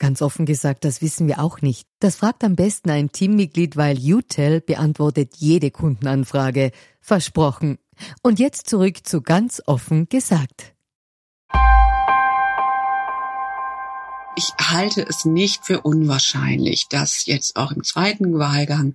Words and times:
Ganz 0.00 0.22
offen 0.22 0.46
gesagt, 0.46 0.86
das 0.86 1.02
wissen 1.02 1.28
wir 1.28 1.40
auch 1.40 1.60
nicht. 1.60 1.86
Das 1.98 2.16
fragt 2.16 2.42
am 2.42 2.56
besten 2.56 2.88
ein 2.88 3.12
Teammitglied, 3.12 3.76
weil 3.76 3.98
UTEL 3.98 4.62
beantwortet 4.62 5.34
jede 5.36 5.70
Kundenanfrage. 5.70 6.72
Versprochen. 7.02 7.78
Und 8.22 8.38
jetzt 8.38 8.70
zurück 8.70 9.06
zu 9.06 9.20
ganz 9.20 9.62
offen 9.66 10.08
gesagt. 10.08 10.72
Ich 14.36 14.48
halte 14.58 15.04
es 15.06 15.26
nicht 15.26 15.66
für 15.66 15.82
unwahrscheinlich, 15.82 16.88
dass 16.88 17.26
jetzt 17.26 17.56
auch 17.56 17.70
im 17.70 17.84
zweiten 17.84 18.38
Wahlgang 18.38 18.94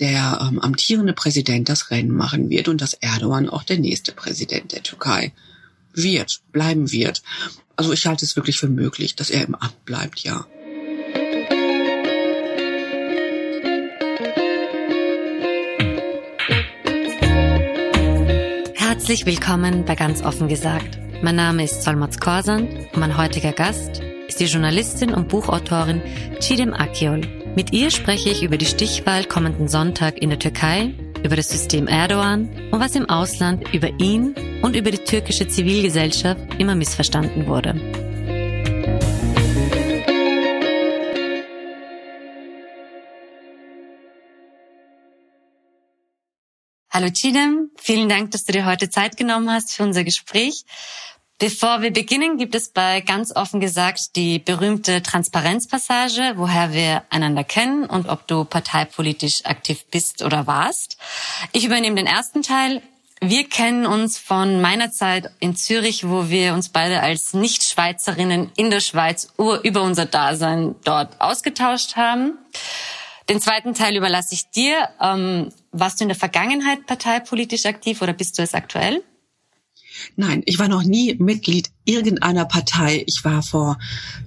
der 0.00 0.40
ähm, 0.42 0.58
amtierende 0.58 1.12
Präsident 1.12 1.68
das 1.68 1.92
Rennen 1.92 2.10
machen 2.10 2.50
wird 2.50 2.66
und 2.66 2.80
dass 2.80 2.94
Erdogan 2.94 3.48
auch 3.48 3.62
der 3.62 3.78
nächste 3.78 4.10
Präsident 4.10 4.72
der 4.72 4.82
Türkei 4.82 5.32
wird, 5.94 6.42
bleiben 6.50 6.90
wird. 6.90 7.22
Also 7.76 7.92
ich 7.92 8.06
halte 8.06 8.24
es 8.24 8.36
wirklich 8.36 8.58
für 8.58 8.68
möglich, 8.68 9.16
dass 9.16 9.30
er 9.30 9.44
im 9.46 9.54
Amt 9.54 9.84
bleibt, 9.84 10.20
ja. 10.20 10.46
Herzlich 18.74 19.26
willkommen 19.26 19.84
bei 19.84 19.94
Ganz 19.94 20.22
offen 20.22 20.48
gesagt. 20.48 20.98
Mein 21.22 21.36
Name 21.36 21.64
ist 21.64 21.82
Solmaz 21.82 22.18
Korsan 22.18 22.68
und 22.92 22.96
mein 22.96 23.16
heutiger 23.16 23.52
Gast 23.52 24.00
ist 24.28 24.40
die 24.40 24.44
Journalistin 24.44 25.12
und 25.12 25.28
Buchautorin 25.28 26.02
Cidem 26.40 26.72
Akiol. 26.72 27.22
Mit 27.56 27.72
ihr 27.72 27.90
spreche 27.90 28.30
ich 28.30 28.42
über 28.42 28.56
die 28.56 28.66
Stichwahl 28.66 29.24
kommenden 29.24 29.68
Sonntag 29.68 30.18
in 30.18 30.30
der 30.30 30.38
Türkei 30.38 30.94
über 31.24 31.36
das 31.36 31.48
System 31.48 31.86
Erdogan 31.86 32.48
und 32.70 32.80
was 32.80 32.94
im 32.96 33.08
Ausland 33.08 33.72
über 33.72 33.88
ihn 33.98 34.34
und 34.62 34.76
über 34.76 34.90
die 34.90 34.98
türkische 34.98 35.46
Zivilgesellschaft 35.46 36.40
immer 36.58 36.74
missverstanden 36.74 37.46
wurde. 37.46 37.74
Hallo 46.90 47.08
Chidem, 47.10 47.70
vielen 47.78 48.08
Dank, 48.10 48.32
dass 48.32 48.44
du 48.44 48.52
dir 48.52 48.66
heute 48.66 48.90
Zeit 48.90 49.16
genommen 49.16 49.50
hast 49.50 49.72
für 49.72 49.82
unser 49.82 50.04
Gespräch. 50.04 50.64
Bevor 51.42 51.82
wir 51.82 51.92
beginnen, 51.92 52.38
gibt 52.38 52.54
es 52.54 52.68
bei 52.68 53.00
ganz 53.00 53.34
offen 53.34 53.58
gesagt 53.58 54.14
die 54.14 54.38
berühmte 54.38 55.02
Transparenzpassage, 55.02 56.34
woher 56.36 56.72
wir 56.72 57.02
einander 57.10 57.42
kennen 57.42 57.84
und 57.84 58.08
ob 58.08 58.28
du 58.28 58.44
parteipolitisch 58.44 59.44
aktiv 59.44 59.84
bist 59.90 60.22
oder 60.22 60.46
warst. 60.46 60.98
Ich 61.50 61.64
übernehme 61.64 61.96
den 61.96 62.06
ersten 62.06 62.42
Teil. 62.42 62.80
Wir 63.20 63.48
kennen 63.48 63.86
uns 63.86 64.18
von 64.18 64.60
meiner 64.60 64.92
Zeit 64.92 65.32
in 65.40 65.56
Zürich, 65.56 66.08
wo 66.08 66.30
wir 66.30 66.54
uns 66.54 66.68
beide 66.68 67.00
als 67.00 67.34
Nicht-Schweizerinnen 67.34 68.52
in 68.54 68.70
der 68.70 68.78
Schweiz 68.78 69.26
über 69.36 69.82
unser 69.82 70.06
Dasein 70.06 70.76
dort 70.84 71.20
ausgetauscht 71.20 71.96
haben. 71.96 72.38
Den 73.28 73.40
zweiten 73.40 73.74
Teil 73.74 73.96
überlasse 73.96 74.36
ich 74.36 74.48
dir. 74.50 74.90
Ähm, 75.00 75.48
warst 75.72 75.98
du 75.98 76.04
in 76.04 76.08
der 76.08 76.16
Vergangenheit 76.16 76.86
parteipolitisch 76.86 77.66
aktiv 77.66 78.00
oder 78.00 78.12
bist 78.12 78.38
du 78.38 78.42
es 78.42 78.54
aktuell? 78.54 79.02
Nein, 80.16 80.42
ich 80.46 80.58
war 80.58 80.68
noch 80.68 80.82
nie 80.82 81.14
Mitglied 81.14 81.70
irgendeiner 81.84 82.44
Partei. 82.44 83.04
Ich 83.06 83.24
war 83.24 83.42
vor 83.42 83.78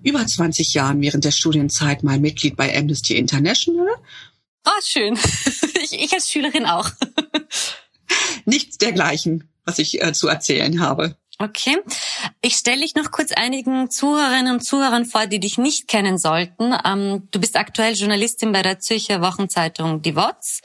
über 0.04 0.26
20 0.26 0.74
Jahren 0.74 1.02
während 1.02 1.26
der 1.26 1.32
Studienzeit 1.32 2.04
mal 2.04 2.20
Mitglied 2.20 2.56
bei 2.56 2.76
Amnesty 2.78 3.16
International. 3.16 3.88
Ah, 4.64 4.72
oh, 4.76 4.82
schön. 4.84 5.18
Ich, 5.86 5.94
ich 6.02 6.14
als 6.14 6.32
Schülerin 6.32 6.66
auch. 6.66 6.90
Nichts 8.46 8.80
dergleichen, 8.80 9.48
was 9.66 9.78
ich 9.78 10.02
äh, 10.02 10.14
zu 10.14 10.28
erzählen 10.28 10.80
habe. 10.80 11.16
Okay. 11.38 11.78
Ich 12.42 12.56
stelle 12.56 12.82
dich 12.82 12.96
noch 12.96 13.12
kurz 13.12 13.34
einigen 13.34 13.92
Zuhörerinnen 13.92 14.54
und 14.56 14.62
Zuhörern 14.62 15.06
vor, 15.06 15.28
die 15.28 15.40
dich 15.40 15.58
nicht 15.58 15.88
kennen 15.88 16.18
sollten. 16.18 16.74
Ähm, 16.86 17.28
du 17.32 17.40
bist 17.40 17.58
aktuell 17.58 17.94
Journalistin 17.94 18.54
bei 18.54 18.62
der 18.62 18.80
Zürcher 18.80 19.22
Wochenzeitung 19.22 20.02
Die 20.02 20.16
Wotz, 20.16 20.62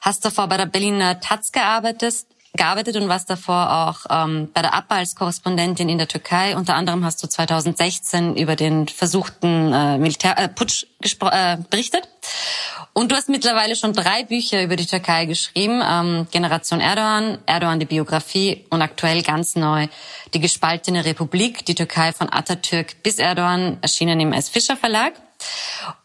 hast 0.00 0.24
davor 0.24 0.46
bei 0.46 0.56
der 0.56 0.66
Berliner 0.66 1.18
Taz 1.20 1.50
gearbeitet, 1.50 2.24
gearbeitet 2.54 2.96
und 2.96 3.08
warst 3.08 3.30
davor 3.30 3.88
auch 3.88 4.06
ähm, 4.10 4.50
bei 4.52 4.60
der 4.60 4.74
APA 4.74 4.96
als 4.96 5.14
Korrespondentin 5.14 5.88
in 5.88 5.96
der 5.96 6.08
Türkei. 6.08 6.54
Unter 6.54 6.74
anderem 6.74 7.04
hast 7.04 7.22
du 7.22 7.26
2016 7.26 8.36
über 8.36 8.56
den 8.56 8.88
versuchten 8.88 9.72
äh, 9.72 9.96
Militärputsch 9.96 10.84
äh, 11.02 11.54
äh, 11.54 11.58
berichtet. 11.70 12.08
Und 12.92 13.10
du 13.10 13.16
hast 13.16 13.30
mittlerweile 13.30 13.74
schon 13.74 13.94
drei 13.94 14.24
Bücher 14.24 14.62
über 14.62 14.76
die 14.76 14.84
Türkei 14.84 15.24
geschrieben. 15.24 15.82
Ähm, 15.82 16.26
Generation 16.30 16.80
Erdogan, 16.80 17.38
Erdogan 17.46 17.80
die 17.80 17.86
Biografie 17.86 18.66
und 18.68 18.82
aktuell 18.82 19.22
ganz 19.22 19.56
neu 19.56 19.88
Die 20.34 20.40
gespaltene 20.40 21.04
Republik, 21.04 21.64
die 21.64 21.74
Türkei 21.74 22.12
von 22.12 22.30
Atatürk 22.30 23.02
bis 23.02 23.18
Erdogan, 23.18 23.78
erschienen 23.80 24.20
im 24.20 24.32
S. 24.34 24.50
Fischer 24.50 24.76
Verlag. 24.76 25.14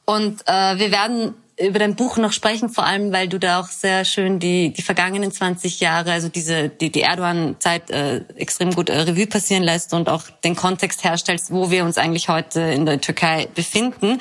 Und 0.06 0.48
äh, 0.48 0.80
wir 0.80 0.92
werden 0.92 1.34
über 1.60 1.80
dein 1.80 1.96
Buch 1.96 2.18
noch 2.18 2.34
sprechen, 2.34 2.70
vor 2.70 2.86
allem 2.86 3.12
weil 3.12 3.28
du 3.28 3.40
da 3.40 3.60
auch 3.60 3.68
sehr 3.68 4.06
schön 4.06 4.40
die 4.40 4.72
die 4.72 4.82
vergangenen 4.82 5.32
20 5.32 5.80
Jahre, 5.80 6.12
also 6.12 6.30
diese 6.30 6.70
die, 6.70 6.92
die 6.92 7.02
Erdogan-Zeit 7.02 7.90
äh, 7.90 8.18
extrem 8.36 8.74
gut 8.76 8.90
äh, 8.90 9.00
Revue 9.00 9.28
passieren 9.28 9.64
lässt 9.64 9.94
und 9.94 10.08
auch 10.08 10.24
den 10.44 10.56
Kontext 10.56 11.04
herstellst, 11.04 11.52
wo 11.52 11.72
wir 11.72 11.84
uns 11.84 11.98
eigentlich 11.98 12.30
heute 12.30 12.62
in 12.62 12.86
der 12.86 13.02
Türkei 13.02 13.48
befinden. 13.56 14.20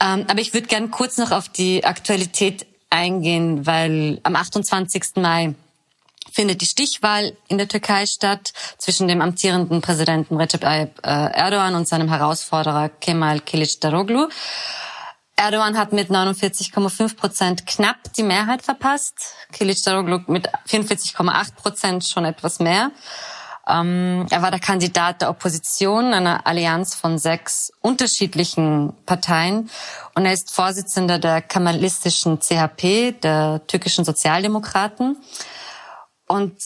Ähm, 0.00 0.26
aber 0.28 0.40
ich 0.40 0.54
würde 0.54 0.68
gern 0.68 0.90
kurz 0.90 1.18
noch 1.18 1.32
auf 1.32 1.48
die 1.48 1.84
Aktualität 1.84 2.66
eingehen, 2.90 3.66
weil 3.66 4.20
am 4.22 4.36
28. 4.36 5.16
Mai 5.16 5.54
findet 6.32 6.60
die 6.60 6.66
Stichwahl 6.66 7.36
in 7.48 7.58
der 7.58 7.68
Türkei 7.68 8.06
statt 8.06 8.52
zwischen 8.78 9.08
dem 9.08 9.20
amtierenden 9.20 9.80
Präsidenten 9.80 10.36
Recep 10.36 10.62
Tayyip 10.62 11.00
äh, 11.02 11.08
Erdogan 11.08 11.74
und 11.74 11.88
seinem 11.88 12.08
Herausforderer 12.08 12.88
Kemal 12.88 13.38
Kılıçdaroğlu. 13.38 14.28
Erdogan 15.36 15.76
hat 15.76 15.92
mit 15.92 16.10
49,5 16.10 17.16
Prozent 17.16 17.66
knapp 17.66 18.12
die 18.16 18.22
Mehrheit 18.22 18.62
verpasst. 18.62 19.34
Kılıçdaroğlu 19.52 20.22
mit 20.28 20.48
44,8 20.66 21.54
Prozent 21.54 22.04
schon 22.04 22.24
etwas 22.24 22.60
mehr. 22.60 22.92
Ähm, 23.66 24.26
er 24.30 24.42
war 24.42 24.50
der 24.50 24.60
Kandidat 24.60 25.22
der 25.22 25.30
Opposition, 25.30 26.12
einer 26.12 26.46
Allianz 26.46 26.94
von 26.94 27.18
sechs 27.18 27.72
unterschiedlichen 27.80 28.92
Parteien. 29.06 29.70
Und 30.14 30.26
er 30.26 30.32
ist 30.32 30.54
Vorsitzender 30.54 31.18
der 31.18 31.40
kemalistischen 31.42 32.40
CHP, 32.40 33.12
der 33.22 33.66
türkischen 33.66 34.04
Sozialdemokraten. 34.04 35.16
Und 36.28 36.56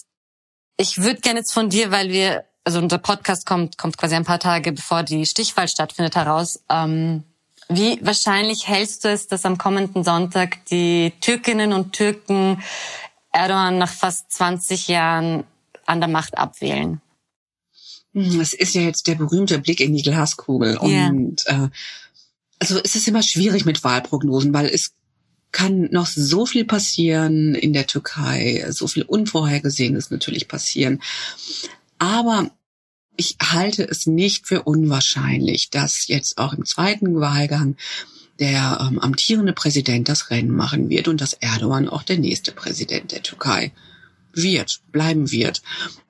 ich 0.77 0.99
würde 0.99 1.21
gerne 1.21 1.41
jetzt 1.41 1.53
von 1.53 1.71
dir, 1.71 1.91
weil 1.91 2.11
wir, 2.11 2.45
also 2.65 2.81
unser 2.81 2.99
Podcast 2.99 3.47
kommt, 3.47 3.79
kommt 3.79 3.97
quasi 3.97 4.15
ein 4.17 4.25
paar 4.25 4.41
Tage 4.41 4.73
bevor 4.73 5.03
die 5.03 5.25
Stichwahl 5.25 5.69
stattfindet, 5.69 6.17
heraus. 6.17 6.61
Ähm, 6.69 7.25
wie 7.69 7.99
wahrscheinlich 8.03 8.67
hältst 8.67 9.05
du 9.05 9.09
es, 9.09 9.27
dass 9.27 9.45
am 9.45 9.59
kommenden 9.59 10.05
Sonntag 10.05 10.65
die 10.67 11.13
Türkinnen 11.21 11.73
und 11.73 11.93
Türken 11.93 12.63
Erdogan 13.33 13.79
nach 13.79 13.93
fast 13.93 14.33
20 14.33 14.89
Jahren 14.89 15.45
an 15.87 16.01
der 16.01 16.09
Macht 16.09 16.39
abwählen? 16.39 17.01
Hm, 18.15 18.41
es 18.41 18.55
ist 18.55 18.75
ja 18.75 18.83
jetzt 18.83 19.07
der 19.07 19.17
berühmte 19.17 19.59
Blick 19.59 19.81
in 19.81 19.95
die 19.95 20.03
Glaskugel. 20.03 20.79
Yeah. 20.83 21.09
Und 21.09 21.47
äh, 21.47 21.69
also 22.59 22.81
es 22.83 22.95
ist 22.95 23.07
immer 23.07 23.23
schwierig 23.23 23.65
mit 23.65 23.85
Wahlprognosen, 23.85 24.53
weil 24.55 24.67
es 24.67 24.95
kann 25.53 25.89
noch 25.91 26.07
so 26.07 26.47
viel 26.47 26.65
passieren 26.65 27.55
in 27.55 27.73
der 27.73 27.87
Türkei, 27.87 28.67
so 28.71 28.87
viel 28.87 29.03
Unvorhergesehenes 29.03 30.11
natürlich 30.11 30.49
passieren. 30.49 31.01
Aber 31.99 32.51
ich 33.19 33.37
halte 33.43 33.83
es 33.83 34.07
nicht 34.07 34.47
für 34.47 34.63
unwahrscheinlich, 34.63 35.71
dass 35.71 36.07
jetzt 36.07 36.39
auch 36.39 36.53
im 36.53 36.65
zweiten 36.65 37.21
Wahlgang 37.21 37.77
der 38.39 38.79
ähm, 38.81 39.01
amtierende 39.01 39.53
Präsident 39.53 40.09
das 40.09 40.31
Rennen 40.31 40.55
machen 40.55 40.89
wird 40.89 41.09
und 41.09 41.21
dass 41.21 41.33
Erdogan 41.35 41.89
auch 41.89 42.05
der 42.05 42.19
nächste 42.19 42.53
Präsident 42.53 43.11
der 43.11 43.23
Türkei 43.23 43.73
wird, 44.33 44.81
bleiben 44.93 45.33
wird. 45.33 45.63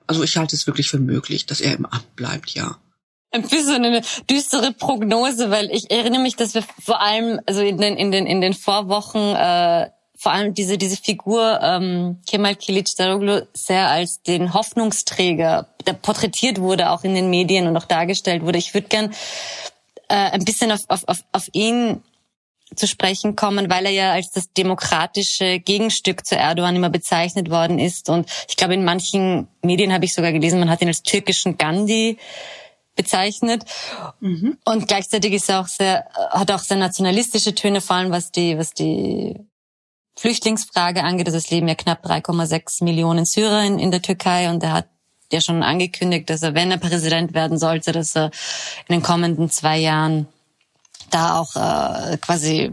Also 0.05 0.23
ich 0.23 0.37
halte 0.37 0.55
es 0.55 0.67
wirklich 0.67 0.89
für 0.89 0.99
möglich, 0.99 1.47
dass 1.47 1.61
er 1.61 1.75
im 1.75 1.87
Amt 1.87 2.15
bleibt, 2.15 2.51
ja. 2.51 2.77
ein 3.31 3.41
bisschen 3.41 3.83
eine 3.83 4.03
düstere 4.29 4.71
Prognose, 4.71 5.49
weil 5.49 5.71
ich 5.71 5.89
erinnere 5.89 6.21
mich, 6.21 6.35
dass 6.35 6.53
wir 6.53 6.63
vor 6.79 7.01
allem, 7.01 7.39
also 7.47 7.61
in 7.61 7.79
den 7.79 7.97
in 7.97 8.11
den 8.11 8.27
in 8.27 8.39
den 8.39 8.53
Vorwochen 8.53 9.35
äh, 9.35 9.89
vor 10.19 10.33
allem 10.33 10.53
diese 10.53 10.77
diese 10.77 10.97
Figur 10.97 11.59
ähm, 11.63 12.17
Kemal 12.27 12.55
Kılıçdaroğlu 12.55 13.47
sehr 13.53 13.87
als 13.87 14.21
den 14.21 14.53
Hoffnungsträger, 14.53 15.69
der 15.87 15.93
porträtiert 15.93 16.59
wurde 16.59 16.91
auch 16.91 17.05
in 17.05 17.15
den 17.15 17.29
Medien 17.29 17.67
und 17.67 17.77
auch 17.77 17.85
dargestellt 17.85 18.43
wurde. 18.43 18.57
Ich 18.57 18.73
würde 18.73 18.89
gern 18.89 19.13
äh, 20.09 20.15
ein 20.15 20.43
bisschen 20.43 20.73
auf, 20.73 20.81
auf, 20.89 21.07
auf, 21.07 21.19
auf 21.31 21.47
ihn 21.53 22.03
zu 22.75 22.85
sprechen 22.85 23.37
kommen, 23.37 23.69
weil 23.69 23.85
er 23.85 23.91
ja 23.91 24.11
als 24.11 24.31
das 24.31 24.51
demokratische 24.51 25.59
Gegenstück 25.59 26.25
zu 26.25 26.35
Erdogan 26.35 26.75
immer 26.75 26.89
bezeichnet 26.89 27.49
worden 27.49 27.79
ist. 27.79 28.09
Und 28.09 28.29
ich 28.49 28.57
glaube, 28.57 28.73
in 28.73 28.83
manchen 28.83 29.47
Medien 29.61 29.93
habe 29.93 30.03
ich 30.03 30.13
sogar 30.13 30.33
gelesen, 30.33 30.59
man 30.59 30.69
hat 30.69 30.81
ihn 30.81 30.89
als 30.89 31.01
türkischen 31.01 31.57
Gandhi 31.57 32.17
bezeichnet. 32.97 33.63
Mhm. 34.19 34.57
Und 34.65 34.89
gleichzeitig 34.89 35.31
ist 35.31 35.49
er 35.49 35.61
auch 35.61 35.67
sehr, 35.67 36.09
hat 36.31 36.51
auch 36.51 36.59
sehr 36.59 36.75
nationalistische 36.75 37.55
Töne, 37.55 37.79
vor 37.79 37.95
allem 37.95 38.11
was 38.11 38.31
die, 38.31 38.57
was 38.57 38.73
die 38.73 39.48
Flüchtlingsfrage 40.19 41.03
angeht. 41.03 41.27
Also 41.27 41.37
es 41.37 41.49
leben 41.49 41.67
ja 41.69 41.75
knapp 41.75 42.05
3,6 42.05 42.83
Millionen 42.83 43.25
Syrer 43.25 43.63
in, 43.63 43.79
in 43.79 43.89
der 43.89 44.01
Türkei 44.01 44.49
und 44.49 44.61
er 44.63 44.73
hat 44.73 44.87
ja 45.31 45.39
schon 45.39 45.63
angekündigt, 45.63 46.29
dass 46.29 46.43
er, 46.43 46.55
wenn 46.55 46.71
er 46.71 46.77
Präsident 46.77 47.33
werden 47.33 47.57
sollte, 47.57 47.93
dass 47.93 48.15
er 48.15 48.25
in 48.87 48.95
den 48.95 49.01
kommenden 49.01 49.49
zwei 49.49 49.77
Jahren 49.77 50.27
da 51.09 51.39
auch 51.39 51.55
äh, 51.55 52.17
quasi 52.17 52.71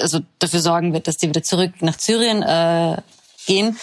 also 0.00 0.20
dafür 0.38 0.60
sorgen 0.60 0.92
wird, 0.92 1.08
dass 1.08 1.16
die 1.16 1.28
wieder 1.28 1.42
zurück 1.42 1.72
nach 1.80 1.98
Syrien 1.98 2.42
äh, 2.42 2.96
gehen. 3.46 3.76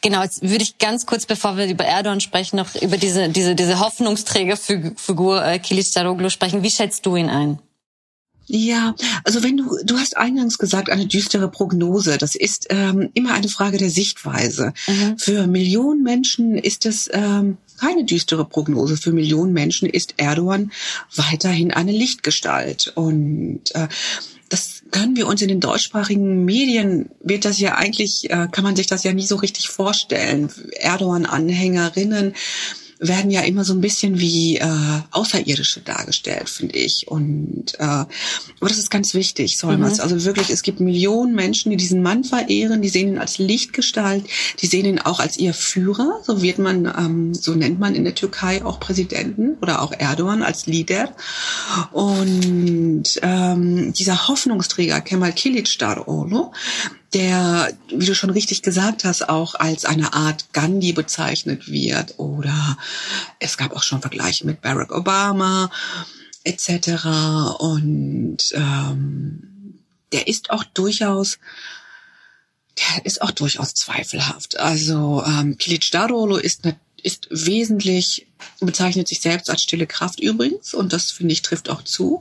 Genau, 0.00 0.22
jetzt 0.22 0.42
würde 0.42 0.62
ich 0.62 0.78
ganz 0.78 1.06
kurz, 1.06 1.26
bevor 1.26 1.56
wir 1.56 1.66
über 1.66 1.84
Erdogan 1.84 2.20
sprechen, 2.20 2.56
noch 2.56 2.74
über 2.76 2.96
diese 2.96 3.28
diese 3.28 3.54
diese 3.56 3.80
Hoffnungsträgerfigur 3.80 5.44
äh, 5.44 5.58
Kilicdaroglu 5.58 6.30
sprechen. 6.30 6.62
Wie 6.62 6.70
schätzt 6.70 7.04
du 7.06 7.16
ihn 7.16 7.28
ein? 7.28 7.58
Ja, 8.46 8.96
also 9.24 9.42
wenn 9.44 9.56
du, 9.56 9.76
du 9.84 9.96
hast 9.96 10.16
eingangs 10.16 10.58
gesagt, 10.58 10.90
eine 10.90 11.06
düstere 11.06 11.48
Prognose, 11.48 12.18
das 12.18 12.34
ist 12.34 12.66
ähm, 12.70 13.10
immer 13.14 13.32
eine 13.32 13.48
Frage 13.48 13.78
der 13.78 13.90
Sichtweise. 13.90 14.72
Mhm. 14.88 15.18
Für 15.18 15.46
Millionen 15.46 16.02
Menschen 16.02 16.56
ist 16.56 16.84
es 16.84 17.08
ähm, 17.12 17.58
keine 17.78 18.04
düstere 18.04 18.44
Prognose. 18.44 18.96
Für 18.96 19.12
Millionen 19.12 19.52
Menschen 19.52 19.88
ist 19.88 20.14
Erdogan 20.16 20.72
weiterhin 21.14 21.70
eine 21.70 21.92
Lichtgestalt. 21.92 22.92
Und 22.94 23.62
äh, 23.74 23.88
das 24.48 24.82
können 24.90 25.16
wir 25.16 25.28
uns 25.28 25.40
in 25.42 25.48
den 25.48 25.60
deutschsprachigen 25.60 26.44
Medien, 26.44 27.10
wird 27.20 27.44
das 27.44 27.60
ja 27.60 27.76
eigentlich, 27.76 28.30
äh, 28.30 28.48
kann 28.50 28.64
man 28.64 28.76
sich 28.76 28.88
das 28.88 29.04
ja 29.04 29.12
nie 29.12 29.26
so 29.26 29.36
richtig 29.36 29.68
vorstellen. 29.68 30.50
Erdogan-Anhängerinnen 30.72 32.34
werden 33.00 33.30
ja 33.30 33.40
immer 33.40 33.64
so 33.64 33.72
ein 33.72 33.80
bisschen 33.80 34.20
wie 34.20 34.58
äh, 34.58 34.66
Außerirdische 35.10 35.80
dargestellt, 35.80 36.50
finde 36.50 36.76
ich. 36.76 37.08
Und 37.08 37.74
äh, 37.78 37.84
aber 37.84 38.06
das 38.60 38.78
ist 38.78 38.90
ganz 38.90 39.14
wichtig, 39.14 39.58
Solmers. 39.58 39.96
Mhm. 39.96 40.02
Also 40.02 40.24
wirklich, 40.24 40.50
es 40.50 40.62
gibt 40.62 40.80
Millionen 40.80 41.34
Menschen, 41.34 41.70
die 41.70 41.76
diesen 41.76 42.02
Mann 42.02 42.24
verehren, 42.24 42.82
die 42.82 42.90
sehen 42.90 43.08
ihn 43.08 43.18
als 43.18 43.38
Lichtgestalt, 43.38 44.24
die 44.60 44.66
sehen 44.66 44.84
ihn 44.84 44.98
auch 44.98 45.18
als 45.18 45.38
ihr 45.38 45.54
Führer. 45.54 46.20
So 46.24 46.42
wird 46.42 46.58
man, 46.58 46.84
ähm, 46.86 47.34
so 47.34 47.54
nennt 47.54 47.80
man 47.80 47.94
in 47.94 48.04
der 48.04 48.14
Türkei 48.14 48.64
auch 48.64 48.78
Präsidenten 48.78 49.56
oder 49.62 49.80
auch 49.80 49.92
Erdogan 49.92 50.42
als 50.42 50.66
Leader. 50.66 51.14
Und 51.92 53.18
ähm, 53.22 53.94
dieser 53.94 54.28
Hoffnungsträger 54.28 55.00
Kemal 55.00 55.30
Kılıçdaroğlu, 55.30 56.50
der, 57.12 57.76
wie 57.88 58.06
du 58.06 58.14
schon 58.14 58.30
richtig 58.30 58.62
gesagt 58.62 59.04
hast, 59.04 59.28
auch 59.28 59.54
als 59.54 59.84
eine 59.84 60.12
Art 60.12 60.52
Gandhi 60.52 60.92
bezeichnet 60.92 61.68
wird. 61.68 62.18
Oder 62.18 62.76
es 63.38 63.56
gab 63.56 63.74
auch 63.74 63.82
schon 63.82 64.00
Vergleiche 64.00 64.46
mit 64.46 64.60
Barack 64.60 64.92
Obama 64.92 65.70
etc. 66.44 67.58
Und 67.58 68.38
ähm, 68.52 69.80
der 70.12 70.28
ist 70.28 70.50
auch 70.50 70.64
durchaus 70.64 71.38
der 72.78 73.04
ist 73.04 73.20
auch 73.20 73.32
durchaus 73.32 73.74
zweifelhaft. 73.74 74.58
Also 74.58 75.22
ähm, 75.26 75.56
Kılıçdaroğlu 75.58 76.38
ist 76.38 76.64
eine 76.64 76.76
ist 77.02 77.28
wesentlich, 77.30 78.26
bezeichnet 78.60 79.08
sich 79.08 79.20
selbst 79.20 79.50
als 79.50 79.62
stille 79.62 79.86
Kraft 79.86 80.20
übrigens, 80.20 80.74
und 80.74 80.92
das 80.92 81.10
finde 81.10 81.32
ich 81.32 81.42
trifft 81.42 81.70
auch 81.70 81.82
zu. 81.82 82.20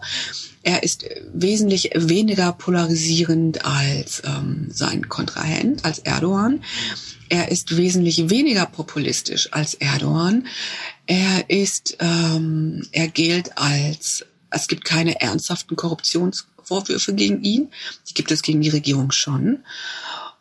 Er 0.64 0.84
ist 0.84 1.06
wesentlich 1.34 1.92
weniger 1.96 2.52
polarisierend 2.52 3.66
als 3.66 4.22
ähm, 4.26 4.68
sein 4.72 5.08
Kontrahent, 5.08 5.86
als 5.86 6.00
Erdogan. 6.00 6.64
Er 7.30 7.52
ist 7.52 7.78
wesentlich 7.78 8.30
weniger 8.30 8.66
populistisch 8.66 9.54
als 9.54 9.76
Erdogan. 9.76 10.48
Er 11.06 11.50
ist, 11.50 11.98
ähm, 12.00 12.88
er 12.92 13.08
gilt 13.08 13.58
als, 13.58 14.26
es 14.50 14.68
gibt 14.68 14.84
keine 14.84 15.22
ernsthaften 15.22 15.76
Korruptionsvorwürfe 15.76 17.14
gegen 17.14 17.44
ihn. 17.44 17.70
Die 18.10 18.14
gibt 18.14 18.32
es 18.32 18.42
gegen 18.42 18.62
die 18.62 18.70
Regierung 18.70 19.12
schon. 19.12 19.64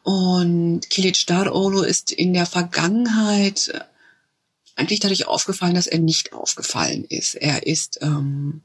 Und 0.03 0.89
Kilic 0.89 1.27
Darolo 1.27 1.83
ist 1.83 2.11
in 2.11 2.33
der 2.33 2.47
Vergangenheit 2.47 3.85
eigentlich 4.79 5.01
dadurch 5.01 5.27
aufgefallen, 5.27 5.75
dass 5.75 5.87
er 5.87 5.99
nicht 5.99 6.33
aufgefallen 6.33 7.05
ist. 7.05 7.35
Er 7.35 7.67
ist 7.67 7.99
ähm, 8.01 8.63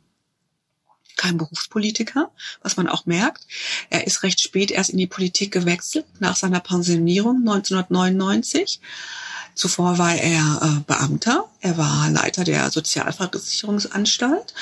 kein 1.17 1.37
Berufspolitiker, 1.37 2.31
was 2.61 2.77
man 2.77 2.87
auch 2.87 3.05
merkt. 3.05 3.45
Er 3.89 4.07
ist 4.07 4.23
recht 4.23 4.41
spät 4.41 4.71
erst 4.71 4.89
in 4.89 4.97
die 4.97 5.07
Politik 5.07 5.51
gewechselt, 5.51 6.05
nach 6.19 6.35
seiner 6.35 6.59
Pensionierung 6.59 7.37
1999. 7.37 8.79
Zuvor 9.55 9.97
war 9.99 10.15
er 10.15 10.59
äh, 10.63 10.79
Beamter, 10.87 11.45
er 11.61 11.77
war 11.77 12.09
Leiter 12.09 12.43
der 12.43 12.71
Sozialversicherungsanstalt 12.71 14.53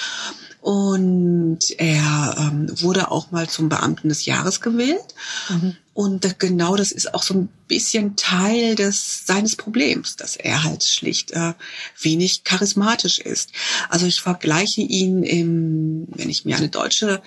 und 0.59 1.59
er 1.77 2.35
ähm, 2.37 2.67
wurde 2.81 3.09
auch 3.09 3.31
mal 3.31 3.49
zum 3.49 3.69
Beamten 3.69 4.09
des 4.09 4.25
Jahres 4.25 4.59
gewählt. 4.59 5.15
Mhm. 5.49 5.77
Und 5.93 6.39
genau 6.39 6.75
das 6.77 6.91
ist 6.91 7.13
auch 7.13 7.23
so 7.23 7.33
ein 7.33 7.49
bisschen 7.67 8.15
Teil 8.15 8.75
des 8.75 9.25
seines 9.25 9.57
Problems, 9.57 10.15
dass 10.15 10.37
er 10.37 10.63
halt 10.63 10.83
schlicht 10.83 11.31
äh, 11.31 11.53
wenig 11.99 12.45
charismatisch 12.45 13.19
ist. 13.19 13.51
Also 13.89 14.05
ich 14.05 14.21
vergleiche 14.21 14.81
ihn 14.81 15.23
im, 15.23 16.07
wenn 16.11 16.29
ich 16.29 16.45
mir 16.45 16.55
eine 16.55 16.69
deutsche 16.69 17.21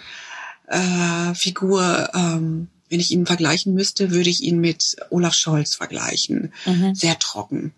äh, 0.69 1.35
Figur 1.35 2.11
ähm, 2.15 2.69
wenn 2.95 3.01
ich 3.01 3.11
ihn 3.11 3.27
vergleichen 3.27 3.75
müsste, 3.75 4.13
würde 4.13 4.31
ich 4.31 4.43
ihn 4.43 4.61
mit 4.61 4.97
Olaf 5.11 5.35
Scholz 5.35 5.75
vergleichen. 5.75 6.53
Mhm. 6.65 6.95
Sehr 6.95 7.19
trocken. 7.19 7.73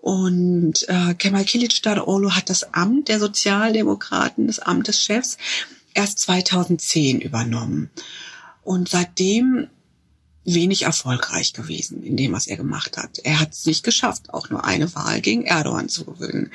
Und 0.00 0.88
äh, 0.88 1.14
Kemal 1.14 1.42
Kılıçdaroğlu 1.42 2.30
hat 2.30 2.48
das 2.48 2.72
Amt 2.72 3.08
der 3.08 3.20
Sozialdemokraten, 3.20 4.46
das 4.46 4.60
Amt 4.60 4.88
des 4.88 5.02
Chefs, 5.02 5.36
erst 5.92 6.18
2010 6.20 7.20
übernommen. 7.20 7.90
Und 8.62 8.88
seitdem 8.88 9.68
wenig 10.44 10.82
erfolgreich 10.82 11.52
gewesen 11.52 12.02
in 12.02 12.16
dem, 12.16 12.32
was 12.32 12.46
er 12.46 12.56
gemacht 12.56 12.96
hat. 12.96 13.18
Er 13.18 13.40
hat 13.40 13.52
es 13.52 13.66
nicht 13.66 13.82
geschafft, 13.82 14.32
auch 14.32 14.50
nur 14.50 14.64
eine 14.64 14.94
Wahl 14.94 15.20
gegen 15.20 15.44
Erdogan 15.44 15.88
zu 15.88 16.04
gewinnen. 16.04 16.50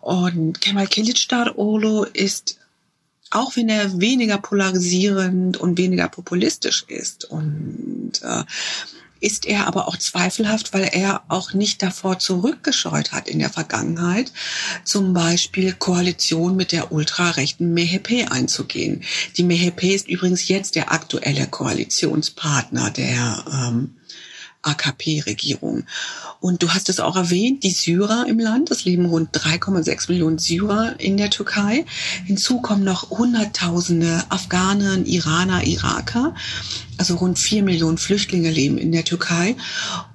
Und 0.00 0.60
Kemal 0.60 0.86
Kılıçdaroğlu 0.86 2.04
ist 2.12 2.58
auch 3.30 3.56
wenn 3.56 3.70
er 3.70 3.98
weniger 3.98 4.36
polarisierend 4.36 5.56
und 5.56 5.78
weniger 5.78 6.08
populistisch 6.08 6.84
ist 6.88 7.24
und 7.24 8.12
äh, 8.22 8.44
ist 9.22 9.46
er 9.46 9.66
aber 9.66 9.88
auch 9.88 9.96
zweifelhaft, 9.96 10.74
weil 10.74 10.90
er 10.92 11.22
auch 11.28 11.54
nicht 11.54 11.82
davor 11.82 12.18
zurückgescheut 12.18 13.12
hat 13.12 13.28
in 13.28 13.38
der 13.38 13.50
Vergangenheit, 13.50 14.32
zum 14.84 15.14
Beispiel 15.14 15.72
Koalition 15.72 16.56
mit 16.56 16.72
der 16.72 16.92
ultrarechten 16.92 17.72
MHP 17.72 18.26
einzugehen. 18.30 19.02
Die 19.36 19.44
MHP 19.44 19.94
ist 19.94 20.08
übrigens 20.08 20.48
jetzt 20.48 20.74
der 20.74 20.92
aktuelle 20.92 21.46
Koalitionspartner 21.46 22.90
der 22.90 23.44
ähm, 23.52 23.94
AKP-Regierung. 24.62 25.84
Und 26.40 26.62
du 26.62 26.70
hast 26.70 26.88
es 26.88 27.00
auch 27.00 27.16
erwähnt, 27.16 27.62
die 27.64 27.70
Syrer 27.70 28.26
im 28.28 28.38
Land, 28.38 28.70
es 28.70 28.84
leben 28.84 29.06
rund 29.06 29.36
3,6 29.36 30.10
Millionen 30.10 30.38
Syrer 30.38 30.94
in 30.98 31.16
der 31.16 31.30
Türkei. 31.30 31.84
Hinzu 32.24 32.60
kommen 32.60 32.84
noch 32.84 33.10
Hunderttausende 33.10 34.24
Afghanen, 34.28 35.06
Iraner, 35.06 35.64
Iraker. 35.64 36.34
Also 36.98 37.16
rund 37.16 37.38
vier 37.38 37.62
Millionen 37.62 37.98
Flüchtlinge 37.98 38.50
leben 38.50 38.78
in 38.78 38.92
der 38.92 39.04
Türkei. 39.04 39.56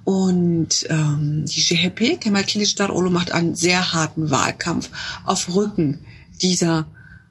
Und 0.04 0.86
ähm, 0.88 1.44
die 1.46 1.60
CHP, 1.60 2.20
Kemal 2.20 2.42
Kılıçdaroğlu, 2.42 3.10
macht 3.10 3.32
einen 3.32 3.54
sehr 3.54 3.92
harten 3.92 4.30
Wahlkampf 4.30 4.90
auf 5.24 5.54
Rücken 5.54 6.00
dieser 6.40 6.86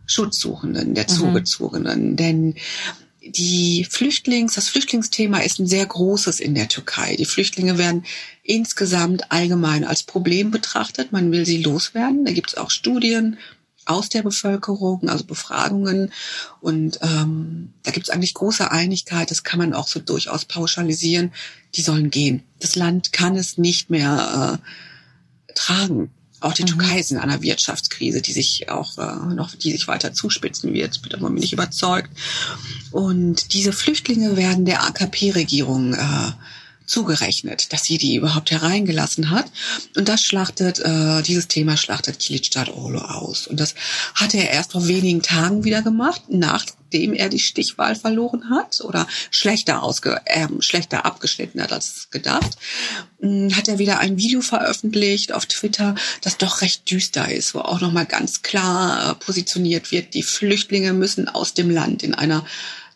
Schutzsuchenden, 0.05 0.93
der 0.93 1.03
mhm. 1.03 1.07
Zugezogenen. 1.09 2.15
Denn 2.15 2.55
die 3.31 3.85
Flüchtlings, 3.89 4.53
das 4.53 4.69
Flüchtlingsthema 4.69 5.39
ist 5.39 5.59
ein 5.59 5.67
sehr 5.67 5.85
großes 5.85 6.39
in 6.39 6.55
der 6.55 6.67
Türkei. 6.67 7.15
Die 7.15 7.25
Flüchtlinge 7.25 7.77
werden 7.77 8.05
insgesamt 8.43 9.31
allgemein 9.31 9.83
als 9.83 10.03
Problem 10.03 10.51
betrachtet. 10.51 11.11
Man 11.11 11.31
will 11.31 11.45
sie 11.45 11.61
loswerden. 11.61 12.25
Da 12.25 12.31
gibt 12.31 12.49
es 12.49 12.57
auch 12.57 12.69
Studien 12.69 13.37
aus 13.85 14.09
der 14.09 14.23
Bevölkerung, 14.23 15.07
also 15.09 15.23
Befragungen. 15.23 16.11
Und 16.61 16.99
ähm, 17.01 17.73
da 17.83 17.91
gibt 17.91 18.07
es 18.07 18.13
eigentlich 18.13 18.33
große 18.33 18.69
Einigkeit. 18.71 19.31
Das 19.31 19.43
kann 19.43 19.59
man 19.59 19.73
auch 19.73 19.87
so 19.87 19.99
durchaus 19.99 20.45
pauschalisieren. 20.45 21.31
Die 21.75 21.81
sollen 21.81 22.09
gehen. 22.09 22.43
Das 22.59 22.75
Land 22.75 23.13
kann 23.13 23.35
es 23.35 23.57
nicht 23.57 23.89
mehr 23.89 24.59
äh, 25.47 25.53
tragen. 25.53 26.11
Auch 26.39 26.53
die 26.53 26.63
mhm. 26.63 26.67
Türkei 26.67 26.99
ist 26.99 27.11
in 27.11 27.17
einer 27.17 27.41
Wirtschaftskrise, 27.41 28.21
die 28.21 28.33
sich 28.33 28.69
auch 28.69 28.97
äh, 28.97 29.33
noch, 29.33 29.55
die 29.55 29.71
sich 29.71 29.87
weiter 29.87 30.13
zuspitzen 30.13 30.73
wird. 30.73 31.01
Bin 31.01 31.33
nicht 31.33 31.53
überzeugt. 31.53 32.11
Und 32.91 33.53
diese 33.53 33.73
Flüchtlinge 33.73 34.37
werden 34.37 34.65
der 34.65 34.83
AKP-Regierung 34.83 35.93
äh, 35.93 36.31
zugerechnet, 36.87 37.73
dass 37.73 37.83
sie 37.83 37.97
die 37.97 38.15
überhaupt 38.15 38.49
hereingelassen 38.49 39.29
hat. 39.29 39.45
Und 39.95 40.07
das 40.07 40.21
schlachtet, 40.21 40.79
äh, 40.79 41.21
dieses 41.21 41.47
Thema 41.47 41.77
schlachtet 41.77 42.19
Kilitschad 42.19 42.69
Olo 42.69 42.99
aus. 42.99 43.45
Und 43.45 43.59
das 43.59 43.75
hat 44.15 44.33
er 44.33 44.49
erst 44.49 44.71
vor 44.71 44.87
wenigen 44.87 45.21
Tagen 45.21 45.63
wieder 45.63 45.81
gemacht, 45.81 46.23
nachdem 46.87 47.13
er 47.13 47.29
die 47.29 47.39
Stichwahl 47.39 47.95
verloren 47.95 48.49
hat 48.49 48.81
oder 48.81 49.07
schlechter 49.29 49.83
ausge, 49.83 50.21
äh, 50.25 50.47
schlechter 50.59 51.05
abgeschnitten 51.05 51.61
hat 51.61 51.73
als 51.73 52.09
gedacht. 52.11 52.57
Hm, 53.19 53.55
hat 53.55 53.67
er 53.67 53.77
wieder 53.77 53.99
ein 53.99 54.17
Video 54.17 54.41
veröffentlicht 54.41 55.33
auf 55.33 55.45
Twitter, 55.45 55.95
das 56.21 56.37
doch 56.37 56.61
recht 56.61 56.89
düster 56.89 57.29
ist, 57.29 57.53
wo 57.53 57.59
auch 57.59 57.81
nochmal 57.81 58.05
ganz 58.05 58.41
klar 58.41 59.11
äh, 59.11 59.15
positioniert 59.15 59.91
wird, 59.91 60.13
die 60.13 60.23
Flüchtlinge 60.23 60.93
müssen 60.93 61.27
aus 61.27 61.53
dem 61.53 61.69
Land 61.69 62.03
in 62.03 62.13
einer 62.13 62.45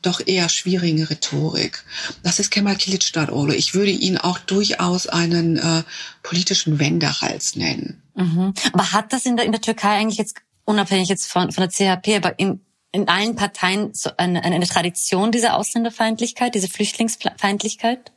doch 0.01 0.21
eher 0.25 0.49
schwierige 0.49 1.09
Rhetorik. 1.09 1.83
Das 2.23 2.39
ist 2.39 2.49
Kemal 2.49 2.73
Kılıçdaroğlu. 2.73 3.53
Ich 3.53 3.75
würde 3.75 3.91
ihn 3.91 4.17
auch 4.17 4.39
durchaus 4.39 5.05
einen 5.05 5.57
äh, 5.57 5.83
politischen 6.23 6.79
Wendehals 6.79 7.55
nennen. 7.55 8.01
Mhm. 8.15 8.53
Aber 8.73 8.93
hat 8.93 9.13
das 9.13 9.27
in 9.27 9.35
der, 9.35 9.45
in 9.45 9.51
der 9.51 9.61
Türkei 9.61 9.99
eigentlich 9.99 10.17
jetzt, 10.17 10.37
unabhängig 10.65 11.09
jetzt 11.09 11.31
von, 11.31 11.51
von 11.51 11.67
der 11.67 11.69
CHP, 11.69 12.15
aber 12.15 12.39
in, 12.39 12.61
in 12.91 13.07
allen 13.07 13.35
Parteien 13.35 13.93
so 13.93 14.09
eine, 14.17 14.43
eine 14.43 14.67
Tradition 14.67 15.31
dieser 15.31 15.55
Ausländerfeindlichkeit, 15.55 16.55
diese 16.55 16.67
Flüchtlingsfeindlichkeit? 16.67 18.11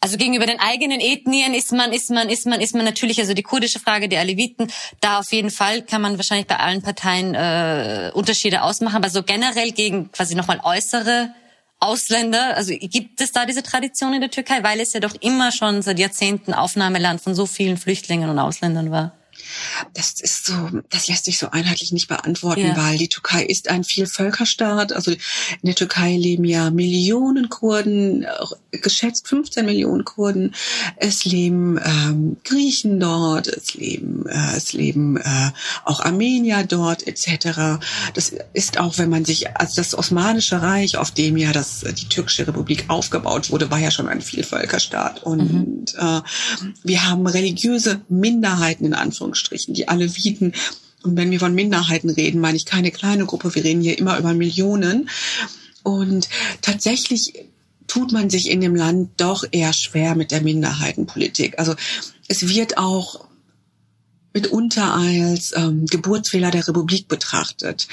Also 0.00 0.18
gegenüber 0.18 0.46
den 0.46 0.60
eigenen 0.60 1.00
Ethnien 1.00 1.54
ist 1.54 1.72
man, 1.72 1.92
ist 1.92 2.10
man, 2.10 2.28
ist 2.28 2.46
man, 2.46 2.60
ist 2.60 2.74
man 2.74 2.84
natürlich, 2.84 3.18
also 3.18 3.34
die 3.34 3.42
kurdische 3.42 3.80
Frage, 3.80 4.08
die 4.08 4.18
Aleviten, 4.18 4.70
da 5.00 5.18
auf 5.18 5.32
jeden 5.32 5.50
Fall 5.50 5.82
kann 5.82 6.02
man 6.02 6.16
wahrscheinlich 6.18 6.46
bei 6.46 6.58
allen 6.58 6.82
Parteien 6.82 7.34
äh, 7.34 8.10
Unterschiede 8.14 8.62
ausmachen, 8.62 8.96
aber 8.96 9.08
so 9.08 9.22
generell 9.22 9.72
gegen 9.72 10.12
quasi 10.12 10.34
nochmal 10.34 10.60
äußere 10.62 11.34
Ausländer, 11.78 12.56
also 12.56 12.74
gibt 12.78 13.20
es 13.20 13.32
da 13.32 13.46
diese 13.46 13.62
Tradition 13.62 14.14
in 14.14 14.20
der 14.20 14.30
Türkei, 14.30 14.62
weil 14.62 14.80
es 14.80 14.92
ja 14.92 15.00
doch 15.00 15.14
immer 15.20 15.52
schon 15.52 15.82
seit 15.82 15.98
Jahrzehnten 15.98 16.54
Aufnahmeland 16.54 17.20
von 17.20 17.34
so 17.34 17.46
vielen 17.46 17.76
Flüchtlingen 17.76 18.30
und 18.30 18.38
Ausländern 18.38 18.90
war? 18.90 19.12
Das 19.94 20.20
ist 20.20 20.46
so, 20.46 20.54
das 20.90 21.08
lässt 21.08 21.24
sich 21.24 21.38
so 21.38 21.50
einheitlich 21.50 21.92
nicht 21.92 22.08
beantworten, 22.08 22.66
ja. 22.66 22.76
weil 22.76 22.98
die 22.98 23.08
Türkei 23.08 23.44
ist 23.44 23.68
ein 23.68 23.84
Vielvölkerstaat. 23.84 24.92
Also 24.92 25.12
in 25.12 25.18
der 25.62 25.74
Türkei 25.74 26.16
leben 26.16 26.44
ja 26.44 26.70
Millionen 26.70 27.48
Kurden, 27.48 28.26
geschätzt 28.70 29.28
15 29.28 29.64
Millionen 29.64 30.04
Kurden. 30.04 30.54
Es 30.96 31.24
leben 31.24 31.78
ähm, 31.84 32.36
Griechen 32.44 33.00
dort, 33.00 33.46
es 33.46 33.74
leben, 33.74 34.26
äh, 34.26 34.56
es 34.56 34.72
leben 34.72 35.16
äh, 35.16 35.50
auch 35.84 36.00
Armenier 36.00 36.64
dort 36.64 37.06
etc. 37.06 37.80
Das 38.14 38.32
ist 38.52 38.78
auch, 38.78 38.98
wenn 38.98 39.10
man 39.10 39.24
sich, 39.24 39.56
also 39.56 39.76
das 39.76 39.96
Osmanische 39.96 40.60
Reich, 40.62 40.96
auf 40.96 41.10
dem 41.10 41.36
ja 41.36 41.52
das 41.52 41.80
die 41.80 42.08
türkische 42.08 42.46
Republik 42.46 42.84
aufgebaut 42.88 43.50
wurde, 43.50 43.70
war 43.70 43.78
ja 43.78 43.90
schon 43.90 44.08
ein 44.08 44.20
Vielvölkerstaat. 44.20 45.22
Und 45.22 45.52
mhm. 45.52 45.84
äh, 45.98 46.20
wir 46.82 47.08
haben 47.08 47.26
religiöse 47.26 48.00
Minderheiten 48.08 48.84
in 48.84 48.94
Anführungsstrichen 48.94 49.35
Anführungsstrichen, 49.36 49.74
die 49.74 49.88
Aleviten. 49.88 50.52
Und 51.02 51.16
wenn 51.16 51.30
wir 51.30 51.38
von 51.38 51.54
Minderheiten 51.54 52.10
reden, 52.10 52.40
meine 52.40 52.56
ich 52.56 52.64
keine 52.64 52.90
kleine 52.90 53.26
Gruppe. 53.26 53.54
Wir 53.54 53.64
reden 53.64 53.82
hier 53.82 53.98
immer 53.98 54.18
über 54.18 54.34
Millionen. 54.34 55.08
Und 55.82 56.28
tatsächlich 56.62 57.46
tut 57.86 58.12
man 58.12 58.30
sich 58.30 58.50
in 58.50 58.60
dem 58.60 58.74
Land 58.74 59.10
doch 59.18 59.44
eher 59.50 59.72
schwer 59.72 60.16
mit 60.16 60.32
der 60.32 60.42
Minderheitenpolitik. 60.42 61.58
Also 61.58 61.74
es 62.26 62.48
wird 62.48 62.78
auch 62.78 63.26
mitunter 64.32 64.94
als 64.94 65.54
ähm, 65.56 65.86
Geburtsfehler 65.86 66.50
der 66.50 66.66
Republik 66.66 67.08
betrachtet 67.08 67.86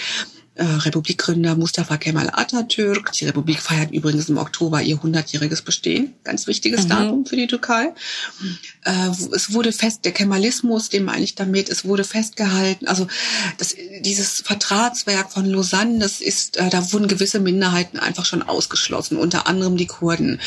äh, 0.56 0.64
Republikgründer 0.64 1.56
Mustafa 1.56 1.98
Kemal 1.98 2.30
Atatürk. 2.32 3.12
Die 3.14 3.26
Republik 3.26 3.60
feiert 3.60 3.92
übrigens 3.92 4.30
im 4.30 4.38
Oktober 4.38 4.82
ihr 4.82 4.98
100-jähriges 4.98 5.64
Bestehen. 5.64 6.14
Ganz 6.24 6.48
wichtiges 6.48 6.84
mhm. 6.84 6.90
Datum 6.90 7.26
für 7.26 7.36
die 7.36 7.48
Türkei. 7.48 7.94
Äh, 8.86 9.10
es 9.34 9.54
wurde 9.54 9.72
fest, 9.72 10.06
der 10.06 10.12
Kemalismus, 10.12 10.90
den 10.90 11.04
meine 11.04 11.24
ich 11.24 11.36
damit, 11.36 11.70
es 11.70 11.86
wurde 11.86 12.04
festgehalten, 12.04 12.88
also 12.88 13.08
das, 13.58 13.76
dieses 14.02 14.42
Vertragswerk 14.42 15.32
von 15.32 15.46
Lausanne, 15.46 16.00
das 16.00 16.22
ist, 16.22 16.58
äh, 16.58 16.70
da 16.70 16.92
wurden 16.92 17.08
gewisse 17.08 17.40
Minderheiten 17.40 18.00
einfach 18.00 18.26
schon 18.26 18.44
ausgeschlossen, 18.44 19.18
unter 19.18 19.48
anderem 19.48 19.78
die 19.78 19.88
Kurden. 19.88 20.40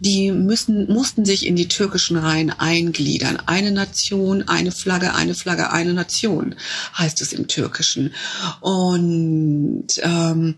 Die 0.00 0.32
müssen, 0.32 0.92
mussten 0.92 1.24
sich 1.24 1.46
in 1.46 1.56
die 1.56 1.68
türkischen 1.68 2.16
Reihen 2.16 2.50
eingliedern. 2.50 3.38
Eine 3.46 3.72
Nation, 3.72 4.48
eine 4.48 4.72
Flagge, 4.72 5.14
eine 5.14 5.34
Flagge, 5.34 5.70
eine 5.70 5.94
Nation, 5.94 6.56
heißt 6.96 7.20
es 7.22 7.32
im 7.32 7.48
Türkischen. 7.48 8.14
Und 8.60 9.88
ähm, 10.02 10.56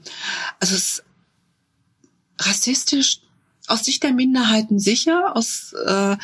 also 0.58 0.74
es 0.74 0.80
ist 0.80 1.02
rassistisch 2.38 3.20
aus 3.70 3.84
Sicht 3.84 4.02
der 4.02 4.12
Minderheiten 4.12 4.78
sicher, 4.78 5.36
aus 5.36 5.72
äh, 5.86 6.16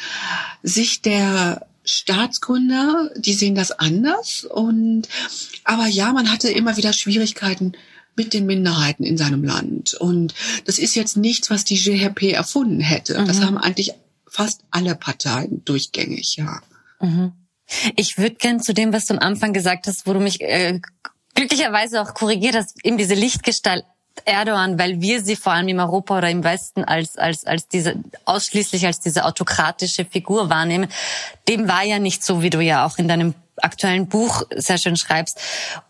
Sicht 0.62 1.04
der 1.04 1.66
Staatsgründer, 1.84 3.10
die 3.16 3.34
sehen 3.34 3.54
das 3.54 3.72
anders. 3.72 4.44
Und 4.44 5.08
aber 5.64 5.86
ja, 5.86 6.12
man 6.12 6.30
hatte 6.30 6.50
immer 6.50 6.76
wieder 6.76 6.92
Schwierigkeiten 6.92 7.72
mit 8.16 8.32
den 8.32 8.46
Minderheiten 8.46 9.04
in 9.04 9.16
seinem 9.16 9.44
Land. 9.44 9.94
Und 9.94 10.34
das 10.64 10.78
ist 10.78 10.94
jetzt 10.96 11.16
nichts, 11.16 11.50
was 11.50 11.64
die 11.64 11.76
GHP 11.76 12.32
erfunden 12.32 12.80
hätte. 12.80 13.20
Mhm. 13.20 13.26
Das 13.26 13.40
haben 13.42 13.58
eigentlich 13.58 13.92
fast 14.26 14.62
alle 14.70 14.94
Parteien 14.94 15.64
durchgängig, 15.64 16.36
ja. 16.36 16.60
Mhm. 17.00 17.32
Ich 17.96 18.16
würde 18.16 18.36
gern 18.36 18.60
zu 18.60 18.74
dem, 18.74 18.92
was 18.92 19.06
du 19.06 19.14
am 19.14 19.20
Anfang 19.20 19.52
gesagt 19.52 19.86
hast, 19.86 20.06
wo 20.06 20.12
du 20.12 20.20
mich 20.20 20.40
äh, 20.40 20.80
glücklicherweise 21.34 22.00
auch 22.00 22.14
korrigiert 22.14 22.54
hast, 22.54 22.84
eben 22.84 22.96
diese 22.96 23.14
Lichtgestalt 23.14 23.84
Erdogan, 24.24 24.78
weil 24.78 25.00
wir 25.00 25.22
sie 25.22 25.36
vor 25.36 25.52
allem 25.52 25.68
im 25.68 25.78
Europa 25.78 26.18
oder 26.18 26.30
im 26.30 26.44
Westen 26.44 26.84
als, 26.84 27.16
als, 27.18 27.46
als 27.46 27.68
diese, 27.68 27.96
ausschließlich 28.24 28.86
als 28.86 29.00
diese 29.00 29.24
autokratische 29.24 30.04
Figur 30.04 30.50
wahrnehmen. 30.50 30.88
Dem 31.48 31.68
war 31.68 31.84
ja 31.84 31.98
nicht 31.98 32.24
so, 32.24 32.42
wie 32.42 32.50
du 32.50 32.60
ja 32.60 32.86
auch 32.86 32.98
in 32.98 33.08
deinem 33.08 33.34
aktuellen 33.56 34.06
Buch 34.06 34.42
sehr 34.54 34.78
schön 34.78 34.96
schreibst, 34.96 35.40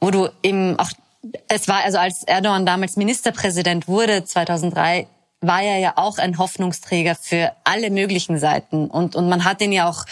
wo 0.01 0.11
du 0.11 0.29
eben 0.43 0.79
auch, 0.79 0.91
es 1.49 1.69
war 1.69 1.85
also 1.85 1.99
als 1.99 2.23
Erdogan 2.25 2.67
damals 2.67 2.97
Ministerpräsident 2.97 3.89
wurde, 3.89 4.25
2003, 4.25 5.07
war 5.41 5.63
er 5.63 5.79
ja 5.79 5.93
auch 5.97 6.19
ein 6.19 6.39
Hoffnungsträger 6.39 7.15
für 7.15 7.53
alle 7.65 7.91
möglichen 7.91 8.39
Seiten 8.39 8.87
und 8.87 9.15
und 9.15 9.29
man 9.29 9.45
hat 9.45 9.61
ihn 9.61 9.73
ja 9.73 9.89
auch 9.89 10.05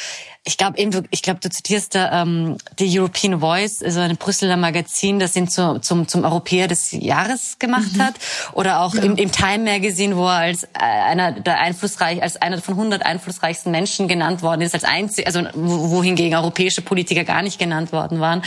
ich 0.46 0.58
glaube 0.58 0.78
eben 0.78 1.08
ich 1.10 1.22
glaube 1.22 1.40
du 1.40 1.48
zitierst 1.48 1.94
da 1.94 2.22
ähm, 2.22 2.58
die 2.78 2.98
European 2.98 3.40
Voice 3.40 3.82
also 3.82 4.00
ein 4.00 4.16
Brüsseler 4.16 4.58
Magazin 4.58 5.18
das 5.18 5.34
ihn 5.36 5.48
zu, 5.48 5.80
zum 5.80 6.06
zum 6.06 6.24
Europäer 6.24 6.68
des 6.68 6.92
Jahres 6.92 7.58
gemacht 7.58 7.96
mhm. 7.96 8.02
hat 8.02 8.14
oder 8.52 8.80
auch 8.80 8.94
ja. 8.94 9.02
im, 9.02 9.16
im 9.16 9.32
Time 9.32 9.64
Magazine 9.64 10.16
wo 10.16 10.26
er 10.26 10.36
als 10.36 10.64
äh, 10.64 10.68
einer 10.74 11.32
der 11.32 11.60
einflussreich 11.60 12.22
als 12.22 12.36
einer 12.36 12.60
von 12.60 12.74
100 12.74 13.04
einflussreichsten 13.04 13.72
Menschen 13.72 14.06
genannt 14.06 14.42
worden 14.42 14.60
ist 14.60 14.74
als 14.74 14.84
einzig 14.84 15.26
also 15.26 15.42
wohingegen 15.54 16.36
europäische 16.36 16.82
Politiker 16.82 17.24
gar 17.24 17.42
nicht 17.42 17.58
genannt 17.58 17.92
worden 17.92 18.20
waren 18.20 18.42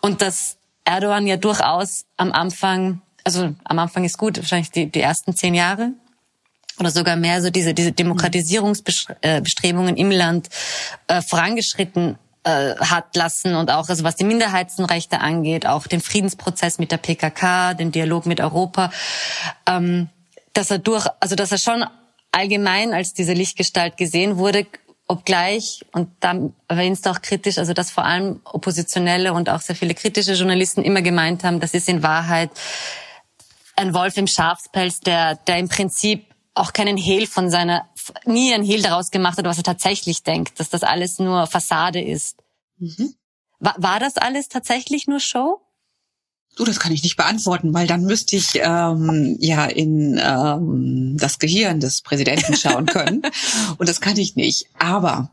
und 0.00 0.22
dass 0.22 0.56
Erdogan 0.84 1.26
ja 1.26 1.36
durchaus 1.36 2.06
am 2.16 2.32
Anfang 2.32 3.02
also 3.24 3.52
am 3.64 3.78
Anfang 3.78 4.04
ist 4.04 4.16
gut 4.16 4.38
wahrscheinlich 4.38 4.70
die 4.70 4.90
die 4.90 5.02
ersten 5.02 5.36
zehn 5.36 5.54
Jahre 5.54 5.92
oder 6.78 6.90
sogar 6.90 7.16
mehr 7.16 7.42
so 7.42 7.50
diese, 7.50 7.74
diese 7.74 7.92
Demokratisierungsbestrebungen 7.92 9.96
im 9.96 10.10
Land 10.10 10.48
äh, 11.06 11.22
vorangeschritten 11.22 12.18
äh, 12.44 12.74
hat 12.76 13.14
lassen 13.16 13.54
und 13.54 13.70
auch 13.70 13.88
also 13.88 14.04
was 14.04 14.16
die 14.16 14.24
Minderheitenrechte 14.24 15.20
angeht, 15.20 15.66
auch 15.66 15.86
den 15.86 16.00
Friedensprozess 16.00 16.78
mit 16.78 16.92
der 16.92 16.98
PKK, 16.98 17.74
den 17.74 17.92
Dialog 17.92 18.26
mit 18.26 18.40
Europa, 18.40 18.90
ähm, 19.66 20.08
dass 20.52 20.70
er 20.70 20.78
durch, 20.78 21.06
also 21.20 21.34
dass 21.34 21.52
er 21.52 21.58
schon 21.58 21.84
allgemein 22.32 22.94
als 22.94 23.14
diese 23.14 23.32
Lichtgestalt 23.32 23.96
gesehen 23.96 24.36
wurde, 24.36 24.66
obgleich, 25.08 25.84
und 25.92 26.10
da 26.20 26.34
erwähnst 26.68 27.06
du 27.06 27.10
auch 27.10 27.22
kritisch, 27.22 27.58
also 27.58 27.72
dass 27.72 27.90
vor 27.90 28.04
allem 28.04 28.40
Oppositionelle 28.44 29.32
und 29.32 29.48
auch 29.48 29.60
sehr 29.60 29.76
viele 29.76 29.94
kritische 29.94 30.34
Journalisten 30.34 30.82
immer 30.82 31.02
gemeint 31.02 31.44
haben, 31.44 31.60
das 31.60 31.74
ist 31.74 31.88
in 31.88 32.02
Wahrheit 32.02 32.50
ein 33.76 33.94
Wolf 33.94 34.16
im 34.16 34.26
Schafspelz, 34.26 35.00
der, 35.00 35.36
der 35.36 35.58
im 35.58 35.68
Prinzip 35.68 36.24
auch 36.56 36.72
keinen 36.72 36.96
Hehl 36.96 37.26
von 37.26 37.50
seiner, 37.50 37.88
nie 38.24 38.52
einen 38.52 38.64
Hehl 38.64 38.82
daraus 38.82 39.10
gemacht 39.10 39.38
hat, 39.38 39.44
was 39.44 39.58
er 39.58 39.64
tatsächlich 39.64 40.22
denkt, 40.22 40.58
dass 40.58 40.70
das 40.70 40.82
alles 40.82 41.18
nur 41.18 41.46
Fassade 41.46 42.00
ist. 42.00 42.42
Mhm. 42.78 43.14
War, 43.58 43.74
war 43.78 44.00
das 44.00 44.16
alles 44.16 44.48
tatsächlich 44.48 45.06
nur 45.06 45.20
Show? 45.20 45.60
Du, 46.56 46.64
das 46.64 46.80
kann 46.80 46.92
ich 46.92 47.02
nicht 47.02 47.16
beantworten, 47.16 47.74
weil 47.74 47.86
dann 47.86 48.02
müsste 48.02 48.36
ich 48.36 48.52
ähm, 48.54 49.36
ja 49.38 49.66
in 49.66 50.18
ähm, 50.22 51.16
das 51.18 51.38
Gehirn 51.38 51.80
des 51.80 52.00
Präsidenten 52.00 52.56
schauen 52.56 52.86
können. 52.86 53.22
Und 53.78 53.88
das 53.88 54.00
kann 54.00 54.16
ich 54.16 54.36
nicht. 54.36 54.66
Aber 54.78 55.30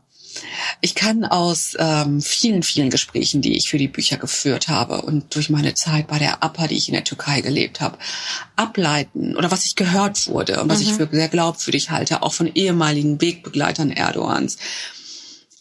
ich 0.80 0.94
kann 0.94 1.24
aus 1.24 1.74
ähm, 1.78 2.20
vielen, 2.20 2.62
vielen 2.62 2.90
Gesprächen, 2.90 3.42
die 3.42 3.56
ich 3.56 3.68
für 3.68 3.78
die 3.78 3.88
Bücher 3.88 4.16
geführt 4.16 4.68
habe 4.68 5.02
und 5.02 5.34
durch 5.34 5.50
meine 5.50 5.74
Zeit 5.74 6.06
bei 6.08 6.18
der 6.18 6.42
APA, 6.42 6.66
die 6.66 6.76
ich 6.76 6.88
in 6.88 6.94
der 6.94 7.04
Türkei 7.04 7.40
gelebt 7.40 7.80
habe, 7.80 7.98
ableiten 8.56 9.36
oder 9.36 9.50
was 9.50 9.66
ich 9.66 9.76
gehört 9.76 10.26
wurde 10.28 10.62
und 10.62 10.68
was 10.68 10.80
mhm. 10.80 10.88
ich 10.88 10.92
für 10.94 11.08
sehr 11.10 11.28
glaubwürdig 11.28 11.90
halte, 11.90 12.22
auch 12.22 12.32
von 12.32 12.50
ehemaligen 12.54 13.20
Wegbegleitern 13.20 13.90
Erdogans, 13.90 14.58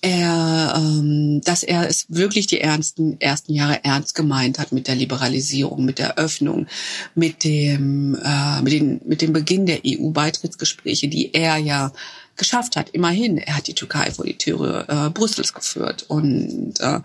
er, 0.03 0.73
ähm, 0.75 1.41
dass 1.45 1.63
er 1.63 1.87
es 1.87 2.05
wirklich 2.09 2.45
die 2.45 2.59
ernsten, 2.59 3.19
ersten 3.21 3.53
Jahre 3.53 3.85
ernst 3.85 4.15
gemeint 4.15 4.59
hat 4.59 4.73
mit 4.73 4.87
der 4.87 4.95
Liberalisierung, 4.95 5.85
mit 5.85 5.97
der 5.97 6.17
Öffnung, 6.17 6.67
mit 7.15 7.45
dem, 7.45 8.15
äh, 8.15 8.61
mit, 8.61 8.73
den, 8.73 9.01
mit 9.05 9.21
dem 9.21 9.31
Beginn 9.31 9.65
der 9.65 9.79
EU-Beitrittsgespräche, 9.85 11.07
die 11.07 11.33
er 11.33 11.55
ja 11.57 11.93
geschafft 12.35 12.75
hat. 12.75 12.89
Immerhin, 12.89 13.37
er 13.37 13.57
hat 13.57 13.67
die 13.67 13.75
Türkei 13.75 14.11
vor 14.11 14.25
die 14.25 14.37
Türe 14.37 14.85
äh, 14.87 15.09
Brüssels 15.09 15.53
geführt 15.53 16.03
und 16.07 16.79
äh, 16.79 16.99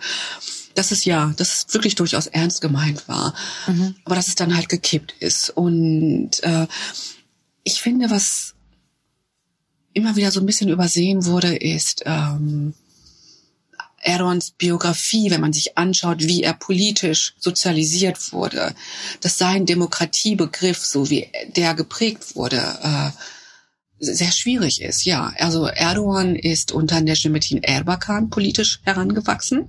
das 0.75 0.93
ist 0.93 1.05
ja, 1.05 1.33
dass 1.37 1.67
es 1.67 1.75
wirklich 1.75 1.97
durchaus 1.97 2.27
ernst 2.29 2.61
gemeint 2.61 3.09
war, 3.09 3.35
mhm. 3.67 3.97
aber 4.05 4.15
dass 4.15 4.29
es 4.29 4.37
dann 4.37 4.57
halt 4.57 4.69
gekippt 4.69 5.15
ist 5.21 5.51
und 5.51 6.43
äh, 6.43 6.67
ich 7.65 7.81
finde, 7.83 8.11
was 8.11 8.55
immer 9.93 10.17
wieder 10.17 10.31
so 10.31 10.41
ein 10.41 10.47
bisschen 10.47 10.71
übersehen 10.71 11.27
wurde, 11.27 11.57
ist 11.57 12.03
ähm, 12.07 12.75
Erdogans 14.01 14.53
Biografie, 14.53 15.31
wenn 15.31 15.41
man 15.41 15.53
sich 15.53 15.77
anschaut, 15.77 16.21
wie 16.21 16.43
er 16.43 16.55
politisch 16.55 17.35
sozialisiert 17.39 18.33
wurde, 18.33 18.75
dass 19.21 19.39
sein 19.39 19.67
Demokratiebegriff, 19.67 20.79
so 20.79 21.11
wie 21.11 21.29
der 21.57 21.75
geprägt 21.75 22.37
wurde, 22.37 22.57
äh, 22.83 23.11
sehr 24.01 24.33
schwierig 24.33 24.81
ist. 24.83 25.05
Ja, 25.05 25.33
also 25.39 25.67
Erdogan 25.67 26.37
ist 26.37 26.73
unter 26.73 27.01
Necmettin 27.01 27.63
Erbakan 27.63 28.31
politisch 28.31 28.81
herangewachsen. 28.85 29.69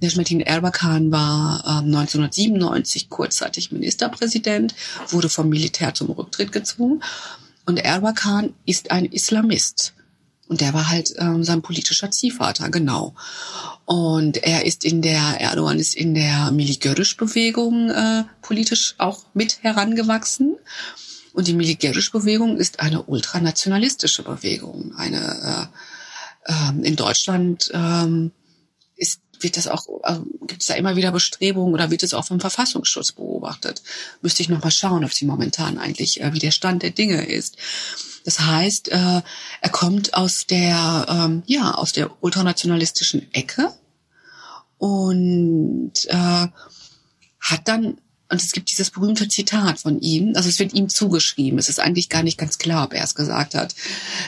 Necmettin 0.00 0.40
Erbakan 0.40 1.10
war 1.10 1.64
äh, 1.64 1.84
1997 1.84 3.08
kurzzeitig 3.10 3.72
Ministerpräsident, 3.72 4.74
wurde 5.08 5.28
vom 5.28 5.48
Militär 5.48 5.94
zum 5.94 6.10
Rücktritt 6.10 6.52
gezwungen. 6.52 7.02
Und 7.66 7.78
Erbakan 7.78 8.54
ist 8.64 8.90
ein 8.90 9.04
Islamist. 9.04 9.94
Und 10.48 10.62
der 10.62 10.72
war 10.72 10.88
halt 10.88 11.12
ähm, 11.18 11.44
sein 11.44 11.60
politischer 11.60 12.10
Ziehvater, 12.10 12.70
genau. 12.70 13.14
Und 13.84 14.38
er 14.38 14.64
ist 14.64 14.84
in 14.84 15.02
der, 15.02 15.20
Erdogan 15.40 15.78
ist 15.78 15.94
in 15.94 16.14
der 16.14 16.50
Miligörisch-Bewegung 16.52 17.90
äh, 17.90 18.24
politisch 18.40 18.94
auch 18.96 19.24
mit 19.34 19.62
herangewachsen. 19.62 20.56
Und 21.38 21.46
die 21.46 21.54
Miligörisch-Bewegung 21.54 22.56
ist 22.56 22.80
eine 22.80 23.04
ultranationalistische 23.04 24.24
Bewegung. 24.24 24.92
Eine 24.96 25.70
äh, 26.48 26.52
äh, 26.52 26.84
in 26.84 26.96
Deutschland 26.96 27.70
ähm, 27.72 28.32
ist 28.96 29.20
wird 29.38 29.56
das 29.56 29.68
auch, 29.68 29.86
also 30.02 30.26
gibt 30.48 30.62
es 30.62 30.66
da 30.66 30.74
immer 30.74 30.96
wieder 30.96 31.12
Bestrebungen 31.12 31.72
oder 31.74 31.92
wird 31.92 32.02
es 32.02 32.12
auch 32.12 32.24
vom 32.24 32.40
Verfassungsschutz 32.40 33.12
beobachtet? 33.12 33.84
Müsste 34.20 34.42
ich 34.42 34.48
noch 34.48 34.64
mal 34.64 34.72
schauen, 34.72 35.04
ob 35.04 35.12
sie 35.12 35.26
momentan 35.26 35.78
eigentlich, 35.78 36.20
äh, 36.20 36.32
wie 36.32 36.40
der 36.40 36.50
Stand 36.50 36.82
der 36.82 36.90
Dinge 36.90 37.24
ist. 37.24 37.56
Das 38.24 38.40
heißt, 38.40 38.88
äh, 38.88 39.22
er 39.60 39.70
kommt 39.70 40.14
aus 40.14 40.44
der, 40.48 41.06
ähm, 41.08 41.44
ja, 41.46 41.72
aus 41.72 41.92
der 41.92 42.20
ultranationalistischen 42.20 43.32
Ecke 43.32 43.72
und 44.76 45.92
äh, 46.08 46.48
hat 47.38 47.60
dann 47.66 48.00
und 48.30 48.42
es 48.42 48.52
gibt 48.52 48.70
dieses 48.70 48.90
berühmte 48.90 49.28
Zitat 49.28 49.80
von 49.80 50.00
ihm, 50.00 50.32
also 50.36 50.48
es 50.48 50.58
wird 50.58 50.74
ihm 50.74 50.88
zugeschrieben. 50.88 51.58
Es 51.58 51.68
ist 51.68 51.80
eigentlich 51.80 52.08
gar 52.08 52.22
nicht 52.22 52.38
ganz 52.38 52.58
klar, 52.58 52.84
ob 52.84 52.94
er 52.94 53.04
es 53.04 53.14
gesagt 53.14 53.54
hat. 53.54 53.74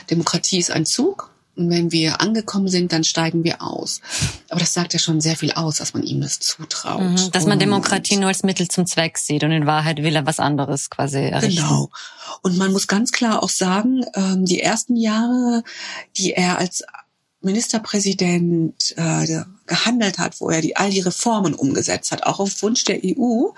Demokratie 0.09 0.57
ist 0.57 0.71
ein 0.71 0.85
Zug 0.85 1.31
und 1.55 1.69
wenn 1.69 1.91
wir 1.91 2.21
angekommen 2.21 2.69
sind, 2.69 2.93
dann 2.93 3.03
steigen 3.03 3.43
wir 3.43 3.61
aus. 3.61 4.01
Aber 4.49 4.59
das 4.59 4.73
sagt 4.73 4.93
ja 4.93 4.99
schon 4.99 5.19
sehr 5.21 5.35
viel 5.35 5.51
aus, 5.51 5.77
dass 5.77 5.93
man 5.93 6.03
ihm 6.03 6.21
das 6.21 6.39
zutraut. 6.39 7.01
Mhm, 7.01 7.31
dass 7.31 7.45
man 7.45 7.59
Demokratie 7.59 8.17
nur 8.17 8.29
als 8.29 8.43
Mittel 8.43 8.67
zum 8.69 8.85
Zweck 8.85 9.17
sieht 9.17 9.43
und 9.43 9.51
in 9.51 9.65
Wahrheit 9.65 10.01
will 10.01 10.15
er 10.15 10.25
was 10.25 10.39
anderes 10.39 10.89
quasi 10.89 11.19
errichten. 11.19 11.61
Genau. 11.61 11.89
Und 12.41 12.57
man 12.57 12.71
muss 12.71 12.87
ganz 12.87 13.11
klar 13.11 13.43
auch 13.43 13.49
sagen, 13.49 14.05
ähm, 14.15 14.45
die 14.45 14.61
ersten 14.61 14.95
Jahre, 14.95 15.63
die 16.17 16.33
er 16.33 16.57
als 16.57 16.83
Ministerpräsident 17.41 18.93
äh, 18.97 19.43
gehandelt 19.65 20.17
hat, 20.19 20.39
wo 20.39 20.49
er 20.49 20.61
die, 20.61 20.75
all 20.75 20.91
die 20.91 20.99
Reformen 20.99 21.53
umgesetzt 21.53 22.11
hat, 22.11 22.23
auch 22.23 22.39
auf 22.39 22.61
Wunsch 22.61 22.83
der 22.83 22.99
EU, 23.03 23.49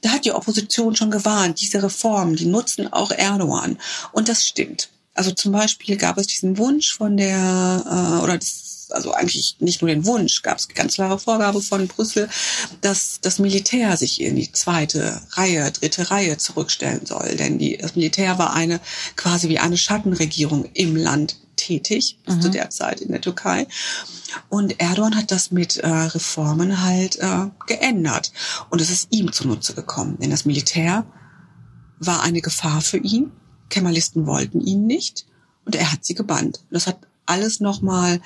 da 0.00 0.10
hat 0.10 0.24
die 0.24 0.32
Opposition 0.32 0.96
schon 0.96 1.10
gewarnt, 1.10 1.60
diese 1.60 1.82
Reformen, 1.82 2.36
die 2.36 2.46
nutzen 2.46 2.92
auch 2.92 3.10
Erdogan. 3.10 3.78
Und 4.12 4.28
das 4.28 4.44
stimmt. 4.44 4.90
Also 5.14 5.30
zum 5.30 5.52
Beispiel 5.52 5.96
gab 5.96 6.18
es 6.18 6.26
diesen 6.26 6.58
Wunsch 6.58 6.92
von 6.92 7.16
der, 7.16 8.18
äh, 8.20 8.22
oder 8.22 8.36
das, 8.36 8.88
also 8.90 9.12
eigentlich 9.12 9.56
nicht 9.60 9.80
nur 9.80 9.88
den 9.88 10.04
Wunsch, 10.04 10.42
gab 10.42 10.58
es 10.58 10.68
ganz 10.68 10.94
klare 10.94 11.18
Vorgabe 11.18 11.62
von 11.62 11.86
Brüssel, 11.86 12.28
dass 12.80 13.20
das 13.22 13.38
Militär 13.38 13.96
sich 13.96 14.20
in 14.20 14.36
die 14.36 14.50
zweite 14.50 15.22
Reihe, 15.30 15.70
dritte 15.70 16.10
Reihe 16.10 16.36
zurückstellen 16.36 17.06
soll. 17.06 17.36
Denn 17.36 17.58
die, 17.58 17.76
das 17.76 17.94
Militär 17.94 18.38
war 18.38 18.52
eine 18.54 18.80
quasi 19.16 19.48
wie 19.48 19.58
eine 19.58 19.78
Schattenregierung 19.78 20.68
im 20.74 20.96
Land 20.96 21.36
tätig 21.56 22.18
mhm. 22.26 22.40
zu 22.40 22.50
der 22.50 22.70
Zeit 22.70 23.00
in 23.00 23.12
der 23.12 23.20
Türkei. 23.20 23.66
Und 24.48 24.80
Erdogan 24.80 25.16
hat 25.16 25.30
das 25.30 25.50
mit 25.50 25.76
äh, 25.76 25.88
Reformen 25.88 26.82
halt 26.82 27.16
äh, 27.16 27.46
geändert. 27.66 28.32
Und 28.70 28.80
es 28.80 28.90
ist 28.90 29.08
ihm 29.10 29.32
zunutze 29.32 29.74
gekommen. 29.74 30.18
Denn 30.20 30.30
das 30.30 30.44
Militär 30.44 31.06
war 31.98 32.22
eine 32.22 32.40
Gefahr 32.40 32.80
für 32.80 32.98
ihn 32.98 33.30
Kemalisten 33.68 34.26
wollten 34.26 34.60
ihn 34.60 34.86
nicht 34.86 35.26
und 35.64 35.74
er 35.74 35.90
hat 35.90 36.04
sie 36.04 36.14
gebannt. 36.14 36.60
Das 36.70 36.86
hat 36.86 37.00
alles 37.26 37.60
nochmal 37.60 38.20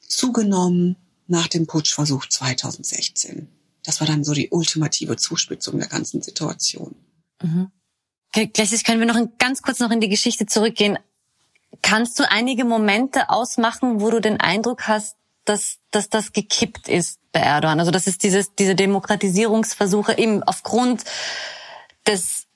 zugenommen 0.00 0.96
nach 1.26 1.46
dem 1.46 1.66
Putschversuch 1.66 2.26
2016. 2.26 3.48
Das 3.84 4.00
war 4.00 4.06
dann 4.06 4.24
so 4.24 4.34
die 4.34 4.50
ultimative 4.50 5.16
Zuspitzung 5.16 5.78
der 5.78 5.88
ganzen 5.88 6.22
Situation. 6.22 6.96
Mhm. 7.40 7.70
Gleichzeitig 8.32 8.84
können 8.84 9.00
wir 9.00 9.06
noch 9.06 9.20
ganz 9.38 9.62
kurz 9.62 9.78
noch 9.78 9.90
in 9.90 10.00
die 10.00 10.08
Geschichte 10.08 10.46
zurückgehen. 10.46 10.98
Kannst 11.82 12.18
du 12.18 12.30
einige 12.30 12.64
Momente 12.64 13.30
ausmachen, 13.30 14.00
wo 14.00 14.10
du 14.10 14.20
den 14.20 14.40
Eindruck 14.40 14.88
hast, 14.88 15.16
dass, 15.44 15.78
dass 15.90 16.08
das 16.08 16.32
gekippt 16.32 16.88
ist 16.88 17.18
bei 17.32 17.40
Erdogan? 17.40 17.80
Also 17.80 17.90
das 17.90 18.06
ist 18.06 18.22
dieses, 18.22 18.54
diese 18.54 18.74
Demokratisierungsversuche 18.74 20.18
eben 20.18 20.42
aufgrund 20.42 21.04
des 22.06 22.46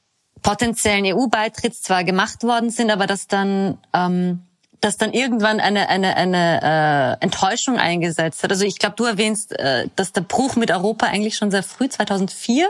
potenziellen 0.42 1.06
EU-Beitritts 1.06 1.82
zwar 1.82 2.04
gemacht 2.04 2.42
worden 2.42 2.70
sind, 2.70 2.90
aber 2.90 3.06
dass 3.06 3.26
dann 3.26 3.78
ähm, 3.92 4.42
dass 4.80 4.98
dann 4.98 5.14
irgendwann 5.14 5.60
eine 5.60 5.88
eine 5.88 6.14
eine 6.16 7.16
äh, 7.20 7.24
Enttäuschung 7.24 7.78
eingesetzt 7.78 8.42
hat. 8.42 8.52
Also 8.52 8.66
ich 8.66 8.78
glaube, 8.78 8.96
du 8.96 9.04
erwähnst, 9.04 9.58
äh, 9.58 9.88
dass 9.96 10.12
der 10.12 10.20
Bruch 10.20 10.56
mit 10.56 10.70
Europa 10.70 11.06
eigentlich 11.06 11.36
schon 11.36 11.50
sehr 11.50 11.62
früh 11.62 11.88
2004 11.88 12.68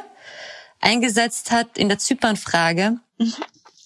eingesetzt 0.80 1.50
hat 1.50 1.76
in 1.76 1.88
der 1.88 1.98
Zypernfrage. 1.98 2.98
Mhm, 3.18 3.34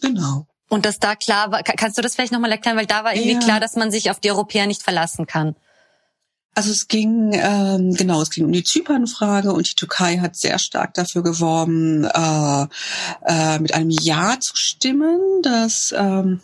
genau. 0.02 0.46
Und 0.68 0.84
dass 0.84 0.98
da 0.98 1.16
klar 1.16 1.50
war, 1.50 1.62
kannst 1.62 1.96
du 1.96 2.02
das 2.02 2.14
vielleicht 2.14 2.32
nochmal 2.32 2.52
erklären, 2.52 2.76
weil 2.76 2.86
da 2.86 3.04
war 3.04 3.14
irgendwie 3.14 3.34
ja. 3.34 3.40
klar, 3.40 3.60
dass 3.60 3.76
man 3.76 3.90
sich 3.90 4.10
auf 4.10 4.20
die 4.20 4.30
Europäer 4.30 4.66
nicht 4.66 4.82
verlassen 4.82 5.26
kann. 5.26 5.56
Also 6.54 6.72
es 6.72 6.88
ging 6.88 7.30
ähm, 7.34 7.94
genau, 7.94 8.20
es 8.20 8.30
ging 8.30 8.44
um 8.44 8.52
die 8.52 8.64
Zypernfrage 8.64 9.52
und 9.52 9.70
die 9.70 9.74
Türkei 9.74 10.18
hat 10.18 10.34
sehr 10.34 10.58
stark 10.58 10.92
dafür 10.94 11.22
geworben, 11.22 12.04
äh, 12.04 12.66
äh, 13.26 13.58
mit 13.60 13.74
einem 13.74 13.90
Ja 13.90 14.40
zu 14.40 14.56
stimmen, 14.56 15.20
dass 15.42 15.94
ähm, 15.96 16.40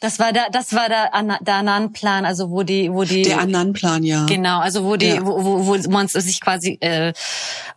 das 0.00 0.18
war 0.18 0.32
der, 0.32 0.50
das 0.52 0.74
war 0.74 0.90
der, 0.90 1.10
der 1.40 1.54
Annan-Plan, 1.54 2.26
also 2.26 2.50
wo 2.50 2.62
die, 2.62 2.92
wo 2.92 3.04
die. 3.04 3.22
Der 3.22 3.38
Annan-Plan, 3.40 4.02
ja. 4.02 4.26
Genau, 4.26 4.58
also 4.58 4.84
wo 4.84 4.96
die, 4.96 5.06
ja. 5.06 5.24
wo, 5.24 5.42
wo, 5.42 5.66
wo 5.66 5.90
man 5.90 6.06
sich 6.06 6.40
quasi, 6.42 6.76
äh, 6.82 7.14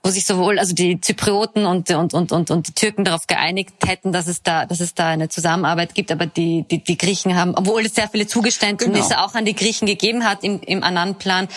wo 0.03 0.09
sich 0.09 0.25
sowohl, 0.25 0.59
also 0.59 0.75
die 0.75 0.99
Zyprioten 0.99 1.65
und, 1.65 1.89
und, 1.91 2.13
und, 2.13 2.33
und, 2.33 2.51
und 2.51 2.67
die 2.67 2.73
Türken 2.73 3.05
darauf 3.05 3.25
geeinigt 3.27 3.73
hätten, 3.85 4.11
dass 4.11 4.27
es 4.27 4.43
da, 4.43 4.65
dass 4.65 4.81
es 4.81 4.95
da 4.95 5.07
eine 5.07 5.29
Zusammenarbeit 5.29 5.95
gibt, 5.95 6.11
aber 6.11 6.25
die, 6.25 6.65
die, 6.69 6.83
die 6.83 6.97
Griechen 6.97 7.35
haben, 7.35 7.55
obwohl 7.55 7.85
es 7.85 7.95
sehr 7.95 8.09
viele 8.09 8.27
Zugeständnisse 8.27 9.09
genau. 9.09 9.25
auch 9.25 9.35
an 9.35 9.45
die 9.45 9.55
Griechen 9.55 9.85
gegeben 9.85 10.25
hat 10.25 10.43
im, 10.43 10.59
im 10.59 10.83
Annan-Plan, 10.83 11.47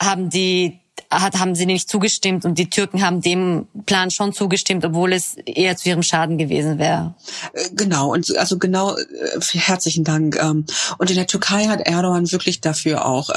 haben 0.00 0.30
die, 0.30 0.78
hat, 1.10 1.38
haben 1.38 1.54
sie 1.54 1.66
nicht 1.66 1.88
zugestimmt 1.88 2.44
und 2.44 2.58
die 2.58 2.70
Türken 2.70 3.02
haben 3.02 3.20
dem 3.20 3.66
Plan 3.86 4.10
schon 4.10 4.32
zugestimmt, 4.32 4.84
obwohl 4.84 5.12
es 5.12 5.36
eher 5.46 5.76
zu 5.76 5.88
ihrem 5.88 6.02
Schaden 6.02 6.38
gewesen 6.38 6.78
wäre. 6.78 7.14
Äh, 7.52 7.68
genau, 7.72 8.12
und 8.12 8.36
also 8.36 8.58
genau, 8.58 8.96
äh, 8.96 9.40
herzlichen 9.52 10.04
Dank. 10.04 10.36
Ähm, 10.36 10.64
und 10.98 11.10
in 11.10 11.16
der 11.16 11.26
Türkei 11.26 11.66
hat 11.66 11.80
Erdogan 11.80 12.30
wirklich 12.32 12.60
dafür 12.60 13.06
auch 13.06 13.30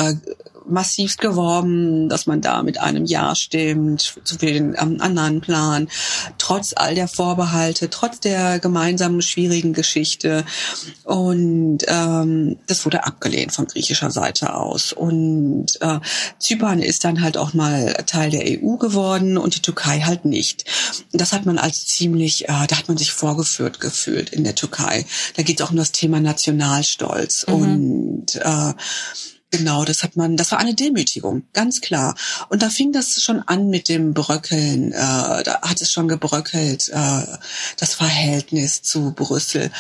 massivst 0.70 1.20
geworben, 1.20 2.10
dass 2.10 2.28
man 2.28 2.42
da 2.42 2.64
mit 2.64 2.80
einem 2.80 3.06
Ja 3.06 3.36
stimmt 3.36 4.20
zu 4.24 4.38
den 4.38 4.76
ähm, 4.80 4.98
anderen 5.00 5.42
Plan, 5.42 5.90
trotz 6.38 6.74
all 6.76 6.96
der 6.96 7.08
Vorbehalte, 7.08 7.90
trotz 7.90 8.20
der 8.20 8.60
gemeinsamen 8.60 9.22
schwierigen 9.22 9.74
Geschichte. 9.74 10.46
Und 11.04 11.80
ähm, 11.88 12.58
das 12.68 12.86
wurde 12.86 13.06
abgelehnt 13.06 13.54
von 13.54 13.68
griechischer 13.68 14.12
Seite 14.12 14.56
aus. 14.56 14.94
Und 14.94 15.82
äh, 15.82 16.00
Zypern 16.40 16.82
ist 16.82 17.04
dann 17.04 17.22
halt 17.22 17.38
auch 17.38 17.54
mal 17.54 17.94
Teil 18.06 18.32
der 18.32 18.46
EU 18.46 18.78
geworden 18.78 19.38
und 19.38 19.56
die 19.56 19.62
Türkei 19.62 20.02
halt 20.02 20.26
nicht. 20.26 20.66
Das 21.12 21.34
hat 21.34 21.46
man 21.46 21.58
als 21.58 21.86
ziemlich, 21.86 22.50
äh, 22.50 22.68
da 22.68 22.78
hat 22.78 22.88
man 22.88 22.98
sich 22.98 23.12
vorgeführt 23.12 23.80
gefühlt 23.80 24.30
in 24.30 24.44
der 24.44 24.56
Türkei. 24.56 25.06
Da 25.36 25.44
geht 25.44 25.60
es 25.60 25.66
auch 25.66 25.72
um 25.72 25.78
das 25.78 25.92
Thema 25.92 26.20
Nationalstolz. 26.20 27.46
Mhm. 27.48 27.54
Und 27.54 28.36
äh, 28.36 28.74
Genau, 29.52 29.84
das 29.84 30.04
hat 30.04 30.16
man, 30.16 30.38
das 30.38 30.52
war 30.52 30.60
eine 30.60 30.76
Demütigung, 30.76 31.42
ganz 31.54 31.82
klar. 31.82 32.16
Und 32.50 32.62
da 32.62 32.70
fing 32.70 32.92
das 32.92 33.20
schon 33.24 33.40
an 33.40 33.70
mit 33.70 33.90
dem 33.90 34.14
Bröckeln, 34.14 34.92
äh, 34.92 34.96
da 34.96 35.62
hat 35.64 35.82
es 35.82 35.92
schon 35.92 36.08
gebröckelt, 36.08 36.90
äh, 36.90 37.22
das 37.78 37.96
Verhältnis 37.96 38.84
zu 38.84 39.12
Brüssel. 39.12 39.72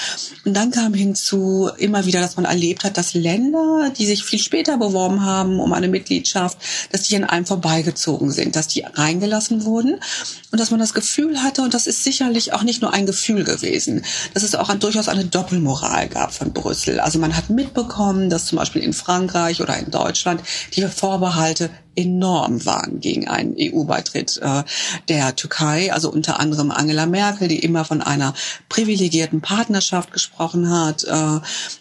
Und 0.43 0.55
dann 0.55 0.71
kam 0.71 0.95
hinzu 0.95 1.69
immer 1.77 2.07
wieder, 2.07 2.19
dass 2.19 2.35
man 2.35 2.45
erlebt 2.45 2.83
hat, 2.83 2.97
dass 2.97 3.13
Länder, 3.13 3.91
die 3.95 4.07
sich 4.07 4.23
viel 4.23 4.39
später 4.39 4.77
beworben 4.77 5.23
haben 5.23 5.59
um 5.59 5.71
eine 5.71 5.87
Mitgliedschaft, 5.87 6.57
dass 6.91 7.03
die 7.03 7.15
an 7.15 7.25
einem 7.25 7.45
vorbeigezogen 7.45 8.31
sind, 8.31 8.55
dass 8.55 8.67
die 8.67 8.81
reingelassen 8.81 9.65
wurden 9.65 9.99
und 10.51 10.59
dass 10.59 10.71
man 10.71 10.79
das 10.79 10.95
Gefühl 10.95 11.43
hatte, 11.43 11.61
und 11.61 11.75
das 11.75 11.85
ist 11.85 12.03
sicherlich 12.03 12.53
auch 12.53 12.63
nicht 12.63 12.81
nur 12.81 12.91
ein 12.91 13.05
Gefühl 13.05 13.43
gewesen, 13.43 14.03
dass 14.33 14.41
es 14.41 14.55
auch 14.55 14.69
ein, 14.69 14.79
durchaus 14.79 15.09
eine 15.09 15.25
Doppelmoral 15.25 16.09
gab 16.09 16.33
von 16.33 16.53
Brüssel. 16.53 16.99
Also 16.99 17.19
man 17.19 17.37
hat 17.37 17.51
mitbekommen, 17.51 18.31
dass 18.31 18.47
zum 18.47 18.57
Beispiel 18.57 18.81
in 18.81 18.93
Frankreich 18.93 19.58
Österreich 19.59 19.61
oder 19.61 19.77
in 19.77 19.91
Deutschland 19.91 20.41
die 20.73 20.81
Vorbehalte 20.87 21.69
enorm 21.95 22.65
waren 22.65 23.01
gegen 23.01 23.27
einen 23.27 23.55
EU-Beitritt 23.59 24.39
äh, 24.41 24.63
der 25.09 25.35
Türkei, 25.35 25.91
also 25.91 26.09
unter 26.09 26.39
anderem 26.39 26.71
Angela 26.71 27.05
Merkel, 27.05 27.49
die 27.49 27.59
immer 27.59 27.83
von 27.83 28.01
einer 28.01 28.33
privilegierten 28.69 29.41
Partnerschaft 29.41 30.13
gesprochen 30.13 30.69
hat, 30.69 31.03
äh, 31.03 31.39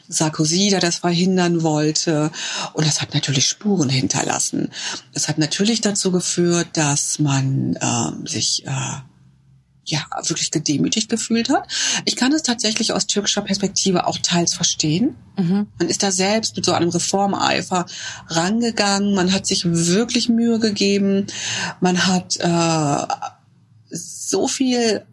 Sarkozy, 0.09 0.71
der 0.71 0.81
das 0.81 0.97
verhindern 0.97 1.63
wollte. 1.63 2.33
Und 2.73 2.87
das 2.87 3.01
hat 3.01 3.15
natürlich 3.15 3.47
Spuren 3.47 3.89
hinterlassen. 3.89 4.71
Das 5.15 5.29
hat 5.29 5.39
natürlich 5.39 5.81
dazu 5.83 6.11
geführt, 6.11 6.69
dass 6.73 7.19
man 7.21 7.77
äh, 7.77 8.29
sich 8.29 8.67
äh, 8.67 8.71
ja 9.91 10.05
wirklich 10.27 10.51
gedemütigt 10.51 11.09
gefühlt 11.09 11.49
hat. 11.49 11.69
Ich 12.05 12.17
kann 12.17 12.33
es 12.33 12.43
tatsächlich 12.43 12.93
aus 12.93 13.07
türkischer 13.07 13.43
Perspektive 13.43 14.07
auch 14.07 14.19
teils 14.19 14.55
verstehen. 14.55 15.17
Mhm. 15.37 15.67
Man 15.79 15.89
ist 15.89 16.03
da 16.03 16.11
selbst 16.11 16.57
mit 16.57 16.65
so 16.65 16.73
einem 16.73 16.91
Reformeifer 16.91 17.87
rangegangen. 18.29 19.15
Man 19.15 19.33
hat 19.33 19.47
sich 19.47 19.65
wirklich 19.65 20.29
Mühe 20.29 20.59
gegeben. 20.59 21.27
Man 21.81 22.07
hat 22.07 22.37
äh, 22.39 23.15
so 23.91 24.49
viel 24.49 25.05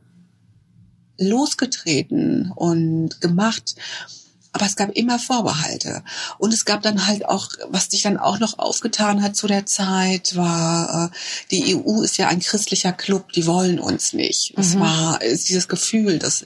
losgetreten 1.18 2.52
und 2.56 3.22
gemacht 3.22 3.76
aber 4.56 4.66
es 4.66 4.78
gab 4.78 4.90
immer 4.92 5.20
Vorbehalte. 5.20 6.02
Und 6.38 6.54
es 6.54 6.64
gab 6.64 6.82
dann 6.82 7.08
halt 7.08 7.26
auch, 7.26 7.50
was 7.68 7.92
sich 7.92 8.04
dann 8.04 8.16
auch 8.16 8.40
noch 8.40 8.58
aufgetan 8.58 9.22
hat 9.22 9.36
zu 9.36 9.48
der 9.48 9.66
Zeit, 9.66 10.38
war, 10.38 11.12
äh, 11.12 11.16
die 11.52 11.76
EU 11.76 12.02
ist 12.02 12.18
ja 12.18 12.30
ein 12.30 12.40
christlicher 12.40 12.94
Club, 12.94 13.34
die 13.34 13.48
wollen 13.48 13.82
uns 13.82 14.14
nicht. 14.14 14.56
Mhm. 14.56 14.64
Es 14.64 14.80
war 14.80 15.22
ist 15.22 15.50
dieses 15.50 15.68
Gefühl, 15.68 16.20
das 16.20 16.46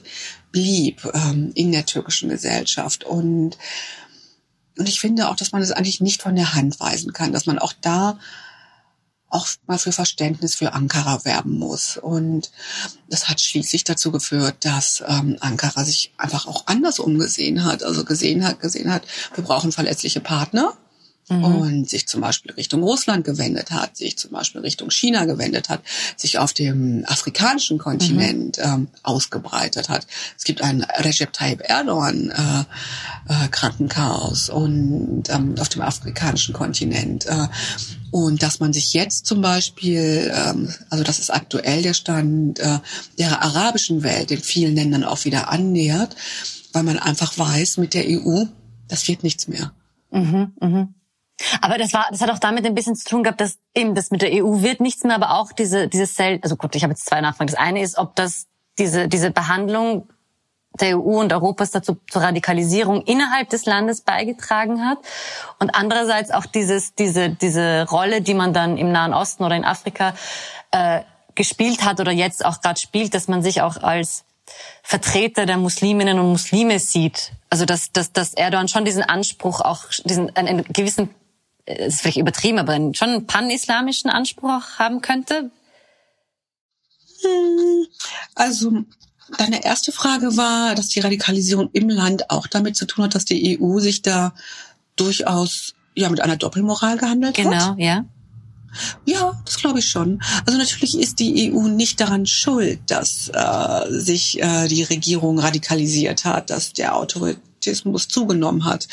blieb 0.50 1.08
ähm, 1.14 1.52
in 1.54 1.70
der 1.70 1.86
türkischen 1.86 2.30
Gesellschaft. 2.30 3.04
Und, 3.04 3.56
und 4.76 4.88
ich 4.88 4.98
finde 4.98 5.28
auch, 5.28 5.36
dass 5.36 5.52
man 5.52 5.62
es 5.62 5.70
eigentlich 5.70 6.00
nicht 6.00 6.20
von 6.20 6.34
der 6.34 6.54
Hand 6.54 6.80
weisen 6.80 7.12
kann, 7.12 7.30
dass 7.30 7.46
man 7.46 7.60
auch 7.60 7.74
da 7.80 8.18
auch 9.30 9.46
mal 9.66 9.78
für 9.78 9.92
Verständnis 9.92 10.54
für 10.54 10.72
Ankara 10.72 11.24
werben 11.24 11.58
muss. 11.58 11.96
Und 11.96 12.50
das 13.08 13.28
hat 13.28 13.40
schließlich 13.40 13.84
dazu 13.84 14.10
geführt, 14.10 14.56
dass 14.60 15.02
ähm, 15.06 15.36
Ankara 15.40 15.84
sich 15.84 16.12
einfach 16.18 16.46
auch 16.46 16.66
anders 16.66 16.98
umgesehen 16.98 17.64
hat. 17.64 17.82
Also 17.82 18.04
gesehen 18.04 18.44
hat, 18.44 18.60
gesehen 18.60 18.92
hat, 18.92 19.02
wir 19.34 19.44
brauchen 19.44 19.72
verlässliche 19.72 20.20
Partner 20.20 20.76
mhm. 21.30 21.44
und 21.44 21.90
sich 21.90 22.06
zum 22.06 22.20
Beispiel 22.20 22.52
Richtung 22.52 22.82
Russland 22.82 23.24
gewendet 23.24 23.70
hat, 23.70 23.96
sich 23.96 24.18
zum 24.18 24.32
Beispiel 24.32 24.60
Richtung 24.60 24.90
China 24.90 25.24
gewendet 25.24 25.68
hat, 25.68 25.82
sich 26.16 26.38
auf 26.38 26.52
dem 26.52 27.04
afrikanischen 27.06 27.78
Kontinent 27.78 28.58
mhm. 28.58 28.64
ähm, 28.64 28.88
ausgebreitet 29.02 29.88
hat. 29.88 30.06
Es 30.36 30.44
gibt 30.44 30.62
ein 30.62 30.84
Recep 30.98 31.32
Tayyip 31.32 31.62
Erdogan 31.62 32.30
äh, 32.30 32.64
äh, 33.32 33.48
Krankenchaos 33.48 34.50
und 34.50 35.24
ähm, 35.28 35.54
auf 35.58 35.68
dem 35.68 35.82
afrikanischen 35.82 36.52
Kontinent. 36.52 37.26
Äh, 37.26 37.46
und 38.10 38.42
dass 38.42 38.58
man 38.58 38.72
sich 38.72 38.92
jetzt 38.92 39.26
zum 39.26 39.40
Beispiel, 39.40 40.32
ähm, 40.34 40.68
also 40.90 41.04
das 41.04 41.20
ist 41.20 41.30
aktuell 41.30 41.82
der 41.82 41.94
Stand 41.94 42.58
äh, 42.58 42.80
der 43.18 43.42
arabischen 43.42 44.02
Welt 44.02 44.30
in 44.30 44.40
vielen 44.40 44.74
Ländern 44.74 45.04
auch 45.04 45.24
wieder 45.24 45.50
annähert, 45.50 46.16
weil 46.72 46.82
man 46.82 46.98
einfach 46.98 47.38
weiß, 47.38 47.76
mit 47.76 47.94
der 47.94 48.06
EU, 48.08 48.44
das 48.88 49.06
wird 49.06 49.22
nichts 49.22 49.46
mehr. 49.46 49.72
Mhm, 50.10 50.52
mhm. 50.60 50.94
Aber 51.60 51.78
das 51.78 51.92
war, 51.92 52.06
das 52.10 52.20
hat 52.20 52.30
auch 52.30 52.38
damit 52.38 52.66
ein 52.66 52.74
bisschen 52.74 52.96
zu 52.96 53.08
tun 53.08 53.22
gehabt, 53.22 53.40
dass 53.40 53.58
eben 53.74 53.94
das 53.94 54.10
mit 54.10 54.22
der 54.22 54.30
EU 54.32 54.62
wird 54.62 54.80
nichts 54.80 55.04
mehr, 55.04 55.14
aber 55.14 55.32
auch 55.32 55.52
diese, 55.52 55.88
dieses 55.88 56.14
Sel 56.14 56.38
also 56.42 56.56
gut, 56.56 56.74
ich 56.74 56.82
habe 56.82 56.92
jetzt 56.92 57.06
zwei 57.06 57.20
Nachfragen. 57.20 57.50
Das 57.50 57.58
eine 57.58 57.82
ist, 57.82 57.98
ob 57.98 58.16
das 58.16 58.46
diese, 58.78 59.08
diese 59.08 59.30
Behandlung 59.30 60.08
der 60.78 60.96
EU 60.96 61.20
und 61.20 61.32
Europas 61.32 61.70
dazu 61.70 61.98
zur 62.08 62.22
Radikalisierung 62.22 63.02
innerhalb 63.02 63.48
des 63.50 63.66
Landes 63.66 64.02
beigetragen 64.02 64.86
hat 64.88 64.98
und 65.58 65.74
andererseits 65.74 66.30
auch 66.30 66.46
dieses 66.46 66.94
diese 66.94 67.30
diese 67.30 67.86
Rolle, 67.90 68.22
die 68.22 68.34
man 68.34 68.52
dann 68.52 68.76
im 68.76 68.92
Nahen 68.92 69.12
Osten 69.12 69.42
oder 69.42 69.56
in 69.56 69.64
Afrika 69.64 70.14
äh, 70.70 71.00
gespielt 71.34 71.84
hat 71.84 72.00
oder 72.00 72.12
jetzt 72.12 72.44
auch 72.44 72.60
gerade 72.60 72.78
spielt, 72.78 73.14
dass 73.14 73.26
man 73.26 73.42
sich 73.42 73.62
auch 73.62 73.82
als 73.82 74.24
Vertreter 74.82 75.46
der 75.46 75.56
Musliminnen 75.56 76.18
und 76.18 76.30
Muslime 76.30 76.78
sieht. 76.78 77.32
Also 77.50 77.64
dass, 77.64 77.92
dass, 77.92 78.12
dass 78.12 78.34
Erdogan 78.34 78.68
schon 78.68 78.84
diesen 78.84 79.02
Anspruch 79.02 79.60
auch 79.60 79.84
diesen 80.04 80.34
einen, 80.36 80.64
gewissen 80.64 81.10
ist 81.66 82.00
vielleicht 82.00 82.16
übertrieben, 82.16 82.58
aber 82.58 82.74
schon 82.94 83.08
einen 83.08 83.26
pan-islamischen 83.26 84.10
Anspruch 84.10 84.78
haben 84.78 85.00
könnte? 85.00 85.50
Hm, 87.22 87.86
also 88.34 88.72
deine 89.38 89.64
erste 89.64 89.92
Frage 89.92 90.36
war, 90.36 90.74
dass 90.74 90.88
die 90.88 91.00
Radikalisierung 91.00 91.70
im 91.72 91.88
Land 91.88 92.30
auch 92.30 92.46
damit 92.46 92.76
zu 92.76 92.86
tun 92.86 93.04
hat, 93.04 93.14
dass 93.14 93.24
die 93.24 93.60
EU 93.60 93.78
sich 93.78 94.02
da 94.02 94.34
durchaus 94.96 95.74
ja 95.94 96.08
mit 96.08 96.20
einer 96.20 96.36
Doppelmoral 96.36 96.98
gehandelt 96.98 97.34
genau, 97.34 97.52
hat. 97.52 97.76
Genau, 97.76 97.86
ja. 97.86 98.04
Ja, 99.04 99.42
das 99.44 99.56
glaube 99.56 99.80
ich 99.80 99.88
schon. 99.88 100.22
Also 100.46 100.56
natürlich 100.56 100.96
ist 100.96 101.18
die 101.18 101.52
EU 101.52 101.62
nicht 101.62 102.00
daran 102.00 102.26
schuld, 102.26 102.78
dass 102.86 103.28
äh, 103.34 103.90
sich 103.90 104.40
äh, 104.40 104.68
die 104.68 104.84
Regierung 104.84 105.40
radikalisiert 105.40 106.24
hat, 106.24 106.50
dass 106.50 106.72
der 106.72 106.94
Autoritismus 106.94 108.06
zugenommen 108.06 108.64
hat. 108.64 108.86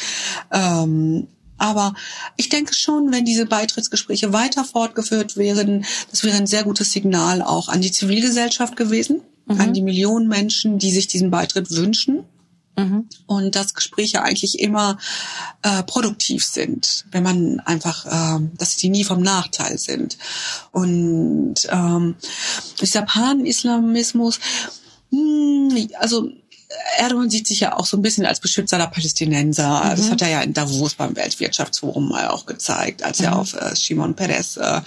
Ähm, 0.51 1.27
aber 1.57 1.93
ich 2.35 2.49
denke 2.49 2.73
schon, 2.73 3.11
wenn 3.11 3.25
diese 3.25 3.45
Beitrittsgespräche 3.45 4.33
weiter 4.33 4.63
fortgeführt 4.63 5.37
wären, 5.37 5.85
das 6.11 6.23
wäre 6.23 6.37
ein 6.37 6.47
sehr 6.47 6.63
gutes 6.63 6.91
Signal 6.91 7.41
auch 7.41 7.69
an 7.69 7.81
die 7.81 7.91
Zivilgesellschaft 7.91 8.75
gewesen, 8.75 9.21
mhm. 9.45 9.61
an 9.61 9.73
die 9.73 9.81
Millionen 9.81 10.27
Menschen, 10.27 10.77
die 10.77 10.91
sich 10.91 11.07
diesen 11.07 11.31
Beitritt 11.31 11.71
wünschen. 11.71 12.23
Mhm. 12.79 13.09
Und 13.25 13.55
dass 13.55 13.73
Gespräche 13.73 14.21
eigentlich 14.21 14.59
immer 14.59 14.99
äh, 15.63 15.81
produktiv 15.81 16.45
sind, 16.45 17.05
wenn 17.09 17.23
man 17.23 17.59
einfach, 17.61 18.05
äh, 18.05 18.39
dass 18.55 18.77
sie 18.77 18.89
nie 18.89 19.03
vom 19.03 19.23
Nachteil 19.23 19.79
sind. 19.79 20.19
Und 20.71 21.55
ähm, 21.69 22.15
dieser 22.79 23.01
Pan-Islamismus, 23.01 24.39
hm, 25.09 25.89
also 25.99 26.29
Erdogan 26.97 27.29
sieht 27.29 27.47
sich 27.47 27.59
ja 27.59 27.77
auch 27.77 27.85
so 27.85 27.97
ein 27.97 28.01
bisschen 28.01 28.25
als 28.25 28.39
Beschützer 28.39 28.77
der 28.77 28.87
Palästinenser. 28.87 29.83
Mhm. 29.83 29.89
Das 29.97 30.11
hat 30.11 30.21
er 30.21 30.29
ja 30.29 30.41
in 30.41 30.53
Davos 30.53 30.95
beim 30.95 31.15
Weltwirtschaftsforum 31.15 32.09
mal 32.09 32.27
auch 32.29 32.45
gezeigt, 32.45 33.03
als 33.03 33.19
mhm. 33.19 33.25
er 33.25 33.39
auf 33.39 33.53
äh, 33.53 33.75
Shimon 33.75 34.15
Peres 34.15 34.57
äh, 34.57 34.81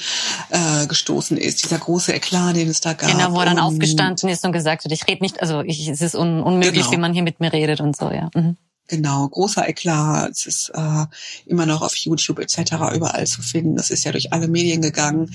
äh, 0.51 0.87
gestoßen 0.87 1.37
ist. 1.37 1.63
Dieser 1.65 1.79
große 1.79 2.13
Eklat, 2.13 2.57
den 2.57 2.69
es 2.69 2.81
da 2.81 2.95
gab. 2.95 3.11
Genau, 3.11 3.33
wo 3.33 3.41
er 3.41 3.47
dann 3.47 3.59
und, 3.59 3.65
aufgestanden 3.65 4.29
ist 4.29 4.45
und 4.45 4.53
gesagt 4.53 4.85
hat, 4.85 4.93
ich 4.93 5.07
rede 5.07 5.23
nicht, 5.23 5.41
also 5.41 5.61
ich, 5.63 5.89
es 5.89 6.01
ist 6.01 6.15
un, 6.15 6.43
unmöglich, 6.43 6.83
genau. 6.83 6.93
wie 6.93 6.97
man 6.99 7.13
hier 7.13 7.23
mit 7.23 7.41
mir 7.41 7.53
redet 7.53 7.81
und 7.81 7.97
so, 7.97 8.11
ja. 8.11 8.31
Mhm. 8.35 8.57
Genau, 8.91 9.29
großer 9.29 9.69
Eklat. 9.69 10.33
Es 10.33 10.47
ist 10.47 10.73
äh, 10.75 11.07
immer 11.47 11.65
noch 11.65 11.81
auf 11.81 11.95
YouTube 11.97 12.41
etc. 12.41 12.73
überall 12.93 13.25
zu 13.25 13.41
finden. 13.41 13.77
Das 13.77 13.91
ist 13.91 14.03
ja 14.03 14.11
durch 14.11 14.33
alle 14.33 14.49
Medien 14.49 14.83
gegangen. 14.83 15.33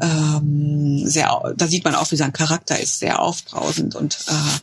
Ähm, 0.00 1.02
sehr, 1.04 1.54
da 1.56 1.66
sieht 1.66 1.82
man 1.84 1.96
auch, 1.96 2.12
wie 2.12 2.16
sein 2.16 2.32
Charakter 2.32 2.78
ist, 2.78 3.00
sehr 3.00 3.20
aufbrausend 3.20 3.96
und 3.96 4.16
äh, 4.28 4.58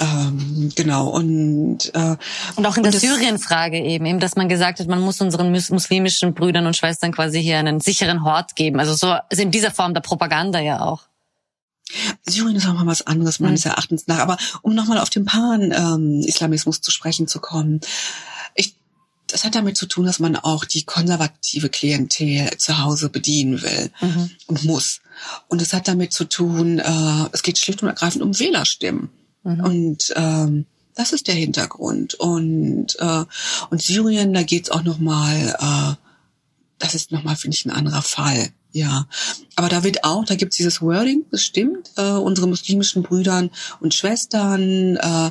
ähm, 0.00 0.72
genau 0.74 1.08
und 1.08 1.94
äh, 1.94 2.16
und 2.56 2.66
auch 2.66 2.76
in 2.76 2.82
der 2.82 2.92
Syrien-Frage 2.92 3.78
eben, 3.78 4.06
eben, 4.06 4.18
dass 4.18 4.34
man 4.34 4.48
gesagt 4.48 4.80
hat, 4.80 4.88
man 4.88 5.00
muss 5.00 5.20
unseren 5.20 5.52
muslimischen 5.52 6.34
Brüdern 6.34 6.66
und 6.66 6.76
Schwestern 6.76 7.12
quasi 7.12 7.42
hier 7.42 7.58
einen 7.58 7.80
sicheren 7.80 8.24
Hort 8.24 8.56
geben. 8.56 8.80
Also 8.80 8.94
so 8.94 9.08
also 9.08 9.42
in 9.42 9.50
dieser 9.50 9.70
Form 9.70 9.94
der 9.94 10.00
Propaganda 10.00 10.58
ja 10.58 10.80
auch. 10.80 11.02
Syrien 12.26 12.56
ist 12.56 12.66
auch 12.66 12.74
mal 12.74 12.86
was 12.86 13.06
anderes 13.06 13.40
meines 13.40 13.64
mhm. 13.64 13.72
Erachtens 13.72 14.06
nach. 14.06 14.18
Aber 14.18 14.38
um 14.62 14.74
nochmal 14.74 14.98
auf 14.98 15.10
den 15.10 15.24
Pan-Islamismus 15.24 16.76
ähm, 16.76 16.82
zu 16.82 16.90
sprechen 16.90 17.26
zu 17.26 17.40
kommen, 17.40 17.80
ich, 18.54 18.74
das 19.26 19.44
hat 19.44 19.54
damit 19.54 19.76
zu 19.76 19.86
tun, 19.86 20.06
dass 20.06 20.18
man 20.18 20.36
auch 20.36 20.64
die 20.64 20.84
konservative 20.84 21.68
Klientel 21.68 22.56
zu 22.58 22.78
Hause 22.78 23.08
bedienen 23.08 23.60
will 23.62 23.90
mhm. 24.00 24.30
und 24.46 24.64
muss. 24.64 25.00
Und 25.48 25.60
es 25.60 25.72
hat 25.72 25.88
damit 25.88 26.12
zu 26.12 26.24
tun, 26.24 26.78
äh, 26.78 27.28
es 27.32 27.42
geht 27.42 27.58
schlicht 27.58 27.82
und 27.82 27.88
ergreifend 27.88 28.22
um 28.22 28.38
Wählerstimmen. 28.38 29.10
Mhm. 29.42 29.60
Und 29.60 30.12
ähm, 30.16 30.66
das 30.94 31.12
ist 31.12 31.28
der 31.28 31.34
Hintergrund. 31.34 32.14
Und, 32.14 32.96
äh, 32.98 33.24
und 33.70 33.82
Syrien, 33.82 34.32
da 34.32 34.42
geht's 34.42 34.70
auch 34.70 34.82
nochmal, 34.82 35.56
äh, 35.58 35.94
das 36.78 36.94
ist 36.94 37.12
nochmal, 37.12 37.36
finde 37.36 37.56
ich, 37.56 37.64
ein 37.64 37.70
anderer 37.70 38.02
Fall. 38.02 38.50
Ja, 38.72 39.06
aber 39.56 39.68
da 39.68 39.82
wird 39.82 40.04
auch, 40.04 40.24
da 40.24 40.36
gibt's 40.36 40.56
dieses 40.56 40.80
Wording, 40.80 41.24
das 41.32 41.42
stimmt, 41.42 41.90
äh, 41.96 42.12
unsere 42.12 42.46
muslimischen 42.46 43.02
Brüdern 43.02 43.50
und 43.80 43.94
Schwestern, 43.94 44.96
äh, 44.96 45.30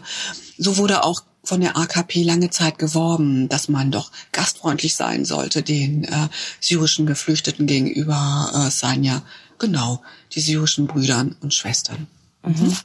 so 0.57 0.75
wurde 0.75 1.03
auch 1.03 1.21
von 1.43 1.61
der 1.61 1.77
AKP 1.77 2.23
lange 2.23 2.49
Zeit 2.49 2.77
geworben, 2.77 3.47
dass 3.47 3.69
man 3.69 3.91
doch 3.91 4.11
gastfreundlich 4.33 4.95
sein 4.95 5.23
sollte 5.23 5.63
den 5.63 6.03
äh, 6.03 6.27
syrischen 6.59 7.05
Geflüchteten 7.05 7.65
gegenüber. 7.65 8.51
Äh, 8.53 8.69
seien 8.69 9.03
ja 9.03 9.23
genau 9.57 10.01
die 10.33 10.41
syrischen 10.41 10.85
Brüdern 10.85 11.37
und 11.41 11.53
Schwestern. 11.53 12.07
Mhm. 12.41 12.77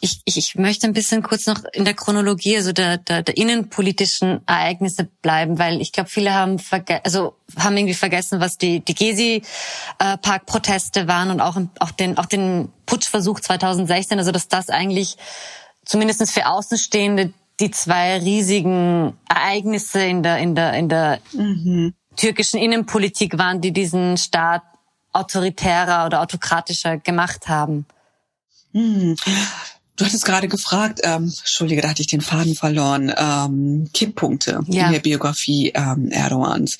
Ich, 0.00 0.20
ich, 0.24 0.36
ich 0.36 0.54
möchte 0.56 0.88
ein 0.88 0.92
bisschen 0.92 1.22
kurz 1.22 1.46
noch 1.46 1.62
in 1.72 1.84
der 1.84 1.94
Chronologie, 1.94 2.56
also 2.56 2.72
der, 2.72 2.98
der, 2.98 3.22
der 3.22 3.36
innenpolitischen 3.36 4.40
Ereignisse 4.46 5.08
bleiben, 5.22 5.58
weil 5.58 5.80
ich 5.80 5.92
glaube, 5.92 6.10
viele 6.10 6.34
haben 6.34 6.58
verge 6.58 7.04
also 7.04 7.36
haben 7.56 7.76
irgendwie 7.76 7.94
vergessen, 7.94 8.40
was 8.40 8.58
die 8.58 8.80
die 8.80 8.94
Gezi 8.94 9.42
äh, 10.00 10.18
Park 10.18 10.46
Proteste 10.46 11.06
waren 11.06 11.30
und 11.30 11.40
auch 11.40 11.56
auch 11.78 11.92
den 11.92 12.18
auch 12.18 12.26
den 12.26 12.72
Putschversuch 12.86 13.38
2016, 13.38 14.18
also 14.18 14.32
dass 14.32 14.48
das 14.48 14.68
eigentlich 14.68 15.16
zumindest 15.84 16.28
für 16.32 16.46
Außenstehende 16.46 17.32
die 17.60 17.70
zwei 17.70 18.18
riesigen 18.18 19.16
Ereignisse 19.28 20.02
in 20.02 20.24
der 20.24 20.38
in 20.38 20.56
der 20.56 20.74
in 20.74 20.88
der 20.88 21.20
mhm. 21.32 21.94
türkischen 22.16 22.58
Innenpolitik 22.58 23.38
waren, 23.38 23.60
die 23.60 23.72
diesen 23.72 24.16
Staat 24.16 24.62
autoritärer 25.12 26.06
oder 26.06 26.20
autokratischer 26.20 26.98
gemacht 26.98 27.48
haben. 27.48 27.86
Hm. 28.78 29.16
Du 29.96 30.04
hattest 30.04 30.24
gerade 30.24 30.46
gefragt, 30.46 31.00
ähm, 31.02 31.24
Entschuldige, 31.24 31.82
da 31.82 31.88
hatte 31.88 32.02
ich 32.02 32.06
den 32.06 32.20
Faden 32.20 32.54
verloren, 32.54 33.12
ähm, 33.16 33.90
Kipppunkte 33.92 34.60
ja. 34.68 34.86
in 34.86 34.92
der 34.92 35.00
Biografie 35.00 35.72
ähm, 35.74 36.12
Erdogans. 36.12 36.78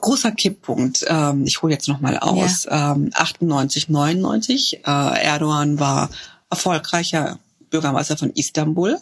Großer 0.00 0.32
Kipppunkt, 0.32 1.04
ähm, 1.06 1.44
ich 1.46 1.60
hole 1.60 1.74
jetzt 1.74 1.88
nochmal 1.88 2.18
aus, 2.18 2.64
ja. 2.64 2.92
ähm, 2.92 3.10
98, 3.12 3.90
99, 3.90 4.78
äh, 4.78 4.80
Erdogan 4.86 5.78
war 5.78 6.08
erfolgreicher 6.48 7.38
Bürgermeister 7.68 8.16
von 8.16 8.30
Istanbul, 8.30 8.98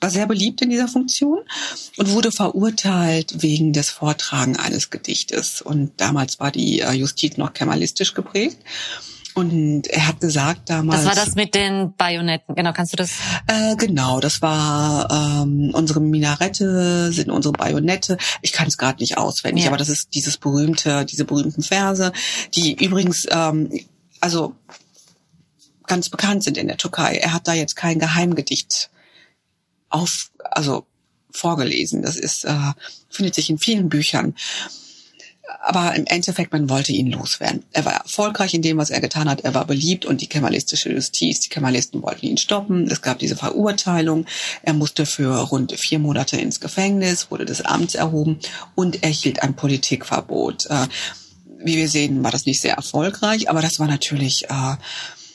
war 0.00 0.10
sehr 0.10 0.26
beliebt 0.26 0.62
in 0.62 0.70
dieser 0.70 0.88
Funktion 0.88 1.38
und 1.96 2.10
wurde 2.10 2.32
verurteilt 2.32 3.40
wegen 3.40 3.72
des 3.72 3.90
Vortragen 3.90 4.56
eines 4.56 4.90
Gedichtes. 4.90 5.62
Und 5.62 5.92
damals 5.98 6.40
war 6.40 6.50
die 6.50 6.80
äh, 6.80 6.90
Justiz 6.92 7.36
noch 7.36 7.52
kemalistisch 7.52 8.14
geprägt. 8.14 8.58
Und 9.36 9.86
er 9.88 10.08
hat 10.08 10.20
gesagt 10.22 10.70
damals. 10.70 11.04
Das 11.04 11.14
war 11.14 11.24
das 11.24 11.34
mit 11.34 11.54
den 11.54 11.94
Bajonetten, 11.94 12.54
genau, 12.54 12.72
kannst 12.72 12.94
du 12.94 12.96
das? 12.96 13.10
Äh, 13.46 13.76
genau, 13.76 14.18
das 14.18 14.40
war 14.40 15.10
ähm, 15.42 15.72
unsere 15.74 16.00
Minarette, 16.00 17.12
sind 17.12 17.30
unsere 17.30 17.52
Bajonette. 17.52 18.16
Ich 18.40 18.52
kann 18.52 18.66
es 18.66 18.78
gerade 18.78 18.98
nicht 19.02 19.18
auswendig, 19.18 19.64
ja. 19.64 19.70
aber 19.70 19.76
das 19.76 19.90
ist 19.90 20.14
dieses 20.14 20.38
berühmte, 20.38 21.04
diese 21.04 21.26
berühmten 21.26 21.62
Verse, 21.62 22.12
die 22.54 22.82
übrigens, 22.82 23.26
ähm, 23.30 23.70
also 24.22 24.54
ganz 25.86 26.08
bekannt 26.08 26.42
sind 26.42 26.56
in 26.56 26.68
der 26.68 26.78
Türkei. 26.78 27.16
Er 27.16 27.34
hat 27.34 27.46
da 27.46 27.52
jetzt 27.52 27.76
kein 27.76 27.98
Geheimgedicht 27.98 28.88
auf, 29.90 30.30
also 30.38 30.86
vorgelesen. 31.30 32.00
Das 32.00 32.16
ist, 32.16 32.46
äh, 32.46 32.72
findet 33.10 33.34
sich 33.34 33.50
in 33.50 33.58
vielen 33.58 33.90
Büchern 33.90 34.34
aber 35.62 35.94
im 35.94 36.06
Endeffekt, 36.06 36.52
man 36.52 36.68
wollte 36.68 36.92
ihn 36.92 37.10
loswerden. 37.10 37.64
Er 37.72 37.84
war 37.84 37.94
erfolgreich 37.94 38.54
in 38.54 38.62
dem, 38.62 38.78
was 38.78 38.90
er 38.90 39.00
getan 39.00 39.28
hat. 39.28 39.42
Er 39.42 39.54
war 39.54 39.64
beliebt 39.64 40.04
und 40.04 40.20
die 40.20 40.28
kemalistische 40.28 40.92
Justiz, 40.92 41.40
die 41.40 41.48
Kemalisten 41.48 42.02
wollten 42.02 42.26
ihn 42.26 42.36
stoppen. 42.36 42.90
Es 42.90 43.02
gab 43.02 43.18
diese 43.18 43.36
Verurteilung. 43.36 44.26
Er 44.62 44.72
musste 44.72 45.06
für 45.06 45.34
rund 45.36 45.72
vier 45.72 45.98
Monate 45.98 46.36
ins 46.36 46.60
Gefängnis, 46.60 47.30
wurde 47.30 47.44
des 47.44 47.62
Amts 47.62 47.94
erhoben 47.94 48.38
und 48.74 49.02
erhielt 49.02 49.42
ein 49.42 49.54
Politikverbot. 49.54 50.66
Äh, 50.66 50.86
wie 51.58 51.76
wir 51.76 51.88
sehen, 51.88 52.22
war 52.22 52.30
das 52.30 52.46
nicht 52.46 52.60
sehr 52.60 52.74
erfolgreich, 52.74 53.48
aber 53.50 53.62
das 53.62 53.78
war 53.78 53.86
natürlich, 53.86 54.44
äh, 54.50 54.76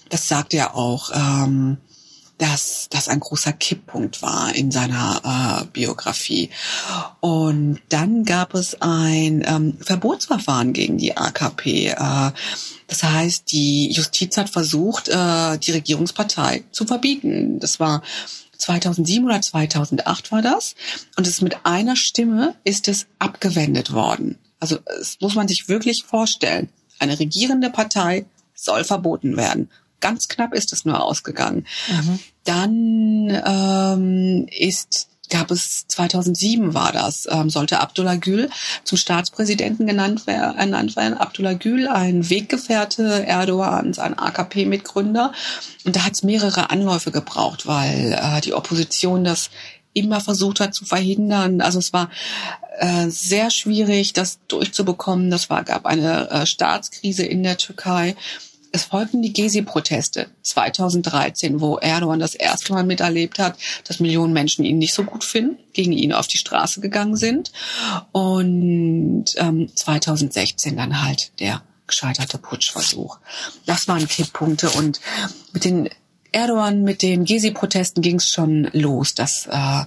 das 0.10 0.28
sagt 0.28 0.54
er 0.54 0.76
auch, 0.76 1.12
ähm, 1.14 1.78
dass 2.42 2.88
das 2.90 3.08
ein 3.08 3.20
großer 3.20 3.54
Kipppunkt 3.54 4.24
war 4.24 4.56
in 4.56 4.72
seiner 4.72 5.62
äh, 5.62 5.66
Biografie. 5.68 6.50
Und 7.20 7.80
dann 7.90 8.26
gab 8.26 8.56
es 8.56 8.82
ein 8.82 9.44
ähm, 9.46 9.78
Verbotsverfahren 9.80 10.74
gegen 10.74 10.98
die 10.98 11.16
AKP. 11.16 11.90
Äh, 11.90 12.32
das 12.88 13.04
heißt, 13.04 13.52
die 13.52 13.92
Justiz 13.92 14.38
hat 14.38 14.50
versucht, 14.50 15.08
äh, 15.08 15.60
die 15.60 15.72
Regierungspartei 15.72 16.64
zu 16.72 16.88
verbieten. 16.88 17.60
Das 17.60 17.80
war 17.80 18.02
2007 18.58 19.24
oder 19.24 19.40
2008 19.40 20.32
war 20.32 20.42
das. 20.42 20.74
Und 21.18 21.28
es 21.28 21.42
mit 21.42 21.64
einer 21.64 21.96
Stimme 21.96 22.56
ist 22.64 22.88
es 22.88 23.06
abgewendet 23.20 23.94
worden. 23.94 24.40
Also 24.60 24.80
es 25.00 25.22
muss 25.22 25.36
man 25.36 25.48
sich 25.48 25.70
wirklich 25.70 26.06
vorstellen. 26.06 26.70
Eine 26.98 27.20
regierende 27.20 27.70
Partei 27.70 28.26
soll 28.56 28.84
verboten 28.84 29.38
werden. 29.38 29.70
Ganz 30.00 30.28
knapp 30.28 30.54
ist 30.54 30.74
es 30.74 30.84
nur 30.84 31.02
ausgegangen. 31.02 31.68
Mhm. 31.88 32.20
Dann 32.44 33.42
ähm, 33.46 34.48
ist 34.50 35.08
gab 35.32 35.50
es 35.50 35.88
2007 35.88 36.76
war 36.76 36.92
das, 36.92 37.28
ähm, 37.32 37.50
sollte 37.50 37.80
Abdullah 37.80 38.16
Gül 38.16 38.50
zum 38.84 38.98
Staatspräsidenten 38.98 39.88
genannt 39.88 40.28
werden, 40.28 40.58
ernannt 40.58 40.96
werden. 40.96 41.18
Abdullah 41.18 41.54
Gül, 41.54 41.88
ein 41.88 42.30
Weggefährte 42.30 43.26
Erdogans, 43.26 43.98
ein 43.98 44.18
AKP-Mitgründer. 44.20 45.32
Und 45.86 45.96
da 45.96 46.06
hat 46.06 46.14
es 46.14 46.24
mehrere 46.24 46.70
Anläufe 46.70 47.12
gebraucht, 47.12 47.66
weil 47.66 48.14
äh, 48.22 48.42
die 48.42 48.54
Opposition 48.54 49.24
das 49.24 49.50
immer 49.94 50.22
versucht 50.22 50.60
hat 50.60 50.74
zu 50.74 50.86
verhindern. 50.86 51.62
Also 51.62 51.80
es 51.80 51.92
war 51.92 52.10
äh, 52.80 53.10
sehr 53.10 53.50
schwierig, 53.50 54.14
das 54.14 54.40
durchzubekommen. 54.48 55.32
Das 55.32 55.50
war 55.50 55.64
gab 55.64 55.86
eine 55.86 56.30
äh, 56.30 56.46
Staatskrise 56.46 57.26
in 57.26 57.44
der 57.44 57.58
Türkei 57.58 58.16
es 58.72 58.84
folgten 58.84 59.22
die 59.22 59.34
Gezi-Proteste 59.34 60.30
2013, 60.44 61.60
wo 61.60 61.78
Erdogan 61.78 62.20
das 62.20 62.36
erste 62.36 62.74
Mal 62.74 62.84
miterlebt 62.84 63.40
hat, 63.40 63.58
dass 63.86 64.00
Millionen 64.00 64.34
Menschen 64.34 64.64
ihn 64.64 64.78
nicht 64.78 64.94
so 64.94 65.04
gut 65.04 65.24
finden, 65.24 65.58
gegen 65.74 65.92
ihn 65.92 66.14
auf 66.14 66.28
die 66.28 66.38
Straße 66.38 66.80
gegangen 66.80 67.18
sind. 67.18 67.52
Und 68.12 69.26
ähm, 69.38 69.70
2016 69.76 70.78
dann 70.78 71.02
halt 71.02 71.40
der 71.40 71.64
gescheiterte 71.88 72.38
Putschversuch. 72.38 73.20
Das 73.66 73.88
waren 73.88 74.08
Kipppunkte. 74.08 74.70
Und 74.70 75.02
mit 75.52 75.66
den 75.66 75.90
Erdogan, 76.32 76.84
mit 76.84 77.02
den 77.02 77.26
Gezi-Protesten 77.26 78.02
ging 78.02 78.18
es 78.18 78.30
schon 78.30 78.70
los, 78.72 79.14
dass 79.14 79.48
äh, 79.48 79.84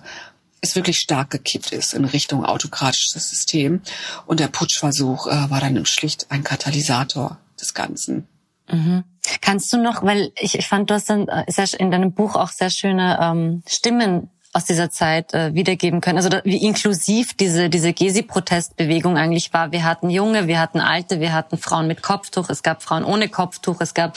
es 0.61 0.77
wirklich 0.77 0.99
stark 0.99 1.31
gekippt 1.31 1.73
ist 1.73 1.95
in 1.95 2.05
Richtung 2.05 2.45
autokratisches 2.45 3.31
System. 3.31 3.81
Und 4.27 4.41
der 4.41 4.49
Putschversuch 4.49 5.27
äh, 5.27 5.51
war 5.51 5.61
dann 5.61 5.87
schlicht 5.87 6.31
ein 6.31 6.45
Katalysator 6.45 7.39
des 7.59 7.73
Ganzen. 7.73 8.29
Mhm. 8.71 9.05
Kannst 9.41 9.73
du 9.73 9.79
noch, 9.79 10.03
weil 10.03 10.33
ich, 10.39 10.59
ich 10.59 10.67
fand, 10.67 10.91
du 10.91 10.95
hast 10.95 11.11
dann 11.11 11.29
äh, 11.29 11.45
in 11.79 11.91
deinem 11.91 12.13
Buch 12.13 12.37
auch 12.37 12.49
sehr 12.49 12.71
schöne 12.71 13.19
ähm, 13.21 13.63
Stimmen 13.67 14.31
aus 14.55 14.65
dieser 14.65 14.89
Zeit 14.89 15.35
äh, 15.35 15.53
wiedergeben 15.55 16.01
können. 16.01 16.17
Also 16.17 16.29
da, 16.29 16.41
wie 16.45 16.65
inklusiv 16.65 17.35
diese 17.35 17.69
diese 17.69 17.93
Gezi-Protestbewegung 17.93 19.19
eigentlich 19.19 19.53
war. 19.53 19.73
Wir 19.73 19.85
hatten 19.85 20.11
Junge, 20.11 20.47
wir 20.47 20.61
hatten 20.61 20.81
Alte, 20.81 21.19
wir 21.19 21.33
hatten 21.33 21.59
Frauen 21.59 21.89
mit 21.89 22.03
Kopftuch, 22.03 22.49
es 22.49 22.63
gab 22.63 22.83
Frauen 22.83 23.05
ohne 23.05 23.29
Kopftuch, 23.29 23.81
es 23.81 23.95
gab 23.95 24.17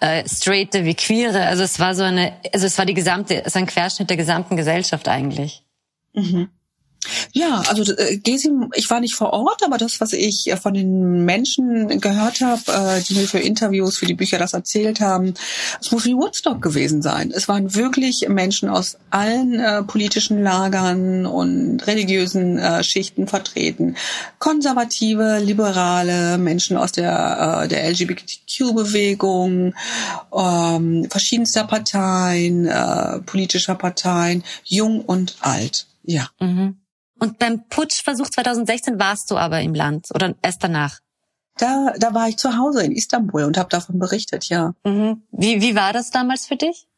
äh, 0.00 0.28
Straighte 0.28 0.84
wie 0.84 0.94
Queere. 0.94 1.46
Also 1.46 1.62
es 1.62 1.80
war 1.80 1.94
so 1.94 2.02
eine, 2.02 2.34
also 2.52 2.66
es 2.66 2.76
war 2.76 2.84
die 2.84 2.94
gesamte, 2.94 3.40
es 3.40 3.46
ist 3.48 3.56
ein 3.56 3.66
Querschnitt 3.66 4.10
der 4.10 4.18
gesamten 4.18 4.56
Gesellschaft 4.56 5.08
eigentlich. 5.08 5.64
Mhm. 6.12 6.50
Ja, 7.32 7.62
also 7.68 7.92
äh, 7.94 8.18
Gesi, 8.18 8.50
ich 8.74 8.88
war 8.90 9.00
nicht 9.00 9.14
vor 9.14 9.32
Ort, 9.32 9.62
aber 9.64 9.78
das, 9.78 10.00
was 10.00 10.12
ich 10.12 10.48
äh, 10.48 10.56
von 10.56 10.74
den 10.74 11.24
Menschen 11.24 12.00
gehört 12.00 12.40
habe, 12.40 12.62
äh, 12.68 13.02
die 13.02 13.14
mir 13.14 13.26
für 13.26 13.38
Interviews, 13.38 13.98
für 13.98 14.06
die 14.06 14.14
Bücher 14.14 14.38
das 14.38 14.52
erzählt 14.52 15.00
haben, 15.00 15.34
es 15.80 15.90
muss 15.90 16.04
wie 16.04 16.14
Woodstock 16.14 16.62
gewesen 16.62 17.02
sein. 17.02 17.32
Es 17.34 17.48
waren 17.48 17.74
wirklich 17.74 18.26
Menschen 18.28 18.68
aus 18.68 18.98
allen 19.10 19.58
äh, 19.58 19.82
politischen 19.82 20.42
Lagern 20.42 21.26
und 21.26 21.86
religiösen 21.86 22.58
äh, 22.58 22.84
Schichten 22.84 23.26
vertreten. 23.26 23.96
Konservative, 24.38 25.38
liberale, 25.38 26.38
Menschen 26.38 26.76
aus 26.76 26.92
der, 26.92 27.62
äh, 27.64 27.68
der 27.68 27.88
LGBTQ-Bewegung, 27.90 29.74
ähm, 30.36 31.06
verschiedenster 31.10 31.64
Parteien, 31.64 32.66
äh, 32.66 33.18
politischer 33.20 33.74
Parteien, 33.74 34.44
jung 34.64 35.00
und 35.00 35.36
alt. 35.40 35.86
Ja. 36.04 36.28
Mhm. 36.40 36.76
Und 37.22 37.38
beim 37.38 37.68
Putschversuch 37.68 38.30
2016 38.30 38.98
warst 38.98 39.30
du 39.30 39.36
aber 39.36 39.60
im 39.60 39.76
Land 39.76 40.08
oder 40.12 40.34
erst 40.42 40.64
danach? 40.64 40.98
Da, 41.56 41.92
da 41.96 42.14
war 42.14 42.28
ich 42.28 42.36
zu 42.36 42.58
Hause 42.58 42.82
in 42.82 42.90
Istanbul 42.90 43.44
und 43.44 43.56
habe 43.58 43.68
davon 43.68 44.00
berichtet, 44.00 44.46
ja. 44.46 44.74
Mhm. 44.82 45.22
Wie, 45.30 45.60
wie 45.60 45.76
war 45.76 45.92
das 45.92 46.10
damals 46.10 46.46
für 46.46 46.56
dich? 46.56 46.88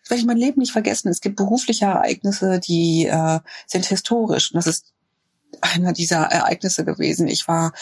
Das 0.00 0.08
werde 0.08 0.20
ich 0.22 0.26
mein 0.26 0.38
Leben 0.38 0.60
nicht 0.60 0.72
vergessen. 0.72 1.08
Es 1.08 1.20
gibt 1.20 1.36
berufliche 1.36 1.84
Ereignisse, 1.84 2.60
die 2.60 3.08
äh, 3.08 3.40
sind 3.66 3.84
historisch. 3.84 4.52
Und 4.52 4.56
das 4.56 4.66
ist 4.66 4.94
einer 5.60 5.92
dieser 5.92 6.22
Ereignisse 6.22 6.86
gewesen. 6.86 7.28
Ich 7.28 7.46
war 7.46 7.74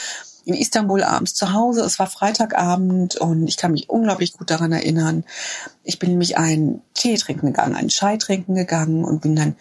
in 0.44 0.55
Istanbul 0.55 1.05
abends 1.05 1.35
zu 1.35 1.53
Hause. 1.53 1.83
Es 1.83 2.01
war 2.01 2.09
Freitagabend 2.09 3.14
und 3.14 3.46
ich 3.46 3.59
kann 3.59 3.70
mich 3.70 3.88
unglaublich 3.88 4.33
gut 4.33 4.51
daran 4.51 4.72
erinnern. 4.72 5.22
Ich 5.85 6.01
bin 6.01 6.11
nämlich 6.11 6.37
einen 6.37 6.83
Tee 6.94 7.16
trinken 7.16 7.46
gegangen, 7.46 7.77
einen 7.77 7.90
Chai 7.90 8.16
trinken 8.16 8.57
gegangen 8.57 9.05
und 9.05 9.22
bin 9.22 9.37
dann 9.37 9.55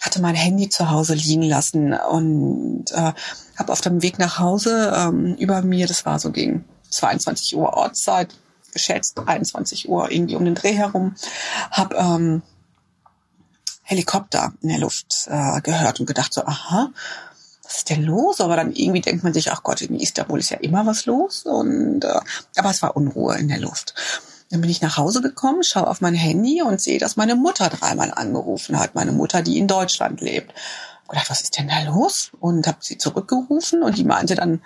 hatte 0.00 0.20
mein 0.20 0.34
Handy 0.34 0.68
zu 0.68 0.90
Hause 0.90 1.14
liegen 1.14 1.42
lassen 1.42 1.92
und 1.92 2.86
äh, 2.92 3.12
habe 3.56 3.72
auf 3.72 3.80
dem 3.80 4.02
Weg 4.02 4.18
nach 4.18 4.38
Hause 4.38 4.92
ähm, 4.96 5.36
über 5.36 5.62
mir, 5.62 5.86
das 5.86 6.06
war 6.06 6.18
so 6.18 6.30
gegen 6.30 6.64
22 6.90 7.56
Uhr 7.56 7.74
Ortszeit, 7.74 8.34
geschätzt 8.72 9.18
21 9.24 9.88
Uhr 9.88 10.10
irgendwie 10.10 10.36
um 10.36 10.44
den 10.44 10.54
Dreh 10.54 10.72
herum, 10.72 11.14
habe 11.70 11.96
ähm, 11.96 12.42
Helikopter 13.82 14.52
in 14.62 14.68
der 14.68 14.78
Luft 14.78 15.26
äh, 15.28 15.60
gehört 15.60 16.00
und 16.00 16.06
gedacht 16.06 16.32
so, 16.32 16.44
aha, 16.44 16.90
was 17.64 17.78
ist 17.78 17.90
denn 17.90 18.02
los? 18.02 18.40
Aber 18.40 18.56
dann 18.56 18.72
irgendwie 18.72 19.00
denkt 19.00 19.22
man 19.22 19.32
sich, 19.32 19.50
ach 19.52 19.62
Gott, 19.62 19.82
in 19.82 19.98
Istanbul 19.98 20.38
ist 20.38 20.50
ja 20.50 20.58
immer 20.58 20.86
was 20.86 21.06
los. 21.06 21.44
Und 21.44 22.04
äh, 22.04 22.20
aber 22.56 22.70
es 22.70 22.82
war 22.82 22.96
Unruhe 22.96 23.36
in 23.36 23.48
der 23.48 23.60
Luft. 23.60 23.94
Dann 24.50 24.60
bin 24.60 24.70
ich 24.70 24.82
nach 24.82 24.96
Hause 24.96 25.22
gekommen, 25.22 25.62
schaue 25.62 25.86
auf 25.86 26.00
mein 26.00 26.14
Handy 26.14 26.62
und 26.62 26.80
sehe, 26.80 26.98
dass 26.98 27.16
meine 27.16 27.36
Mutter 27.36 27.68
dreimal 27.68 28.12
angerufen 28.12 28.78
hat. 28.78 28.94
Meine 28.94 29.12
Mutter, 29.12 29.42
die 29.42 29.58
in 29.58 29.68
Deutschland 29.68 30.20
lebt. 30.20 30.52
Ich 31.04 31.08
gedacht, 31.08 31.30
was 31.30 31.40
ist 31.40 31.56
denn 31.56 31.68
da 31.68 31.82
los? 31.82 32.32
Und 32.40 32.66
habe 32.66 32.78
sie 32.80 32.98
zurückgerufen 32.98 33.82
und 33.82 33.96
die 33.96 34.04
meinte 34.04 34.34
dann, 34.34 34.62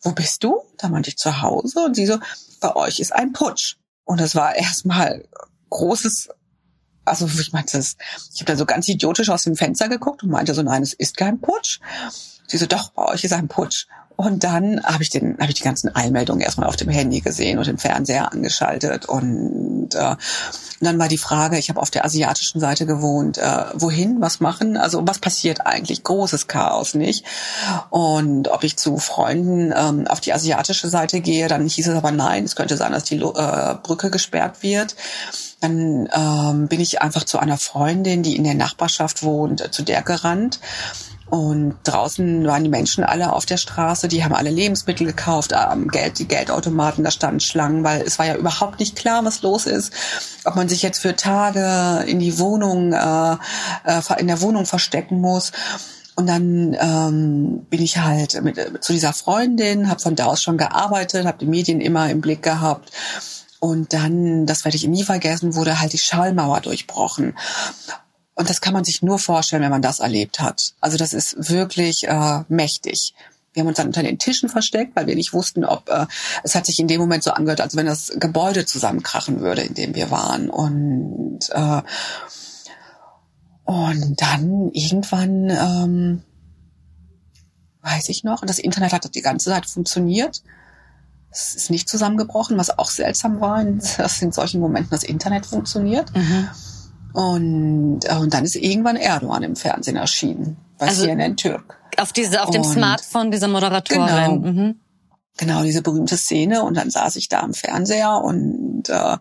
wo 0.00 0.12
bist 0.12 0.44
du? 0.44 0.62
Da 0.78 0.88
meinte 0.88 1.10
ich 1.10 1.16
zu 1.16 1.42
Hause 1.42 1.80
und 1.80 1.94
sie 1.94 2.06
so, 2.06 2.18
bei 2.60 2.74
euch 2.76 3.00
ist 3.00 3.12
ein 3.12 3.32
Putsch. 3.32 3.76
Und 4.04 4.20
das 4.20 4.34
war 4.34 4.54
erstmal 4.54 5.24
großes 5.70 6.28
also 7.06 7.26
ich 7.26 7.52
meinte, 7.52 7.76
das, 7.76 7.96
ich 8.34 8.40
habe 8.40 8.52
da 8.52 8.56
so 8.56 8.66
ganz 8.66 8.88
idiotisch 8.88 9.30
aus 9.30 9.44
dem 9.44 9.56
Fenster 9.56 9.88
geguckt 9.88 10.24
und 10.24 10.30
meinte 10.30 10.54
so, 10.54 10.62
nein, 10.62 10.82
es 10.82 10.92
ist 10.92 11.16
kein 11.16 11.40
Putsch. 11.40 11.78
Sie 12.48 12.58
so, 12.58 12.66
doch, 12.66 12.90
bei 12.90 13.04
euch 13.06 13.24
ist 13.24 13.32
ein 13.32 13.48
Putsch. 13.48 13.86
Und 14.16 14.44
dann 14.44 14.82
habe 14.82 15.02
ich 15.02 15.10
den, 15.10 15.36
habe 15.38 15.50
ich 15.50 15.56
die 15.56 15.62
ganzen 15.62 15.94
Eilmeldungen 15.94 16.40
erstmal 16.40 16.68
auf 16.68 16.76
dem 16.76 16.88
Handy 16.88 17.20
gesehen 17.20 17.58
und 17.58 17.66
den 17.66 17.76
Fernseher 17.76 18.32
angeschaltet. 18.32 19.06
Und, 19.06 19.94
äh, 19.94 20.08
und 20.08 20.18
dann 20.80 20.98
war 20.98 21.08
die 21.08 21.18
Frage, 21.18 21.58
ich 21.58 21.68
habe 21.68 21.80
auf 21.80 21.90
der 21.90 22.04
asiatischen 22.06 22.58
Seite 22.58 22.86
gewohnt, 22.86 23.36
äh, 23.36 23.64
wohin, 23.74 24.20
was 24.20 24.40
machen, 24.40 24.78
also 24.78 25.06
was 25.06 25.18
passiert 25.18 25.66
eigentlich, 25.66 26.02
großes 26.02 26.48
Chaos, 26.48 26.94
nicht? 26.94 27.26
Und 27.90 28.48
ob 28.48 28.64
ich 28.64 28.78
zu 28.78 28.96
Freunden 28.96 29.72
ähm, 29.76 30.06
auf 30.06 30.20
die 30.20 30.32
asiatische 30.32 30.88
Seite 30.88 31.20
gehe, 31.20 31.48
dann 31.48 31.66
hieß 31.66 31.86
es 31.86 31.94
aber 31.94 32.10
nein, 32.10 32.44
es 32.44 32.56
könnte 32.56 32.78
sein, 32.78 32.92
dass 32.92 33.04
die 33.04 33.16
äh, 33.16 33.74
Brücke 33.82 34.10
gesperrt 34.10 34.62
wird. 34.62 34.96
Dann 35.60 36.08
ähm, 36.14 36.68
bin 36.68 36.80
ich 36.80 37.02
einfach 37.02 37.24
zu 37.24 37.38
einer 37.38 37.58
Freundin, 37.58 38.22
die 38.22 38.36
in 38.36 38.44
der 38.44 38.54
Nachbarschaft 38.54 39.22
wohnt, 39.22 39.60
äh, 39.60 39.70
zu 39.70 39.82
der 39.82 40.02
gerannt 40.02 40.60
und 41.28 41.74
draußen 41.82 42.46
waren 42.46 42.62
die 42.62 42.70
Menschen 42.70 43.02
alle 43.02 43.32
auf 43.32 43.46
der 43.46 43.56
Straße, 43.56 44.06
die 44.06 44.22
haben 44.22 44.34
alle 44.34 44.50
Lebensmittel 44.50 45.06
gekauft, 45.06 45.52
ähm, 45.52 45.88
Geld, 45.88 46.20
die 46.20 46.28
Geldautomaten, 46.28 47.02
da 47.02 47.10
standen 47.10 47.40
Schlangen, 47.40 47.82
weil 47.82 48.02
es 48.02 48.18
war 48.20 48.26
ja 48.26 48.36
überhaupt 48.36 48.78
nicht 48.78 48.94
klar, 48.94 49.24
was 49.24 49.42
los 49.42 49.66
ist. 49.66 49.92
Ob 50.44 50.54
man 50.54 50.68
sich 50.68 50.82
jetzt 50.82 51.00
für 51.00 51.16
Tage 51.16 52.04
in 52.08 52.20
die 52.20 52.38
Wohnung, 52.38 52.92
äh, 52.92 53.32
äh, 53.84 54.20
in 54.20 54.28
der 54.28 54.40
Wohnung 54.40 54.66
verstecken 54.66 55.20
muss. 55.20 55.50
Und 56.14 56.28
dann 56.28 56.76
ähm, 56.80 57.66
bin 57.68 57.82
ich 57.82 57.98
halt 57.98 58.40
mit, 58.42 58.56
mit 58.72 58.84
zu 58.84 58.92
dieser 58.92 59.12
Freundin, 59.12 59.90
habe 59.90 60.00
von 60.00 60.14
da 60.14 60.26
aus 60.26 60.42
schon 60.42 60.56
gearbeitet, 60.56 61.26
habe 61.26 61.38
die 61.38 61.46
Medien 61.46 61.80
immer 61.80 62.08
im 62.08 62.20
Blick 62.20 62.42
gehabt. 62.42 62.90
Und 63.58 63.92
dann, 63.92 64.46
das 64.46 64.64
werde 64.64 64.76
ich 64.76 64.86
nie 64.86 65.02
vergessen, 65.02 65.56
wurde 65.56 65.80
halt 65.80 65.92
die 65.92 65.98
Schallmauer 65.98 66.60
durchbrochen. 66.60 67.34
Und 68.36 68.50
das 68.50 68.60
kann 68.60 68.74
man 68.74 68.84
sich 68.84 69.02
nur 69.02 69.18
vorstellen, 69.18 69.62
wenn 69.62 69.70
man 69.70 69.82
das 69.82 69.98
erlebt 69.98 70.40
hat. 70.40 70.74
Also 70.80 70.96
das 70.96 71.12
ist 71.12 71.50
wirklich 71.50 72.06
äh, 72.06 72.44
mächtig. 72.48 73.14
Wir 73.54 73.62
haben 73.62 73.68
uns 73.68 73.78
dann 73.78 73.86
unter 73.86 74.02
den 74.02 74.18
Tischen 74.18 74.50
versteckt, 74.50 74.94
weil 74.94 75.06
wir 75.06 75.14
nicht 75.14 75.32
wussten, 75.32 75.64
ob 75.64 75.88
äh, 75.88 76.06
es 76.44 76.54
hat 76.54 76.66
sich 76.66 76.78
in 76.78 76.86
dem 76.86 77.00
Moment 77.00 77.24
so 77.24 77.30
angehört, 77.30 77.62
als 77.62 77.74
wenn 77.74 77.86
das 77.86 78.12
Gebäude 78.16 78.66
zusammenkrachen 78.66 79.40
würde, 79.40 79.62
in 79.62 79.72
dem 79.72 79.94
wir 79.94 80.10
waren. 80.10 80.50
Und 80.50 81.48
äh, 81.50 81.82
und 83.64 84.20
dann 84.20 84.70
irgendwann 84.72 85.50
ähm, 85.50 86.22
weiß 87.80 88.08
ich 88.10 88.22
noch, 88.22 88.42
und 88.42 88.48
das 88.48 88.58
Internet 88.58 88.92
hat 88.92 89.14
die 89.14 89.22
ganze 89.22 89.50
Zeit 89.50 89.66
funktioniert. 89.66 90.42
Es 91.30 91.54
ist 91.54 91.70
nicht 91.70 91.88
zusammengebrochen, 91.88 92.58
was 92.58 92.78
auch 92.78 92.90
seltsam 92.90 93.40
war, 93.40 93.64
dass 93.64 94.20
in 94.22 94.32
solchen 94.32 94.60
Momenten 94.60 94.90
das 94.90 95.04
Internet 95.04 95.46
funktioniert. 95.46 96.14
Mhm. 96.14 96.48
Und, 97.16 98.00
äh, 98.04 98.14
und 98.16 98.34
dann 98.34 98.44
ist 98.44 98.56
irgendwann 98.56 98.96
Erdogan 98.96 99.42
im 99.42 99.56
Fernsehen 99.56 99.96
erschienen, 99.96 100.58
bei 100.76 100.88
also 100.88 101.04
CNN 101.04 101.38
Türk. 101.38 101.78
Auf, 101.96 102.12
diese, 102.12 102.42
auf 102.42 102.50
dem 102.50 102.62
Smartphone 102.62 103.30
dieser 103.30 103.48
Moderatorin. 103.48 104.06
Genau, 104.06 104.32
mhm. 104.34 104.80
genau, 105.38 105.62
diese 105.62 105.80
berühmte 105.80 106.18
Szene. 106.18 106.62
Und 106.62 106.76
dann 106.76 106.90
saß 106.90 107.16
ich 107.16 107.30
da 107.30 107.40
am 107.40 107.54
Fernseher 107.54 108.20
und 108.22 108.90
äh, 108.90 109.16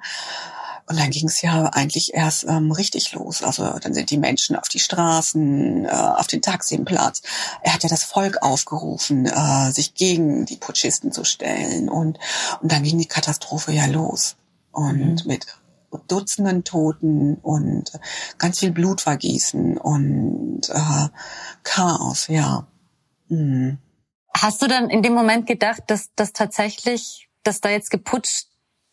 und 0.87 0.99
dann 0.99 1.09
ging 1.09 1.25
es 1.25 1.41
ja 1.41 1.67
eigentlich 1.67 2.13
erst 2.13 2.43
ähm, 2.43 2.71
richtig 2.73 3.13
los. 3.13 3.41
Also 3.41 3.63
dann 3.79 3.93
sind 3.93 4.11
die 4.11 4.17
Menschen 4.17 4.57
auf 4.57 4.67
die 4.67 4.79
Straßen, 4.79 5.85
äh, 5.85 5.89
auf 5.89 6.27
den 6.27 6.41
Taximplatz. 6.41 7.21
Er 7.63 7.73
hat 7.73 7.83
ja 7.83 7.89
das 7.89 8.03
Volk 8.03 8.43
aufgerufen, 8.43 9.25
äh, 9.25 9.71
sich 9.71 9.95
gegen 9.95 10.45
die 10.45 10.57
Putschisten 10.57 11.13
zu 11.13 11.23
stellen. 11.23 11.89
Und, 11.89 12.19
und 12.61 12.71
dann 12.71 12.83
ging 12.83 12.99
die 12.99 13.07
Katastrophe 13.07 13.71
ja 13.71 13.85
los. 13.87 14.35
Und 14.73 15.23
mhm. 15.25 15.31
mit 15.31 15.47
Dutzenden 16.07 16.63
Toten 16.63 17.35
und 17.35 17.91
ganz 18.37 18.59
viel 18.59 18.71
Blutvergießen 18.71 19.77
und 19.77 20.61
äh, 20.69 21.09
Chaos, 21.63 22.27
ja. 22.27 22.67
Mhm. 23.29 23.77
Hast 24.35 24.61
du 24.61 24.67
dann 24.67 24.89
in 24.89 25.01
dem 25.01 25.13
Moment 25.13 25.47
gedacht, 25.47 25.83
dass 25.87 26.09
das 26.15 26.33
tatsächlich, 26.33 27.29
dass 27.43 27.61
da 27.61 27.69
jetzt 27.69 27.89
geputscht 27.89 28.47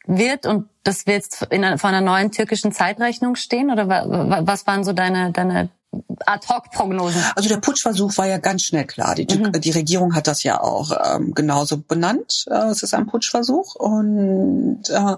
wird 0.07 0.47
und 0.47 0.69
dass 0.85 1.07
wir 1.07 1.15
jetzt 1.15 1.43
in 1.51 1.79
vor 1.79 1.91
einer 1.91 2.01
neuen 2.01 2.31
türkischen 2.31 2.73
Zeitrechnung 2.73 3.35
stehen? 3.37 3.71
Oder 3.71 3.89
was 3.89 4.67
waren 4.67 4.85
so 4.85 4.93
deine, 4.93 5.33
deine 5.33 5.71
Ad-Hoc-Prognosen? 6.25 7.23
Also 7.37 7.49
der 7.49 7.59
Putschversuch 7.59 8.17
war 8.17 8.27
ja 8.27 8.39
ganz 8.39 8.63
schnell 8.63 8.87
klar. 8.87 9.15
Die, 9.15 9.27
mhm. 9.27 9.53
die 9.53 9.71
Regierung 9.71 10.15
hat 10.15 10.27
das 10.27 10.43
ja 10.43 10.61
auch 10.61 10.93
ähm, 11.05 11.35
genauso 11.35 11.79
benannt. 11.79 12.47
Äh, 12.51 12.71
es 12.71 12.83
ist 12.83 12.95
ein 12.95 13.07
Putschversuch 13.07 13.75
und 13.75 14.83
äh, 14.89 15.17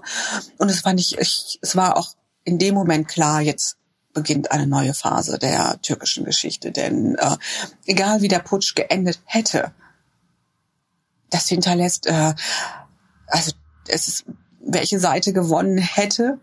und 0.57 0.69
es 0.69 0.83
war 0.83 0.93
nicht, 0.93 1.17
ich, 1.19 1.59
es 1.61 1.75
war 1.75 1.97
auch 1.97 2.09
in 2.43 2.59
dem 2.59 2.75
Moment 2.75 3.07
klar, 3.07 3.41
jetzt 3.41 3.77
beginnt 4.13 4.51
eine 4.51 4.65
neue 4.65 4.93
Phase 4.93 5.37
der 5.37 5.79
türkischen 5.81 6.25
Geschichte. 6.25 6.71
Denn 6.71 7.15
äh, 7.15 7.37
egal 7.85 8.21
wie 8.21 8.27
der 8.27 8.39
Putsch 8.39 8.73
geendet 8.75 9.19
hätte, 9.25 9.73
das 11.29 11.47
hinterlässt, 11.47 12.07
äh, 12.07 12.33
also 13.27 13.51
es 13.87 14.07
ist, 14.07 14.25
welche 14.59 14.99
Seite 14.99 15.33
gewonnen 15.33 15.77
hätte, 15.77 16.39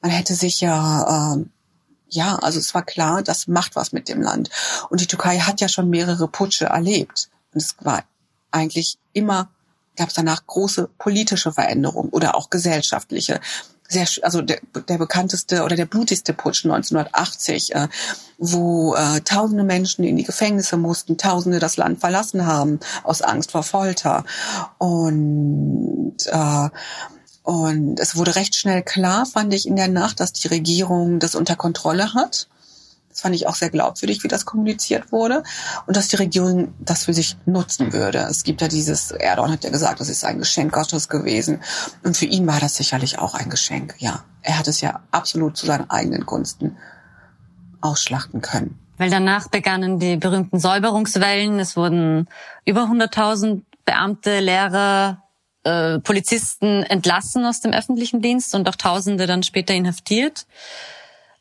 man 0.00 0.10
hätte 0.10 0.34
sich 0.34 0.60
ja 0.60 1.34
äh, 1.36 1.44
ja, 2.14 2.36
also 2.36 2.58
es 2.58 2.74
war 2.74 2.84
klar, 2.84 3.22
das 3.22 3.46
macht 3.46 3.76
was 3.76 3.92
mit 3.92 4.08
dem 4.08 4.22
Land. 4.22 4.50
Und 4.88 5.00
die 5.00 5.06
Türkei 5.06 5.38
hat 5.38 5.60
ja 5.60 5.68
schon 5.68 5.90
mehrere 5.90 6.28
Putsche 6.28 6.66
erlebt. 6.66 7.28
Und 7.52 7.62
es 7.62 7.74
war 7.80 8.04
eigentlich 8.50 8.98
immer, 9.12 9.50
gab 9.96 10.08
es 10.08 10.14
danach 10.14 10.46
große 10.46 10.88
politische 10.98 11.52
Veränderungen 11.52 12.10
oder 12.10 12.36
auch 12.36 12.50
gesellschaftliche. 12.50 13.40
Sehr, 13.86 14.06
also 14.22 14.40
der, 14.40 14.60
der 14.88 14.96
bekannteste 14.96 15.62
oder 15.62 15.76
der 15.76 15.84
blutigste 15.84 16.32
Putsch 16.32 16.64
1980, 16.64 17.74
äh, 17.74 17.88
wo 18.38 18.94
äh, 18.94 19.20
tausende 19.20 19.62
Menschen 19.62 20.04
in 20.04 20.16
die 20.16 20.24
Gefängnisse 20.24 20.78
mussten, 20.78 21.18
tausende 21.18 21.58
das 21.58 21.76
Land 21.76 22.00
verlassen 22.00 22.46
haben 22.46 22.80
aus 23.02 23.20
Angst 23.20 23.50
vor 23.50 23.62
Folter. 23.62 24.24
Und 24.78 26.16
äh, 26.26 26.68
und 27.44 28.00
es 28.00 28.16
wurde 28.16 28.36
recht 28.36 28.56
schnell 28.56 28.82
klar, 28.82 29.26
fand 29.26 29.52
ich 29.52 29.68
in 29.68 29.76
der 29.76 29.88
Nacht, 29.88 30.18
dass 30.18 30.32
die 30.32 30.48
Regierung 30.48 31.18
das 31.20 31.34
unter 31.34 31.56
Kontrolle 31.56 32.14
hat. 32.14 32.48
Das 33.10 33.20
fand 33.20 33.34
ich 33.34 33.46
auch 33.46 33.54
sehr 33.54 33.68
glaubwürdig, 33.68 34.24
wie 34.24 34.28
das 34.28 34.46
kommuniziert 34.46 35.12
wurde. 35.12 35.42
Und 35.86 35.94
dass 35.94 36.08
die 36.08 36.16
Regierung 36.16 36.72
das 36.80 37.04
für 37.04 37.12
sich 37.12 37.36
nutzen 37.44 37.92
würde. 37.92 38.26
Es 38.30 38.44
gibt 38.44 38.62
ja 38.62 38.68
dieses, 38.68 39.10
Erdogan 39.10 39.52
hat 39.52 39.62
ja 39.62 39.68
gesagt, 39.68 40.00
das 40.00 40.08
ist 40.08 40.24
ein 40.24 40.38
Geschenk 40.38 40.72
Gottes 40.72 41.10
gewesen. 41.10 41.60
Und 42.02 42.16
für 42.16 42.24
ihn 42.24 42.46
war 42.46 42.60
das 42.60 42.76
sicherlich 42.76 43.18
auch 43.18 43.34
ein 43.34 43.50
Geschenk, 43.50 43.94
ja. 43.98 44.24
Er 44.40 44.58
hat 44.58 44.66
es 44.66 44.80
ja 44.80 45.00
absolut 45.10 45.58
zu 45.58 45.66
seinen 45.66 45.90
eigenen 45.90 46.24
Gunsten 46.24 46.78
ausschlachten 47.82 48.40
können. 48.40 48.78
Weil 48.96 49.10
danach 49.10 49.48
begannen 49.48 49.98
die 49.98 50.16
berühmten 50.16 50.58
Säuberungswellen. 50.58 51.58
Es 51.60 51.76
wurden 51.76 52.26
über 52.64 52.84
100.000 52.84 53.60
Beamte, 53.84 54.40
Lehrer, 54.40 55.23
äh, 55.64 55.98
Polizisten 55.98 56.82
entlassen 56.84 57.44
aus 57.44 57.60
dem 57.60 57.72
öffentlichen 57.72 58.22
Dienst 58.22 58.54
und 58.54 58.68
auch 58.68 58.76
Tausende 58.76 59.26
dann 59.26 59.42
später 59.42 59.74
inhaftiert. 59.74 60.46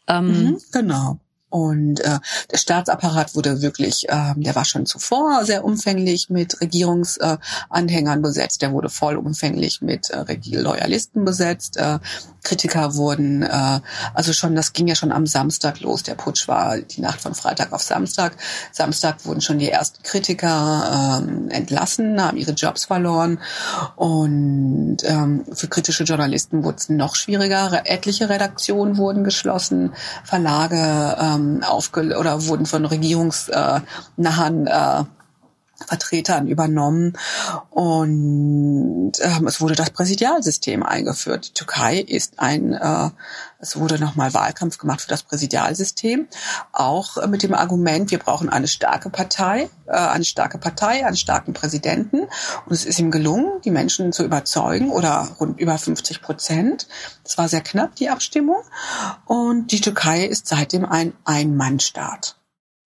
Ähm, 0.07 0.27
mhm, 0.27 0.61
genau. 0.71 1.19
Und 1.53 1.99
äh, 1.99 2.17
der 2.51 2.57
Staatsapparat 2.57 3.35
wurde 3.35 3.61
wirklich, 3.61 4.09
äh, 4.09 4.33
der 4.37 4.55
war 4.55 4.65
schon 4.65 4.87
zuvor 4.87 5.45
sehr 5.45 5.63
umfänglich 5.63 6.31
mit 6.31 6.59
Regierungsanhängern 6.59 8.19
äh, 8.19 8.21
besetzt. 8.23 8.63
Der 8.63 8.71
wurde 8.71 8.89
vollumfänglich 8.89 9.83
mit 9.83 10.09
äh, 10.09 10.35
Loyalisten 10.49 11.25
besetzt. 11.25 11.77
Äh, 11.77 11.99
Kritiker 12.41 12.95
wurden, 12.95 13.43
äh, 13.43 13.81
also 14.15 14.33
schon, 14.33 14.55
das 14.55 14.73
ging 14.73 14.87
ja 14.87 14.95
schon 14.95 15.11
am 15.11 15.27
Samstag 15.27 15.79
los. 15.81 16.01
Der 16.01 16.15
Putsch 16.15 16.47
war 16.47 16.79
die 16.79 17.01
Nacht 17.01 17.21
von 17.21 17.35
Freitag 17.35 17.71
auf 17.71 17.83
Samstag. 17.83 18.35
Samstag 18.71 19.23
wurden 19.23 19.41
schon 19.41 19.59
die 19.59 19.69
ersten 19.69 20.01
Kritiker 20.01 21.21
äh, 21.21 21.53
entlassen, 21.53 22.19
haben 22.19 22.37
ihre 22.37 22.53
Jobs 22.53 22.85
verloren. 22.85 23.37
Und 23.95 24.97
ähm, 25.03 25.45
für 25.53 25.67
kritische 25.67 26.03
Journalisten 26.03 26.63
wurde 26.63 26.77
es 26.77 26.89
noch 26.89 27.15
schwieriger. 27.15 27.83
Etliche 27.85 28.27
Redaktionen 28.27 28.97
wurden 28.97 29.23
geschlossen, 29.23 29.93
Verlage 30.23 31.15
ähm, 31.21 31.42
aufge 31.63 32.17
oder 32.17 32.47
wurden 32.47 32.65
von 32.65 32.85
regierungsnahen 32.85 34.67
äh, 34.67 35.03
Vertretern 35.83 36.47
übernommen 36.47 37.17
und 37.69 39.13
ähm, 39.21 39.47
es 39.47 39.61
wurde 39.61 39.75
das 39.75 39.89
Präsidialsystem 39.91 40.83
eingeführt. 40.83 41.49
Die 41.49 41.53
Türkei 41.53 41.97
ist 41.99 42.39
ein, 42.39 42.73
äh, 42.73 43.09
es 43.59 43.77
wurde 43.77 43.99
nochmal 43.99 44.33
Wahlkampf 44.33 44.77
gemacht 44.77 45.01
für 45.01 45.09
das 45.09 45.23
Präsidialsystem, 45.23 46.27
auch 46.71 47.17
äh, 47.17 47.27
mit 47.27 47.43
dem 47.43 47.53
Argument, 47.53 48.11
wir 48.11 48.19
brauchen 48.19 48.49
eine 48.49 48.67
starke 48.67 49.09
Partei, 49.09 49.69
äh, 49.87 49.91
eine 49.91 50.25
starke 50.25 50.57
Partei, 50.57 51.05
einen 51.05 51.17
starken 51.17 51.53
Präsidenten 51.53 52.21
und 52.21 52.71
es 52.71 52.85
ist 52.85 52.99
ihm 52.99 53.11
gelungen, 53.11 53.61
die 53.63 53.71
Menschen 53.71 54.13
zu 54.13 54.23
überzeugen 54.23 54.91
oder 54.91 55.29
rund 55.39 55.59
über 55.59 55.77
50 55.77 56.21
Prozent. 56.21 56.87
Es 57.23 57.37
war 57.37 57.49
sehr 57.49 57.61
knapp 57.61 57.95
die 57.95 58.09
Abstimmung 58.09 58.61
und 59.25 59.71
die 59.71 59.81
Türkei 59.81 60.25
ist 60.25 60.47
seitdem 60.47 60.85
ein 60.85 61.13
Ein-Mann-Staat. 61.25 62.37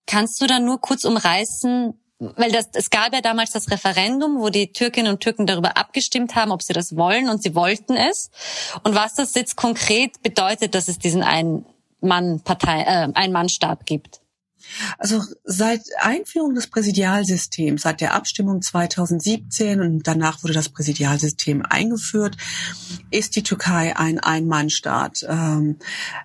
Kannst 0.08 0.42
du 0.42 0.48
da 0.48 0.60
nur 0.60 0.80
kurz 0.80 1.04
umreißen, 1.04 1.94
weil 2.20 2.52
das, 2.52 2.70
es 2.74 2.90
gab 2.90 3.14
ja 3.14 3.22
damals 3.22 3.52
das 3.52 3.70
Referendum, 3.70 4.40
wo 4.40 4.50
die 4.50 4.72
Türkinnen 4.72 5.12
und 5.12 5.20
Türken 5.20 5.46
darüber 5.46 5.78
abgestimmt 5.78 6.36
haben, 6.36 6.52
ob 6.52 6.64
sie 6.64 6.74
das 6.74 6.96
wollen 6.96 7.30
und 7.30 7.44
sie 7.44 7.54
wollten 7.54 7.96
es. 7.96 8.32
Und 8.84 8.96
was 8.96 9.16
das 9.16 9.36
jetzt 9.36 9.56
konkret 9.56 10.22
bedeutet, 10.24 10.74
dass 10.74 10.88
es 10.88 10.98
diesen 10.98 11.22
Ein-Mann-Partei, 11.22 12.82
äh, 12.82 13.10
Ein-Mann-Staat 13.14 13.86
gibt. 13.86 14.22
Also 14.98 15.24
seit 15.44 15.82
Einführung 16.00 16.56
des 16.56 16.68
Präsidialsystems, 16.68 17.82
seit 17.82 18.02
der 18.02 18.14
Abstimmung 18.14 18.62
2017 18.62 19.82
und 19.82 20.08
danach 20.08 20.44
wurde 20.44 20.54
das 20.54 20.70
Präsidialsystem 20.70 21.64
eingeführt, 21.68 22.38
ist 23.12 23.36
die 23.36 23.44
Türkei 23.44 23.96
ein 23.96 24.20
Ein-Mann-Staat. 24.20 25.26
Ähm, 25.28 25.78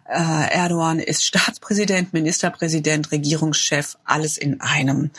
äh, 0.09 0.53
Erdogan 0.53 0.99
ist 0.99 1.25
Staatspräsident, 1.25 2.13
Ministerpräsident, 2.13 3.13
Regierungschef, 3.13 3.97
alles 4.05 4.39
in 4.39 4.61
einem. 4.61 5.11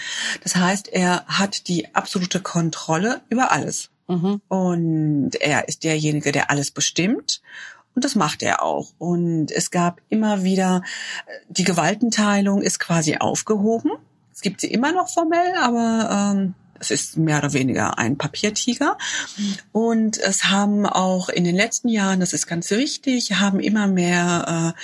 Das 0.43 0.55
heißt, 0.55 0.88
er 0.89 1.26
hat 1.28 1.67
die 1.67 1.93
absolute 1.95 2.39
Kontrolle 2.41 3.21
über 3.30 3.51
alles. 3.51 3.89
Mhm. 4.07 4.41
Und 4.47 5.36
er 5.39 5.67
ist 5.67 5.84
derjenige, 5.84 6.32
der 6.32 6.49
alles 6.49 6.71
bestimmt. 6.71 7.41
Und 7.96 8.06
das 8.06 8.16
macht 8.16 8.44
er 8.44 8.64
auch. 8.64 8.94
Und 8.98 9.52
es 9.52 9.72
gab 9.72 10.02
immer 10.10 10.44
wieder, 10.44 10.84
die 11.50 11.64
Gewaltenteilung 11.64 12.62
ist 12.62 12.80
quasi 12.80 13.18
aufgehoben. 13.18 13.91
Es 14.34 14.41
gibt 14.41 14.62
sie 14.62 14.72
immer 14.72 14.91
noch 14.91 15.10
formell, 15.10 15.54
aber 15.60 16.34
ähm, 16.34 16.56
es 16.80 16.91
ist 16.91 17.18
mehr 17.18 17.38
oder 17.38 17.54
weniger 17.54 17.98
ein 17.98 18.18
Papiertiger. 18.18 18.98
Und 19.72 20.18
es 20.18 20.46
haben 20.46 20.86
auch 20.86 21.30
in 21.30 21.44
den 21.44 21.56
letzten 21.56 21.88
Jahren, 21.88 22.20
das 22.20 22.34
ist 22.34 22.48
ganz 22.48 22.72
wichtig, 22.72 23.34
haben 23.34 23.60
immer 23.60 23.88
mehr 23.88 24.76
äh, 24.76 24.80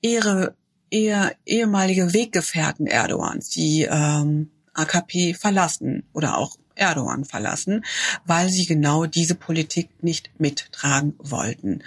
ihre 0.00 0.54
eher 0.90 1.32
ehemalige 1.46 2.12
Weggefährten 2.12 2.86
Erdogans, 2.86 3.50
die 3.50 3.86
ähm, 3.88 4.50
AKP 4.74 5.34
verlassen 5.34 6.04
oder 6.12 6.36
auch 6.36 6.56
Erdogan 6.80 7.24
verlassen, 7.24 7.84
weil 8.24 8.48
sie 8.48 8.66
genau 8.66 9.06
diese 9.06 9.34
Politik 9.34 10.02
nicht 10.02 10.30
mittragen 10.38 11.14
wollten. 11.18 11.82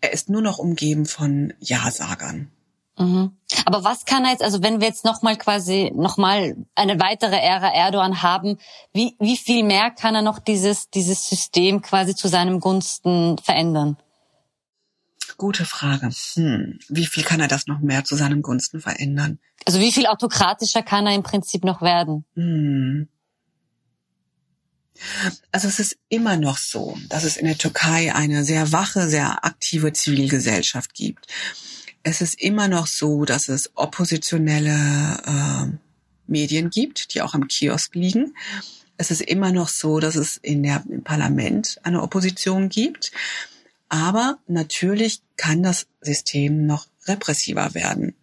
Er 0.00 0.12
ist 0.12 0.28
nur 0.28 0.42
noch 0.42 0.58
umgeben 0.58 1.06
von 1.06 1.52
Ja-Sagern. 1.60 2.50
Mhm. 2.98 3.36
Aber 3.64 3.84
was 3.84 4.04
kann 4.04 4.24
er 4.24 4.32
jetzt, 4.32 4.42
also 4.42 4.62
wenn 4.62 4.80
wir 4.80 4.88
jetzt 4.88 5.04
nochmal 5.04 5.36
quasi 5.36 5.92
nochmal 5.94 6.56
eine 6.74 6.98
weitere 6.98 7.36
Ära 7.36 7.72
Erdogan 7.72 8.22
haben, 8.22 8.58
wie, 8.92 9.14
wie 9.20 9.36
viel 9.36 9.62
mehr 9.62 9.90
kann 9.90 10.14
er 10.14 10.22
noch 10.22 10.40
dieses, 10.40 10.90
dieses 10.90 11.28
System 11.28 11.80
quasi 11.80 12.14
zu 12.14 12.28
seinem 12.28 12.58
Gunsten 12.60 13.38
verändern? 13.38 13.96
Gute 15.36 15.64
Frage. 15.64 16.10
Hm. 16.34 16.80
Wie 16.88 17.06
viel 17.06 17.22
kann 17.22 17.38
er 17.38 17.48
das 17.48 17.68
noch 17.68 17.78
mehr 17.78 18.02
zu 18.02 18.16
seinem 18.16 18.42
Gunsten 18.42 18.80
verändern? 18.80 19.38
Also 19.64 19.78
wie 19.78 19.92
viel 19.92 20.06
autokratischer 20.06 20.82
kann 20.82 21.06
er 21.06 21.14
im 21.14 21.22
Prinzip 21.22 21.62
noch 21.62 21.80
werden? 21.80 22.24
Hm. 22.34 23.08
Also 25.52 25.68
es 25.68 25.78
ist 25.78 25.96
immer 26.08 26.36
noch 26.36 26.58
so, 26.58 26.98
dass 27.08 27.24
es 27.24 27.36
in 27.36 27.46
der 27.46 27.58
Türkei 27.58 28.14
eine 28.14 28.44
sehr 28.44 28.72
wache, 28.72 29.08
sehr 29.08 29.44
aktive 29.44 29.92
Zivilgesellschaft 29.92 30.94
gibt. 30.94 31.26
Es 32.02 32.20
ist 32.20 32.40
immer 32.40 32.68
noch 32.68 32.86
so, 32.86 33.24
dass 33.24 33.48
es 33.48 33.70
oppositionelle 33.74 35.20
äh, 35.26 35.78
Medien 36.26 36.70
gibt, 36.70 37.14
die 37.14 37.22
auch 37.22 37.34
am 37.34 37.48
Kiosk 37.48 37.94
liegen. 37.94 38.34
Es 38.96 39.10
ist 39.10 39.22
immer 39.22 39.52
noch 39.52 39.68
so, 39.68 40.00
dass 40.00 40.16
es 40.16 40.36
in 40.36 40.62
der, 40.62 40.84
im 40.88 41.04
Parlament 41.04 41.78
eine 41.82 42.02
Opposition 42.02 42.68
gibt. 42.68 43.12
Aber 43.88 44.38
natürlich 44.46 45.22
kann 45.36 45.62
das 45.62 45.86
System 46.00 46.66
noch 46.66 46.86
repressiver 47.06 47.74
werden. 47.74 48.14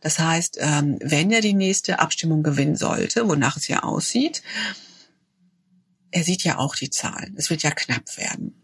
Das 0.00 0.18
heißt, 0.18 0.58
ähm, 0.60 0.98
wenn 1.00 1.30
er 1.30 1.40
die 1.40 1.54
nächste 1.54 1.98
Abstimmung 1.98 2.42
gewinnen 2.42 2.76
sollte, 2.76 3.28
wonach 3.28 3.56
es 3.56 3.68
ja 3.68 3.82
aussieht, 3.82 4.42
er 6.12 6.22
sieht 6.22 6.44
ja 6.44 6.58
auch 6.58 6.76
die 6.76 6.90
Zahlen. 6.90 7.34
Es 7.36 7.50
wird 7.50 7.62
ja 7.62 7.70
knapp 7.70 8.16
werden. 8.16 8.54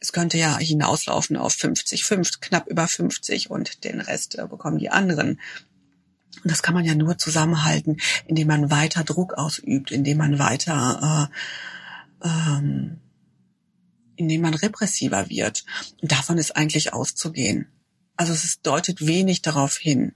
Es 0.00 0.12
könnte 0.12 0.36
ja 0.36 0.58
hinauslaufen 0.58 1.36
auf 1.36 1.52
50, 1.52 2.04
50 2.04 2.40
knapp 2.40 2.66
über 2.66 2.88
50 2.88 3.50
und 3.50 3.84
den 3.84 4.00
Rest 4.00 4.38
äh, 4.38 4.46
bekommen 4.46 4.78
die 4.78 4.90
anderen. 4.90 5.40
Und 6.42 6.50
das 6.50 6.62
kann 6.62 6.74
man 6.74 6.84
ja 6.84 6.94
nur 6.94 7.16
zusammenhalten, 7.16 7.98
indem 8.26 8.48
man 8.48 8.70
weiter 8.70 9.04
Druck 9.04 9.34
ausübt, 9.34 9.92
indem 9.92 10.18
man 10.18 10.38
weiter, 10.38 11.30
äh, 12.22 12.28
ähm, 12.28 13.00
indem 14.16 14.40
man 14.40 14.54
repressiver 14.54 15.30
wird. 15.30 15.64
Und 16.02 16.10
davon 16.10 16.38
ist 16.38 16.56
eigentlich 16.56 16.92
auszugehen. 16.92 17.68
Also 18.16 18.32
es 18.32 18.60
deutet 18.62 19.06
wenig 19.06 19.42
darauf 19.42 19.76
hin, 19.76 20.12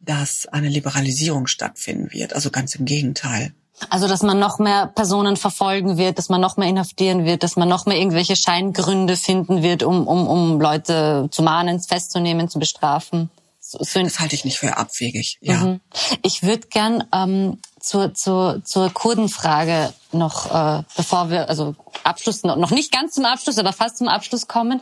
dass 0.00 0.46
eine 0.46 0.68
Liberalisierung 0.68 1.46
stattfinden 1.46 2.12
wird. 2.12 2.34
Also 2.34 2.50
ganz 2.50 2.74
im 2.74 2.84
Gegenteil. 2.84 3.54
Also, 3.90 4.06
dass 4.06 4.22
man 4.22 4.38
noch 4.38 4.58
mehr 4.58 4.86
Personen 4.86 5.36
verfolgen 5.36 5.98
wird, 5.98 6.18
dass 6.18 6.28
man 6.28 6.40
noch 6.40 6.56
mehr 6.56 6.68
inhaftieren 6.68 7.24
wird, 7.24 7.42
dass 7.42 7.56
man 7.56 7.68
noch 7.68 7.86
mehr 7.86 7.98
irgendwelche 7.98 8.36
Scheingründe 8.36 9.16
finden 9.16 9.62
wird, 9.62 9.82
um, 9.82 10.06
um, 10.06 10.26
um 10.28 10.60
Leute 10.60 11.28
zu 11.30 11.42
mahnen, 11.42 11.80
festzunehmen, 11.80 12.48
zu 12.48 12.58
bestrafen. 12.58 13.30
So, 13.66 13.78
so 13.80 14.02
das 14.02 14.20
halte 14.20 14.34
ich 14.34 14.44
nicht 14.44 14.58
für 14.58 14.76
abwegig, 14.76 15.38
ja. 15.40 15.56
Mhm. 15.56 15.80
Ich 16.22 16.42
würde 16.42 16.68
gern 16.68 17.04
ähm, 17.12 17.58
zur, 17.80 18.14
zur, 18.14 18.62
zur 18.62 18.90
Kurdenfrage 18.90 19.92
noch, 20.12 20.50
äh, 20.54 20.82
bevor 20.96 21.30
wir, 21.30 21.48
also 21.48 21.74
Abschluss, 22.04 22.42
noch 22.44 22.70
nicht 22.70 22.92
ganz 22.92 23.14
zum 23.14 23.24
Abschluss, 23.24 23.58
aber 23.58 23.72
fast 23.72 23.98
zum 23.98 24.08
Abschluss 24.08 24.48
kommen, 24.48 24.80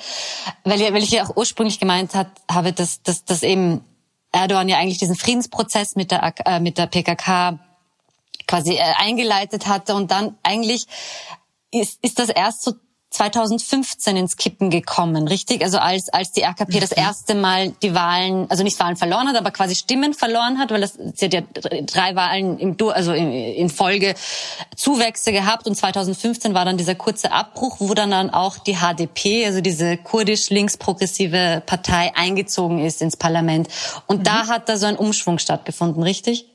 weil, 0.64 0.80
weil 0.92 1.02
ich 1.02 1.12
ja 1.12 1.24
auch 1.24 1.36
ursprünglich 1.36 1.78
gemeint 1.78 2.14
hat, 2.14 2.26
habe, 2.50 2.72
dass, 2.72 3.02
dass, 3.02 3.24
dass 3.24 3.42
eben 3.42 3.82
Erdogan 4.32 4.68
ja 4.68 4.78
eigentlich 4.78 4.98
diesen 4.98 5.16
Friedensprozess 5.16 5.94
mit 5.94 6.10
der, 6.10 6.34
äh, 6.44 6.58
mit 6.58 6.76
der 6.76 6.86
PKK 6.86 7.58
quasi 8.52 8.74
äh, 8.74 8.82
eingeleitet 8.98 9.66
hatte 9.66 9.94
und 9.94 10.10
dann 10.10 10.36
eigentlich 10.42 10.86
ist, 11.70 11.98
ist 12.02 12.18
das 12.18 12.28
erst 12.28 12.62
so 12.62 12.74
2015 13.08 14.14
ins 14.14 14.36
Kippen 14.36 14.68
gekommen, 14.68 15.26
richtig? 15.26 15.62
Also 15.62 15.78
als 15.78 16.10
als 16.10 16.32
die 16.32 16.42
RKP 16.42 16.80
das 16.80 16.92
erste 16.92 17.34
Mal 17.34 17.70
die 17.82 17.94
Wahlen, 17.94 18.50
also 18.50 18.62
nicht 18.62 18.78
Wahlen 18.78 18.96
verloren 18.96 19.26
hat, 19.28 19.36
aber 19.36 19.52
quasi 19.52 19.74
Stimmen 19.74 20.12
verloren 20.12 20.58
hat, 20.58 20.70
weil 20.70 20.82
das 20.82 20.98
sie 21.14 21.26
hat 21.26 21.34
ja 21.34 21.40
drei 21.86 22.14
Wahlen 22.14 22.58
im 22.58 22.76
also 22.88 23.12
in, 23.14 23.70
Folge 23.70 24.14
Zuwächse 24.76 25.32
gehabt 25.32 25.66
und 25.66 25.74
2015 25.74 26.52
war 26.52 26.66
dann 26.66 26.76
dieser 26.76 26.94
kurze 26.94 27.32
Abbruch, 27.32 27.76
wo 27.78 27.94
dann 27.94 28.10
dann 28.10 28.28
auch 28.28 28.58
die 28.58 28.76
HDP, 28.76 29.46
also 29.46 29.62
diese 29.62 29.96
kurdisch 29.96 30.50
linksprogressive 30.50 31.62
Partei 31.64 32.12
eingezogen 32.14 32.84
ist 32.84 33.00
ins 33.00 33.16
Parlament 33.16 33.68
und 34.06 34.20
mhm. 34.20 34.24
da 34.24 34.46
hat 34.48 34.68
da 34.68 34.76
so 34.76 34.84
ein 34.84 34.96
Umschwung 34.96 35.38
stattgefunden, 35.38 36.02
richtig? 36.02 36.51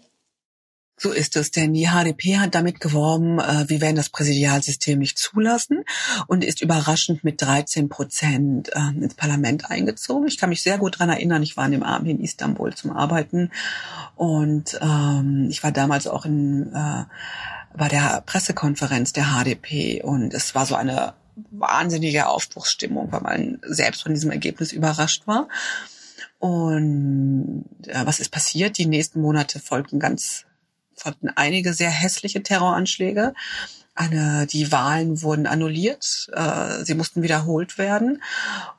So 1.00 1.12
ist 1.12 1.36
es, 1.36 1.52
denn 1.52 1.76
die 1.76 1.90
HDP 1.90 2.40
hat 2.40 2.56
damit 2.56 2.80
geworben, 2.80 3.40
äh, 3.40 3.70
wir 3.70 3.82
werden 3.82 3.96
das 3.96 4.10
Präsidialsystem 4.10 4.98
nicht 4.98 5.20
zulassen 5.20 5.84
und 6.26 6.44
ist 6.44 6.60
überraschend 6.60 7.24
mit 7.24 7.40
13 7.40 7.88
Prozent 7.88 8.70
äh, 8.74 8.80
ins 9.00 9.14
Parlament 9.14 9.70
eingezogen. 9.70 10.28
Ich 10.28 10.40
kann 10.40 10.50
mich 10.50 10.64
sehr 10.64 10.80
gut 10.80 10.98
dran 10.98 11.10
erinnern, 11.10 11.44
ich 11.44 11.56
war 11.56 11.66
an 11.66 11.72
dem 11.72 11.84
Abend 11.84 12.10
in 12.10 12.20
Istanbul 12.20 12.74
zum 12.74 12.92
Arbeiten 12.92 13.52
und 14.16 14.80
ähm, 14.82 15.48
ich 15.52 15.64
war 15.64 15.72
damals 15.72 16.08
auch 16.08 16.26
in, 16.26 16.74
äh, 16.74 17.04
bei 17.78 17.88
der 17.90 18.24
Pressekonferenz 18.26 19.14
der 19.14 19.26
HDP 19.26 20.02
und 20.02 20.34
es 20.34 20.56
war 20.56 20.66
so 20.66 20.74
eine 20.74 21.14
wahnsinnige 21.52 22.28
Aufbruchsstimmung, 22.28 23.12
weil 23.12 23.22
man 23.22 23.60
selbst 23.62 24.02
von 24.02 24.16
diesem 24.16 24.32
Ergebnis 24.32 24.72
überrascht 24.72 25.28
war. 25.28 25.48
Und 26.40 27.66
äh, 27.86 28.04
was 28.04 28.20
ist 28.20 28.30
passiert? 28.30 28.80
Die 28.80 28.88
nächsten 28.88 29.22
Monate 29.22 29.60
folgten 29.60 30.00
ganz 30.00 30.47
hatten 31.06 31.30
einige 31.36 31.74
sehr 31.74 31.90
hässliche 31.90 32.44
Terroranschläge. 32.44 33.34
Eine, 33.96 34.46
die 34.46 34.72
Wahlen 34.72 35.24
wurden 35.24 35.48
annulliert, 35.48 36.30
äh, 36.34 36.84
sie 36.84 36.94
mussten 36.94 37.24
wiederholt 37.24 37.80
werden 37.80 38.22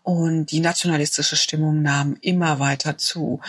und 0.04 0.46
die 0.52 0.60
nationalistische 0.60 1.34
Stimmung 1.34 1.82
nahm 1.82 2.16
immer 2.20 2.60
weiter 2.60 2.98
zu. 2.98 3.40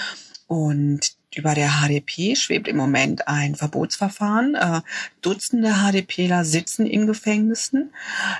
Und 0.47 1.13
über 1.35 1.53
der 1.53 1.69
HDP 1.69 2.35
schwebt 2.35 2.67
im 2.67 2.75
Moment 2.75 3.27
ein 3.27 3.55
Verbotsverfahren. 3.55 4.55
Äh, 4.55 4.81
Dutzende 5.21 5.75
HDPler 5.75 6.43
sitzen 6.43 6.87
in 6.87 7.05
Gefängnissen. 7.05 7.93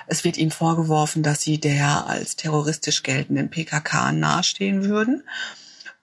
Es 0.08 0.24
wird 0.24 0.36
ihnen 0.36 0.50
vorgeworfen, 0.50 1.22
dass 1.22 1.42
sie 1.42 1.58
der 1.58 2.06
als 2.08 2.34
terroristisch 2.34 3.04
geltenden 3.04 3.48
PKK 3.48 4.12
nahestehen 4.12 4.84
würden. 4.84 5.22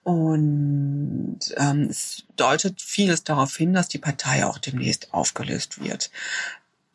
Und 0.08 1.40
ähm, 1.58 1.88
es 1.90 2.24
deutet 2.36 2.80
vieles 2.80 3.24
darauf 3.24 3.54
hin, 3.54 3.74
dass 3.74 3.88
die 3.88 3.98
Partei 3.98 4.46
auch 4.46 4.56
demnächst 4.56 5.12
aufgelöst 5.12 5.84
wird. 5.84 6.10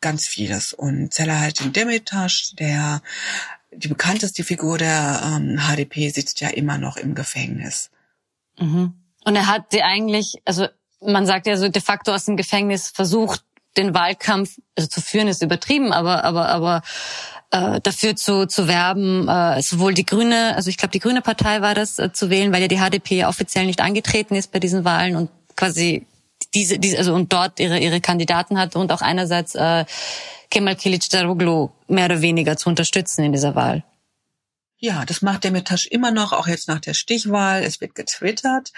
Ganz 0.00 0.26
vieles. 0.26 0.72
Und 0.72 1.14
Selahattin 1.14 1.72
Demirtas, 1.72 2.54
der 2.58 3.02
die 3.70 3.86
bekannteste 3.86 4.42
Figur 4.42 4.78
der 4.78 5.20
ähm, 5.24 5.60
HDP, 5.60 6.08
sitzt 6.08 6.40
ja 6.40 6.48
immer 6.48 6.76
noch 6.76 6.96
im 6.96 7.14
Gefängnis. 7.14 7.90
Mhm. 8.58 8.94
Und 9.24 9.36
er 9.36 9.46
hat 9.46 9.70
die 9.70 9.84
eigentlich, 9.84 10.42
also 10.44 10.66
man 11.00 11.24
sagt 11.24 11.46
ja 11.46 11.56
so 11.56 11.68
de 11.68 11.80
facto 11.80 12.12
aus 12.12 12.24
dem 12.24 12.36
Gefängnis 12.36 12.88
versucht, 12.88 13.44
den 13.76 13.94
Wahlkampf 13.94 14.58
also 14.74 14.88
zu 14.88 15.00
führen, 15.00 15.28
ist 15.28 15.40
übertrieben, 15.40 15.92
aber 15.92 16.24
aber 16.24 16.48
aber 16.48 16.82
äh, 17.54 17.80
dafür 17.80 18.16
zu, 18.16 18.46
zu 18.46 18.66
werben, 18.66 19.28
äh, 19.28 19.62
sowohl 19.62 19.94
die 19.94 20.04
Grüne, 20.04 20.56
also 20.56 20.70
ich 20.70 20.76
glaube 20.76 20.90
die 20.90 20.98
Grüne 20.98 21.22
Partei 21.22 21.60
war 21.60 21.74
das 21.74 22.00
äh, 22.00 22.12
zu 22.12 22.28
wählen, 22.28 22.52
weil 22.52 22.62
ja 22.62 22.68
die 22.68 22.78
HDP 22.78 23.26
offiziell 23.26 23.66
nicht 23.66 23.80
angetreten 23.80 24.34
ist 24.34 24.50
bei 24.50 24.58
diesen 24.58 24.84
Wahlen 24.84 25.14
und 25.14 25.30
quasi 25.56 26.04
diese, 26.52 26.80
diese 26.80 26.98
also 26.98 27.14
und 27.14 27.32
dort 27.32 27.60
ihre 27.60 27.78
ihre 27.78 28.00
Kandidaten 28.00 28.58
hat 28.58 28.74
und 28.74 28.90
auch 28.90 29.02
einerseits 29.02 29.54
äh, 29.54 29.84
Kemal 30.50 30.74
Kılıçdaroğlu 30.74 31.70
mehr 31.88 32.06
oder 32.06 32.22
weniger 32.22 32.56
zu 32.56 32.68
unterstützen 32.68 33.24
in 33.24 33.32
dieser 33.32 33.54
Wahl. 33.54 33.84
Ja, 34.78 35.04
das 35.04 35.22
macht 35.22 35.44
Demirtas 35.44 35.86
immer 35.86 36.10
noch, 36.10 36.32
auch 36.32 36.48
jetzt 36.48 36.68
nach 36.68 36.80
der 36.80 36.94
Stichwahl. 36.94 37.62
Es 37.62 37.80
wird 37.80 37.94
getwittert 37.94 38.72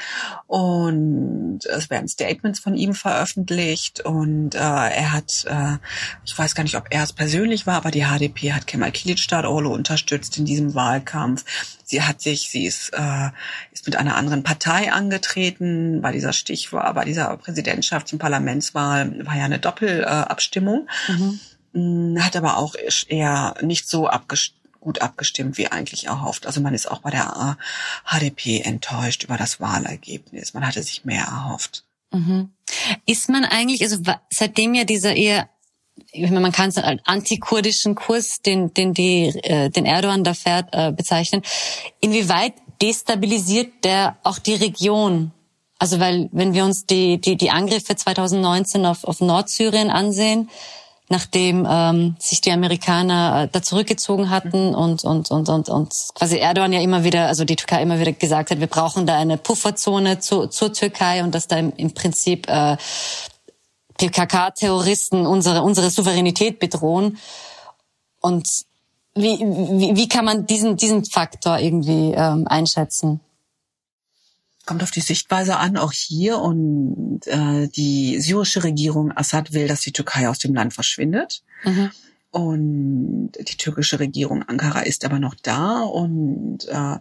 und 0.46 1.60
es 1.64 1.90
werden 1.90 2.06
Statements 2.06 2.60
von 2.60 2.76
ihm 2.76 2.94
veröffentlicht 2.94 4.00
und 4.00 4.54
äh, 4.54 4.58
er 4.58 5.12
hat, 5.12 5.46
äh, 5.48 5.78
ich 6.24 6.38
weiß 6.38 6.54
gar 6.54 6.64
nicht, 6.64 6.76
ob 6.76 6.86
er 6.90 7.02
es 7.02 7.12
persönlich 7.12 7.66
war, 7.66 7.76
aber 7.76 7.90
die 7.90 8.04
HDP 8.04 8.52
hat 8.52 8.66
Kemal 8.66 8.90
Kılıçdaroğlu 8.90 9.68
unterstützt 9.68 10.36
in 10.36 10.44
diesem 10.44 10.74
Wahlkampf. 10.74 11.44
Sie 11.84 12.02
hat 12.02 12.20
sich, 12.20 12.50
sie 12.50 12.66
ist, 12.66 12.90
äh, 12.90 13.30
ist 13.72 13.86
mit 13.86 13.96
einer 13.96 14.16
anderen 14.16 14.42
Partei 14.42 14.92
angetreten 14.92 16.02
bei 16.02 16.12
dieser 16.12 16.34
Stichwahl, 16.34 16.92
bei 16.92 17.04
dieser 17.04 17.32
Präsidentschafts- 17.34 18.12
und 18.12 18.18
Parlamentswahl 18.18 19.26
war 19.26 19.36
ja 19.36 19.44
eine 19.44 19.58
Doppelabstimmung. 19.58 20.88
Mhm 21.08 21.40
hat 22.18 22.36
aber 22.36 22.56
auch 22.56 22.74
eher 23.08 23.54
nicht 23.60 23.86
so 23.86 24.06
abgestimmt 24.06 24.65
gut 24.86 25.02
abgestimmt 25.02 25.58
wie 25.58 25.66
eigentlich 25.66 26.06
erhofft. 26.06 26.46
Also 26.46 26.60
man 26.60 26.72
ist 26.72 26.88
auch 26.88 27.00
bei 27.00 27.10
der 27.10 27.58
HDP 28.04 28.60
enttäuscht 28.60 29.24
über 29.24 29.36
das 29.36 29.60
Wahlergebnis. 29.60 30.54
Man 30.54 30.64
hatte 30.64 30.80
sich 30.84 31.04
mehr 31.04 31.24
erhofft. 31.24 31.82
Mhm. 32.12 32.50
Ist 33.04 33.28
man 33.28 33.44
eigentlich, 33.44 33.82
also 33.82 33.96
seitdem 34.30 34.74
ja 34.74 34.84
dieser 34.84 35.14
eher 35.14 35.48
man 36.14 36.52
kann 36.52 36.68
es 36.68 36.76
als 36.76 37.00
antikurdischen 37.06 37.94
Kurs, 37.94 38.42
den, 38.42 38.74
den, 38.74 38.92
die, 38.92 39.28
äh, 39.42 39.70
den 39.70 39.86
Erdogan 39.86 40.24
da 40.24 40.34
fährt, 40.34 40.68
äh, 40.72 40.92
bezeichnen. 40.92 41.40
Inwieweit 42.00 42.52
destabilisiert 42.82 43.82
der 43.82 44.18
auch 44.22 44.38
die 44.38 44.54
Region? 44.54 45.32
Also 45.78 45.98
weil, 45.98 46.28
wenn 46.32 46.52
wir 46.52 46.64
uns 46.64 46.84
die, 46.84 47.18
die, 47.18 47.36
die 47.36 47.50
Angriffe 47.50 47.96
2019 47.96 48.84
auf, 48.84 49.04
auf 49.04 49.20
Nordsyrien 49.20 49.90
ansehen, 49.90 50.50
nachdem 51.08 51.66
ähm, 51.68 52.16
sich 52.18 52.40
die 52.40 52.50
Amerikaner 52.50 53.44
äh, 53.44 53.48
da 53.50 53.62
zurückgezogen 53.62 54.30
hatten 54.30 54.74
und, 54.74 55.04
und, 55.04 55.30
und, 55.30 55.48
und, 55.48 55.68
und 55.68 55.94
quasi 56.14 56.38
Erdogan 56.38 56.72
ja 56.72 56.80
immer 56.80 57.04
wieder, 57.04 57.28
also 57.28 57.44
die 57.44 57.56
Türkei 57.56 57.82
immer 57.82 58.00
wieder 58.00 58.12
gesagt 58.12 58.50
hat, 58.50 58.58
wir 58.60 58.66
brauchen 58.66 59.06
da 59.06 59.16
eine 59.16 59.38
Pufferzone 59.38 60.18
zu, 60.18 60.48
zur 60.48 60.72
Türkei 60.72 61.22
und 61.22 61.34
dass 61.34 61.46
da 61.46 61.58
im, 61.58 61.72
im 61.76 61.94
Prinzip 61.94 62.48
äh, 62.48 62.76
PKK-Terroristen 63.98 65.26
unsere, 65.26 65.62
unsere 65.62 65.90
Souveränität 65.90 66.58
bedrohen. 66.58 67.18
Und 68.20 68.46
wie, 69.14 69.38
wie, 69.38 69.96
wie 69.96 70.08
kann 70.08 70.24
man 70.24 70.46
diesen, 70.46 70.76
diesen 70.76 71.04
Faktor 71.04 71.58
irgendwie 71.58 72.12
ähm, 72.12 72.46
einschätzen? 72.48 73.20
Kommt 74.66 74.82
auf 74.82 74.90
die 74.90 75.00
Sichtweise 75.00 75.56
an, 75.56 75.76
auch 75.76 75.92
hier. 75.92 76.38
Und 76.38 77.20
äh, 77.26 77.68
die 77.68 78.20
syrische 78.20 78.64
Regierung 78.64 79.16
Assad 79.16 79.52
will, 79.52 79.68
dass 79.68 79.80
die 79.80 79.92
Türkei 79.92 80.28
aus 80.28 80.38
dem 80.38 80.54
Land 80.54 80.74
verschwindet. 80.74 81.42
Mhm. 81.64 81.90
Und 82.30 83.32
die 83.48 83.56
türkische 83.56 83.98
Regierung 83.98 84.42
Ankara 84.42 84.80
ist 84.80 85.06
aber 85.06 85.18
noch 85.18 85.34
da 85.42 85.80
und 85.80 86.68
äh, 86.68 86.98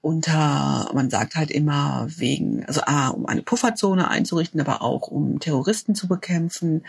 unter, 0.00 0.90
man 0.94 1.10
sagt 1.10 1.34
halt 1.34 1.50
immer 1.50 2.06
wegen, 2.08 2.64
also 2.66 2.82
A, 2.84 3.08
um 3.08 3.26
eine 3.26 3.42
Pufferzone 3.42 4.08
einzurichten, 4.08 4.60
aber 4.60 4.82
auch 4.82 5.08
um 5.08 5.40
Terroristen 5.40 5.94
zu 5.94 6.06
bekämpfen 6.06 6.82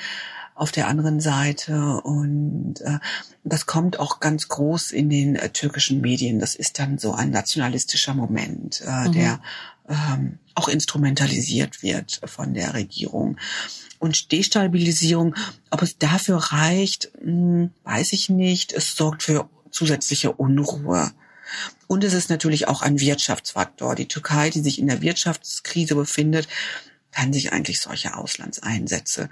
auf 0.56 0.72
der 0.72 0.88
anderen 0.88 1.20
Seite. 1.20 2.02
Und 2.04 2.82
äh, 2.82 3.00
das 3.44 3.66
kommt 3.66 4.00
auch 4.00 4.20
ganz 4.20 4.48
groß 4.48 4.92
in 4.92 5.10
den 5.10 5.36
äh, 5.36 5.50
türkischen 5.50 6.02
Medien. 6.02 6.40
Das 6.40 6.56
ist 6.56 6.80
dann 6.80 6.98
so 6.98 7.14
ein 7.14 7.32
nationalistischer 7.32 8.14
Moment, 8.14 8.84
äh, 8.86 9.08
mhm. 9.08 9.12
der 9.14 9.40
ähm, 9.90 10.40
auch 10.56 10.68
instrumentalisiert 10.68 11.82
wird 11.82 12.22
von 12.26 12.54
der 12.54 12.74
Regierung. 12.74 13.38
Und 13.98 14.32
Destabilisierung, 14.32 15.36
ob 15.72 15.82
es 15.82 15.98
dafür 15.98 16.38
reicht, 16.38 17.12
mh, 17.16 17.24
hm, 17.24 17.74
weiß 17.84 18.14
ich 18.14 18.30
nicht. 18.30 18.72
Es 18.72 18.96
sorgt 18.96 19.24
für 19.24 19.50
zusätzliche 19.72 20.32
Unruhe. 20.32 21.12
Und 21.88 22.04
es 22.04 22.14
ist 22.14 22.30
natürlich 22.30 22.68
auch 22.68 22.82
ein 22.82 23.00
Wirtschaftsfaktor. 23.00 23.96
Die 23.96 24.08
Türkei, 24.08 24.52
die 24.52 24.62
sich 24.62 24.80
in 24.80 24.88
der 24.88 25.02
Wirtschaftskrise 25.02 25.96
befindet, 25.96 26.48
kann 27.12 27.34
sich 27.34 27.52
eigentlich 27.52 27.82
solche 27.82 28.16
Auslandseinsätze 28.16 29.30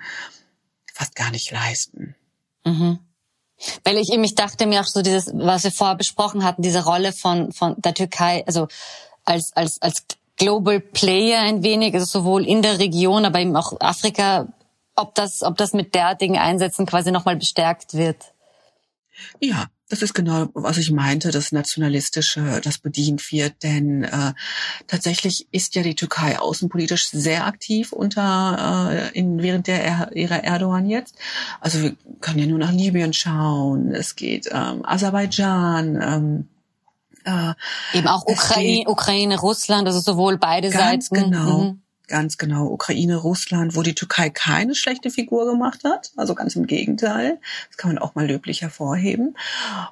fast 0.94 1.16
gar 1.16 1.30
nicht 1.30 1.52
leisten. 1.52 2.16
Mhm. 2.66 3.00
Weil 3.84 3.98
ich 3.98 4.12
eben, 4.12 4.24
ich 4.24 4.36
dachte 4.36 4.66
mir 4.66 4.82
auch 4.82 4.88
so 4.88 5.02
dieses, 5.02 5.32
was 5.34 5.64
wir 5.64 5.72
vorher 5.72 5.96
besprochen 5.96 6.44
hatten, 6.44 6.62
diese 6.62 6.84
Rolle 6.84 7.14
von, 7.14 7.52
von 7.52 7.76
der 7.78 7.94
Türkei, 7.94 8.44
also 8.46 8.68
als, 9.24 9.52
als, 9.54 9.82
als 9.82 10.06
Global 10.38 10.80
Player 10.80 11.42
ein 11.42 11.64
wenig, 11.64 11.94
also 11.94 12.06
sowohl 12.06 12.46
in 12.46 12.62
der 12.62 12.80
Region, 12.80 13.26
aber 13.26 13.40
eben 13.40 13.56
auch 13.56 13.80
Afrika, 13.80 14.48
ob 14.96 15.16
das, 15.16 15.44
ob 15.44 15.58
das 15.58 15.74
mit 15.74 15.94
derartigen 15.96 16.38
Einsätzen 16.38 16.86
quasi 16.86 17.12
nochmal 17.12 17.36
bestärkt 17.36 17.94
wird. 17.96 18.34
Ja, 19.40 19.68
das 19.90 20.02
ist 20.02 20.14
genau, 20.14 20.50
was 20.54 20.78
ich 20.78 20.92
meinte, 20.92 21.32
das 21.32 21.52
Nationalistische, 21.52 22.60
das 22.62 22.78
bedient 22.78 23.32
wird. 23.32 23.64
Denn 23.64 24.04
äh, 24.04 24.34
tatsächlich 24.86 25.48
ist 25.52 25.76
ja 25.76 25.82
die 25.82 25.96
Türkei 25.96 26.38
außenpolitisch 26.40 27.10
sehr 27.10 27.48
aktiv 27.48 27.94
unter 27.94 28.92
äh, 28.92 29.18
in, 29.18 29.42
während 29.42 29.68
der 29.68 29.84
er, 29.84 30.16
ihrer 30.16 30.44
Erdogan 30.44 30.90
jetzt. 30.90 31.16
Also 31.62 31.82
wir 31.82 31.96
können 32.20 32.40
ja 32.40 32.46
nur 32.48 32.60
nach 32.60 32.74
Libyen 32.74 33.14
schauen. 33.14 33.96
Es 33.96 34.16
geht 34.16 34.50
ähm, 34.52 34.86
Aserbaidschan. 34.86 36.02
Ähm, 36.02 36.48
äh, 37.28 37.54
Eben 37.98 38.08
auch 38.08 38.26
Ukraine, 38.26 38.86
Ukraine, 38.88 39.40
Russland, 39.40 39.88
also 39.88 40.00
sowohl 40.00 40.38
beide 40.38 40.70
ganz 40.70 41.08
Seiten. 41.08 41.32
Genau. 41.32 41.60
Mhm. 41.60 41.82
Ganz 42.08 42.38
genau, 42.38 42.68
Ukraine, 42.68 43.18
Russland, 43.18 43.76
wo 43.76 43.82
die 43.82 43.94
Türkei 43.94 44.30
keine 44.30 44.76
schlechte 44.76 45.10
Figur 45.10 45.46
gemacht 45.46 45.84
hat, 45.84 46.12
also 46.16 46.36
ganz 46.36 46.56
im 46.56 46.66
Gegenteil. 46.66 47.38
Das 47.68 47.76
kann 47.76 47.94
man 47.94 48.02
auch 48.02 48.16
mal 48.16 48.26
löblich 48.26 48.62
hervorheben. 48.62 49.36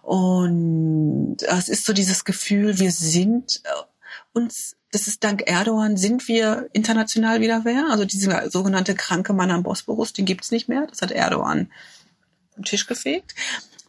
Und 0.01 1.35
es 1.41 1.67
ist 1.67 1.83
so 1.83 1.91
dieses 1.91 2.23
Gefühl, 2.23 2.79
wir 2.79 2.91
sind 2.93 3.59
äh, 3.65 3.69
uns, 4.31 4.77
das 4.93 5.07
ist 5.07 5.25
dank 5.25 5.43
Erdogan, 5.45 5.97
sind 5.97 6.29
wir 6.29 6.69
international 6.71 7.41
wieder 7.41 7.65
wer. 7.65 7.87
Also 7.91 8.05
dieser 8.05 8.49
sogenannte 8.49 8.95
kranke 8.95 9.33
Mann 9.33 9.51
am 9.51 9.63
Bosporus, 9.63 10.13
den 10.13 10.23
gibt's 10.23 10.51
nicht 10.51 10.69
mehr. 10.69 10.87
Das 10.87 11.01
hat 11.01 11.11
Erdogan 11.11 11.69
vom 12.53 12.63
Tisch 12.63 12.87
gefegt. 12.87 13.35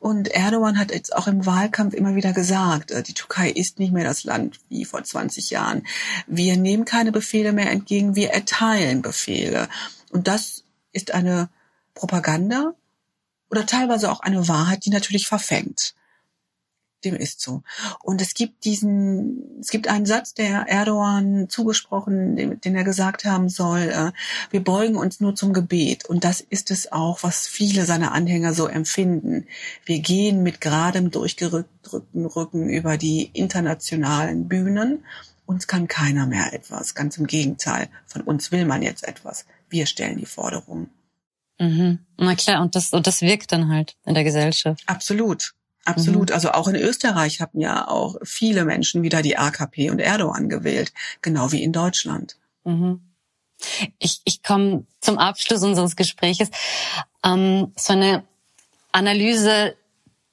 Und 0.07 0.29
Erdogan 0.29 0.79
hat 0.79 0.93
jetzt 0.93 1.17
auch 1.17 1.27
im 1.27 1.47
Wahlkampf 1.47 1.93
immer 1.93 2.15
wieder 2.15 2.33
gesagt, 2.33 2.93
äh, 2.93 3.03
die 3.03 3.13
Türkei 3.13 3.51
ist 3.51 3.81
nicht 3.81 3.93
mehr 3.93 4.05
das 4.05 4.23
Land 4.23 4.61
wie 4.69 4.85
vor 4.85 5.03
20 5.03 5.51
Jahren. 5.51 5.85
Wir 6.29 6.57
nehmen 6.57 6.85
keine 6.85 7.11
Befehle 7.11 7.53
mehr 7.53 7.73
entgegen, 7.73 8.15
wir 8.15 8.31
erteilen 8.31 9.03
Befehle. 9.03 9.69
Und 10.13 10.29
das 10.29 10.63
ist 10.93 11.13
eine 11.13 11.49
Propaganda 11.95 12.75
oder 13.51 13.67
teilweise 13.67 14.13
auch 14.13 14.21
eine 14.21 14.47
Wahrheit, 14.47 14.85
die 14.85 14.91
natürlich 14.91 15.27
verfängt 15.27 15.97
dem 17.07 17.15
ist 17.15 17.41
so. 17.41 17.63
Und 18.03 18.21
es 18.21 18.35
gibt 18.35 18.65
diesen, 18.65 19.59
es 19.61 19.69
gibt 19.69 19.89
einen 19.89 20.07
Satz, 20.07 20.35
der 20.35 20.69
Erdogan 20.69 21.49
zugesprochen, 21.49 22.37
den, 22.37 22.61
den 22.61 22.77
er 22.77 22.85
gesagt 22.85 23.25
haben 23.25 23.49
soll, 23.49 23.81
äh, 23.81 24.13
wir 24.51 24.63
beugen 24.63 24.97
uns 24.97 25.21
nur 25.21 25.35
zum 25.35 25.53
Gebet. 25.53 26.05
Und 26.05 26.25
das 26.25 26.41
ist 26.41 26.71
es 26.71 26.93
auch, 26.93 27.23
was 27.23 27.47
viele 27.47 27.87
seiner 27.87 28.13
Anhänger 28.13 28.53
so 28.53 28.67
empfinden. 28.67 29.47
Wir 29.85 30.01
gehen 30.01 30.43
mit 30.43 30.61
geradem, 30.61 31.11
durchgerückten 31.11 32.27
Rücken 32.27 32.69
über 32.69 32.97
die 32.97 33.31
internationalen 33.33 34.49
Bühnen. 34.49 35.05
Uns 35.47 35.67
kann 35.67 35.87
keiner 35.87 36.27
mehr 36.27 36.53
etwas. 36.53 36.95
Ganz 36.95 37.17
im 37.19 37.27
Gegenteil. 37.27 37.89
Von 38.07 38.23
uns 38.23 38.51
will 38.51 38.67
man 38.67 38.83
jetzt 38.83 39.07
etwas. 39.07 39.47
Wir 39.69 39.87
stellen 39.87 40.19
die 40.19 40.27
Forderungen. 40.27 40.91
Mhm. 41.59 42.01
Na 42.19 42.35
klar, 42.35 42.63
und 42.63 42.75
das, 42.75 42.93
und 42.93 43.07
das 43.07 43.23
wirkt 43.23 43.53
dann 43.53 43.69
halt 43.69 43.97
in 44.05 44.15
der 44.15 44.25
Gesellschaft. 44.25 44.83
Absolut. 44.87 45.55
Absolut. 45.87 46.31
Mhm. 46.31 46.35
Also 46.35 46.51
auch 46.51 46.69
in 46.69 46.75
Österreich 46.75 47.41
haben 47.41 47.61
ja 47.61 47.89
auch 47.89 48.17
viele 48.23 48.65
Menschen 48.65 49.03
wieder 49.03 49.23
die 49.23 49.39
AKP 49.39 49.91
und 49.91 50.01
Erdogan 50.01 50.49
gewählt, 50.49 50.93
genau 51.23 51.53
wie 51.53 51.63
in 51.63 51.73
Deutschland. 51.73 52.37
Mhm. 52.65 53.01
Ich, 53.99 54.21
ich 54.25 54.43
komme 54.43 54.85
zum 55.01 55.17
Abschluss 55.19 55.63
unseres 55.63 55.97
Gespräches. 55.97 56.51
Ähm, 57.25 57.73
so 57.77 57.93
eine 57.93 58.25
Analyse 58.93 59.77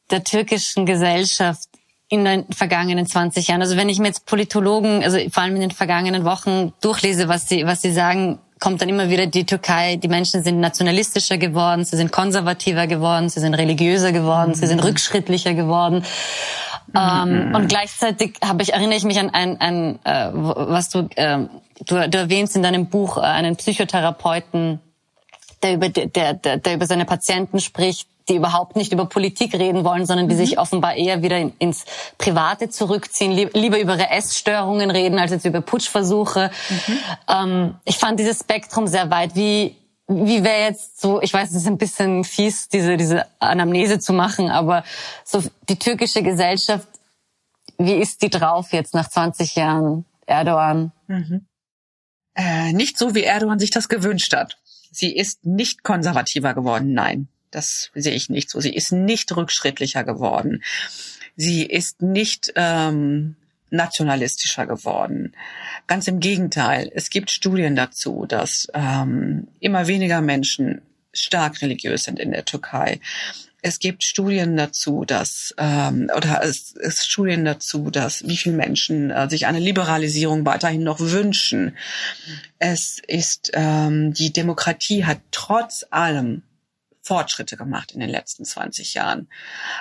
der 0.10 0.24
türkischen 0.24 0.86
Gesellschaft 0.86 1.70
in 2.10 2.26
den 2.26 2.46
vergangenen 2.52 3.06
20 3.06 3.48
Jahren. 3.48 3.62
Also 3.62 3.78
wenn 3.78 3.90
ich 3.90 4.00
mir 4.00 4.08
jetzt 4.08 4.26
Politologen, 4.26 5.04
also 5.04 5.18
vor 5.30 5.44
allem 5.44 5.56
in 5.56 5.62
den 5.62 5.72
vergangenen 5.72 6.26
Wochen 6.26 6.74
durchlese, 6.82 7.28
was 7.28 7.48
sie, 7.48 7.66
was 7.66 7.82
sie 7.82 7.94
sagen, 7.94 8.40
kommt 8.64 8.82
dann 8.82 8.88
immer 8.88 9.10
wieder 9.10 9.28
die 9.28 9.46
Türkei, 9.46 9.98
die 9.98 10.08
Menschen 10.08 10.42
sind 10.42 10.62
nationalistischer 10.62 11.38
geworden, 11.38 11.84
sie 11.84 11.98
sind 11.98 12.14
konservativer 12.14 12.88
geworden, 12.88 13.28
sie 13.28 13.42
sind 13.42 13.56
religiöser 13.56 14.14
geworden, 14.14 14.52
mhm. 14.52 14.56
sie 14.56 14.68
sind 14.68 14.78
mhm. 14.78 14.88
rückschrittlicher 14.88 15.54
geworden. 15.54 16.06
Mhm. 16.94 16.98
Ähm, 16.98 17.56
und 17.56 17.68
gleichzeitig 17.68 18.36
habe 18.42 18.64
ich, 18.64 18.72
erinnere 18.72 18.96
ich 18.96 19.04
mich 19.04 19.20
an 19.20 19.32
ein, 19.32 19.60
ein 19.60 20.00
äh, 20.06 20.30
was 20.34 20.90
du, 20.90 21.10
äh, 21.18 21.40
du, 21.86 22.10
du 22.10 22.18
erwähnst 22.18 22.56
in 22.56 22.64
deinem 22.64 22.88
Buch, 22.88 23.18
äh, 23.18 23.22
einen 23.22 23.58
Psychotherapeuten, 23.58 24.80
der 25.62 25.74
über, 25.74 25.90
der, 25.90 26.34
der, 26.34 26.58
der 26.58 26.74
über 26.74 26.86
seine 26.86 27.04
Patienten 27.04 27.60
spricht, 27.60 28.08
die 28.30 28.36
überhaupt 28.36 28.76
nicht 28.76 28.94
über 28.94 29.06
Politik 29.06 29.54
reden 29.54 29.84
wollen, 29.84 30.06
sondern 30.06 30.30
die 30.30 30.36
mhm. 30.36 30.40
sich 30.40 30.58
offenbar 30.58 30.96
eher 30.96 31.22
wieder 31.22 31.38
in, 31.38 31.54
ins 31.60 31.86
Private 32.18 32.70
zurückziehen, 32.70 33.32
lieber 33.32 33.80
über 33.80 33.94
ihre 33.94 34.10
Essstörungen 34.10 34.92
reden, 34.92 35.20
als 35.20 35.32
jetzt 35.32 35.46
über 35.46 35.62
Putschversuche. 35.62 36.52
Mhm. 36.70 36.98
Ähm, 37.28 37.76
ich 37.86 37.98
fand 37.98 38.20
dieses 38.20 38.40
Spektrum 38.40 38.88
sehr 38.88 39.10
weit. 39.10 39.36
Wie, 39.36 39.76
wie 40.08 40.44
wäre 40.44 40.62
jetzt 40.62 41.02
so, 41.02 41.22
ich 41.22 41.34
weiß, 41.34 41.50
es 41.52 41.58
ist 41.58 41.68
ein 41.68 41.78
bisschen 41.78 42.24
fies, 42.24 42.70
diese, 42.70 42.98
diese 42.98 43.26
Anamnese 43.40 44.00
zu 44.00 44.14
machen, 44.14 44.50
aber 44.50 44.84
so 45.24 45.44
die 45.70 45.80
türkische 45.80 46.24
Gesellschaft, 46.24 46.88
wie 47.78 47.96
ist 47.96 48.22
die 48.22 48.30
drauf 48.30 48.72
jetzt 48.72 48.94
nach 48.94 49.10
20 49.10 49.56
Jahren 49.56 50.06
Erdogan? 50.26 50.92
Mhm. 51.08 51.48
Äh, 52.36 52.74
nicht 52.74 52.98
so, 52.98 53.14
wie 53.16 53.24
Erdogan 53.24 53.60
sich 53.60 53.72
das 53.72 53.90
gewünscht 53.90 54.34
hat. 54.34 54.58
Sie 54.92 55.16
ist 55.16 55.46
nicht 55.46 55.84
konservativer 55.84 56.54
geworden, 56.54 56.94
nein. 56.94 57.28
Das 57.54 57.92
sehe 57.94 58.14
ich 58.14 58.30
nicht 58.30 58.50
so. 58.50 58.60
Sie 58.60 58.74
ist 58.74 58.92
nicht 58.92 59.36
rückschrittlicher 59.36 60.04
geworden. 60.04 60.64
Sie 61.36 61.64
ist 61.66 62.02
nicht 62.02 62.54
ähm, 62.56 63.36
nationalistischer 63.70 64.66
geworden. 64.66 65.34
Ganz 65.88 66.08
im 66.08 66.20
Gegenteil. 66.20 66.92
Es 66.94 67.10
gibt 67.10 67.32
Studien 67.32 67.76
dazu, 67.76 68.26
dass 68.28 68.68
ähm, 68.74 69.48
immer 69.60 69.88
weniger 69.88 70.22
Menschen 70.22 70.82
stark 71.12 71.62
religiös 71.62 72.06
sind 72.06 72.20
in 72.20 72.32
der 72.32 72.46
Türkei. 72.46 73.00
Es 73.62 73.80
gibt 73.80 74.04
Studien 74.04 74.58
dazu, 74.58 75.06
dass 75.06 75.56
ähm, 75.58 76.12
oder 76.16 76.44
es 76.44 76.74
ist 76.74 77.10
Studien 77.10 77.46
dazu, 77.46 77.90
dass 77.92 78.28
wie 78.28 78.36
viele 78.36 78.58
Menschen 78.58 79.10
äh, 79.10 79.30
sich 79.30 79.46
eine 79.46 79.60
Liberalisierung 79.60 80.46
weiterhin 80.46 80.84
noch 80.84 81.00
wünschen. 81.00 81.78
Es 82.60 83.00
ist 83.08 83.52
ähm, 83.54 84.14
die 84.14 84.34
Demokratie 84.34 85.06
hat 85.06 85.20
trotz 85.32 85.86
allem 85.92 86.42
Fortschritte 87.04 87.58
gemacht 87.58 87.92
in 87.92 88.00
den 88.00 88.10
letzten 88.10 88.46
20 88.46 88.94
Jahren. 88.94 89.28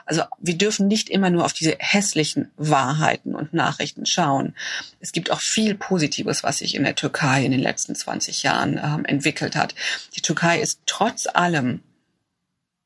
Also 0.04 0.22
wir 0.40 0.58
dürfen 0.58 0.88
nicht 0.88 1.08
immer 1.08 1.30
nur 1.30 1.44
auf 1.44 1.52
diese 1.52 1.76
hässlichen 1.78 2.50
Wahrheiten 2.56 3.34
und 3.36 3.54
Nachrichten 3.54 4.06
schauen. 4.06 4.54
Es 4.98 5.12
gibt 5.12 5.30
auch 5.30 5.40
viel 5.40 5.76
Positives, 5.76 6.42
was 6.42 6.58
sich 6.58 6.74
in 6.74 6.82
der 6.82 6.96
Türkei 6.96 7.44
in 7.44 7.52
den 7.52 7.60
letzten 7.60 7.94
20 7.94 8.42
Jahren 8.42 8.80
ähm, 8.82 9.04
entwickelt 9.04 9.54
hat. 9.54 9.76
Die 10.16 10.20
Türkei 10.20 10.60
ist 10.60 10.80
trotz 10.86 11.28
allem, 11.32 11.80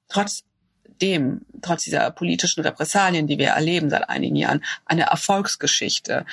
trotz 0.09 0.45
dem, 1.01 1.43
trotz 1.63 1.85
dieser 1.85 2.11
politischen 2.11 2.63
Repressalien, 2.63 3.27
die 3.27 3.39
wir 3.39 3.49
erleben 3.49 3.89
seit 3.89 4.09
einigen 4.09 4.37
Jahren, 4.37 4.63
eine 4.85 5.05
Erfolgsgeschichte. 5.05 6.27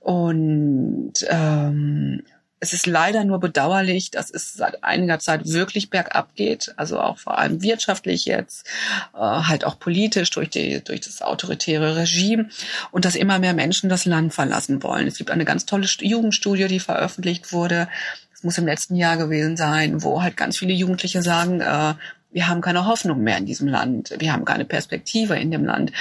Und 0.00 1.14
ähm, 1.28 2.22
es 2.60 2.72
ist 2.72 2.86
leider 2.86 3.24
nur 3.24 3.38
bedauerlich, 3.38 4.10
dass 4.10 4.30
es 4.30 4.54
seit 4.54 4.82
einiger 4.82 5.18
Zeit 5.18 5.46
wirklich 5.46 5.90
bergab 5.90 6.34
geht, 6.34 6.72
also 6.76 7.00
auch 7.00 7.18
vor 7.18 7.38
allem 7.38 7.62
wirtschaftlich 7.62 8.24
jetzt, 8.24 8.66
äh, 9.14 9.18
halt 9.18 9.64
auch 9.64 9.78
politisch 9.78 10.30
durch, 10.30 10.50
die, 10.50 10.82
durch 10.82 11.00
das 11.00 11.22
autoritäre 11.22 11.96
Regime 11.96 12.48
und 12.90 13.04
dass 13.04 13.14
immer 13.14 13.38
mehr 13.38 13.54
Menschen 13.54 13.88
das 13.88 14.04
Land 14.04 14.34
verlassen 14.34 14.82
wollen. 14.82 15.06
Es 15.06 15.18
gibt 15.18 15.30
eine 15.30 15.44
ganz 15.44 15.66
tolle 15.66 15.86
Jugendstudie, 16.00 16.66
die 16.66 16.80
veröffentlicht 16.80 17.52
wurde. 17.52 17.88
Es 18.34 18.42
muss 18.42 18.58
im 18.58 18.66
letzten 18.66 18.96
Jahr 18.96 19.16
gewesen 19.16 19.56
sein, 19.56 20.02
wo 20.02 20.22
halt 20.22 20.36
ganz 20.36 20.58
viele 20.58 20.72
Jugendliche 20.72 21.22
sagen, 21.22 21.60
äh, 21.60 21.94
wir 22.30 22.48
haben 22.48 22.60
keine 22.60 22.86
Hoffnung 22.86 23.22
mehr 23.22 23.38
in 23.38 23.46
diesem 23.46 23.68
Land, 23.68 24.14
wir 24.18 24.32
haben 24.32 24.44
keine 24.44 24.64
Perspektive 24.64 25.36
in 25.36 25.50
dem 25.50 25.64
Land. 25.64 25.92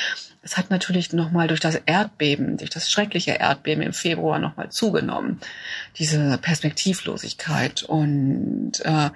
Es 0.41 0.57
hat 0.57 0.69
natürlich 0.69 1.11
nochmal 1.13 1.47
durch 1.47 1.59
das 1.59 1.75
Erdbeben, 1.86 2.57
durch 2.57 2.69
das 2.69 2.89
schreckliche 2.89 3.32
Erdbeben 3.32 3.84
im 3.84 3.93
Februar 3.93 4.39
nochmal 4.39 4.69
zugenommen, 4.69 5.39
diese 5.97 6.38
Perspektivlosigkeit 6.38 7.84
und 7.84 8.73
äh, 8.84 9.09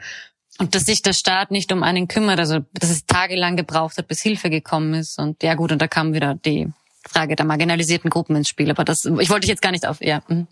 und 0.58 0.76
dass 0.76 0.86
sich 0.86 1.02
der 1.02 1.14
Staat 1.14 1.50
nicht 1.50 1.72
um 1.72 1.82
einen 1.82 2.08
kümmert, 2.08 2.40
also 2.40 2.60
dass 2.74 2.92
es 2.92 3.08
tagelang 3.08 3.56
gebraucht 3.56 3.98
hat, 3.98 4.08
bis 4.08 4.22
Hilfe 4.22 4.52
gekommen 4.52 4.94
ist. 4.94 5.18
Und 5.18 5.42
ja 5.42 5.56
gut, 5.56 5.72
und 5.72 5.82
da 5.82 5.88
kam 5.88 6.14
wieder 6.14 6.36
die 6.36 6.72
Frage 7.08 7.36
der 7.36 7.48
marginalisierten 7.48 8.12
Gruppen 8.12 8.36
ins 8.36 8.50
Spiel. 8.50 8.70
Aber 8.70 8.84
das, 8.84 9.06
ich 9.06 9.32
wollte 9.32 9.48
jetzt 9.48 9.64
gar 9.64 9.72
nicht 9.72 9.88
auf, 9.88 10.02
ja. 10.02 10.22
Mhm. 10.28 10.48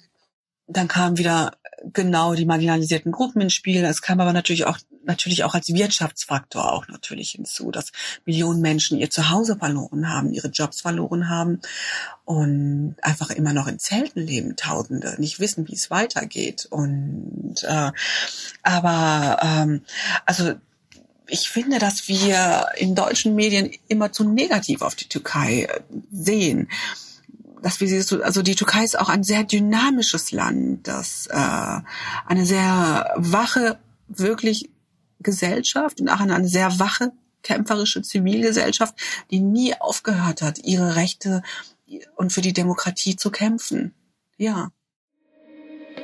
Dann 0.70 0.88
kam 0.88 1.18
wieder 1.18 1.52
genau 1.94 2.36
die 2.36 2.46
marginalisierten 2.46 3.12
Gruppen 3.12 3.42
ins 3.42 3.54
Spiel. 3.54 3.84
Es 3.84 4.02
kam 4.02 4.20
aber 4.20 4.34
natürlich 4.34 4.66
auch 4.66 4.78
natürlich 5.06 5.44
auch 5.44 5.56
als 5.56 5.74
Wirtschaftsfaktor 5.74 6.72
auch 6.72 6.88
natürlich 6.88 7.32
hinzu, 7.32 7.72
dass 7.72 7.92
Millionen 8.26 8.62
Menschen 8.62 9.00
ihr 9.00 9.10
Zuhause 9.10 9.58
verloren 9.58 10.10
haben, 10.10 10.32
ihre 10.32 10.50
Jobs 10.50 10.82
verloren 10.82 11.30
haben 11.30 11.62
und 12.26 12.96
einfach 13.02 13.32
immer 13.32 13.54
noch 13.54 13.68
in 13.68 13.80
Zelten 13.80 14.22
leben, 14.22 14.56
Tausende, 14.56 15.16
nicht 15.18 15.40
wissen, 15.40 15.68
wie 15.68 15.74
es 15.74 15.90
weitergeht. 15.90 16.68
Und 16.70 17.64
äh, 17.64 17.92
aber 18.62 19.40
ähm, 19.42 19.82
also 20.26 20.54
ich 21.28 21.50
finde, 21.50 21.80
dass 21.80 22.08
wir 22.08 22.68
in 22.78 22.96
deutschen 22.96 23.36
Medien 23.36 23.72
immer 23.88 24.12
zu 24.12 24.24
negativ 24.24 24.82
auf 24.82 24.96
die 24.96 25.08
Türkei 25.08 25.64
äh, 25.64 25.82
sehen 26.12 26.68
dass 27.62 27.80
wir 27.80 27.88
sie 27.88 28.02
so, 28.02 28.22
also 28.22 28.42
die 28.42 28.56
Türkei 28.56 28.84
ist 28.84 29.00
auch 29.00 29.10
ein 29.10 29.24
sehr 29.24 29.44
dynamisches 29.44 30.32
Land, 30.32 30.88
das 30.88 31.28
äh, 31.28 31.82
eine 32.26 32.46
sehr 32.46 33.14
wache, 33.16 33.80
wirklich 34.08 34.70
Gesellschaft 35.20 36.02
und 36.02 36.10
auch 36.10 36.20
eine 36.20 36.48
sehr 36.48 36.80
wache, 36.80 37.12
kämpferische 37.44 38.02
Zivilgesellschaft, 38.02 38.96
die 39.32 39.40
nie 39.40 39.76
aufgehört 39.80 40.42
hat, 40.42 40.60
ihre 40.60 40.96
Rechte 40.96 41.42
und 42.16 42.32
für 42.32 42.42
die 42.42 42.54
Demokratie 42.54 43.16
zu 43.16 43.32
kämpfen. 43.32 43.94
Ja. 44.38 44.72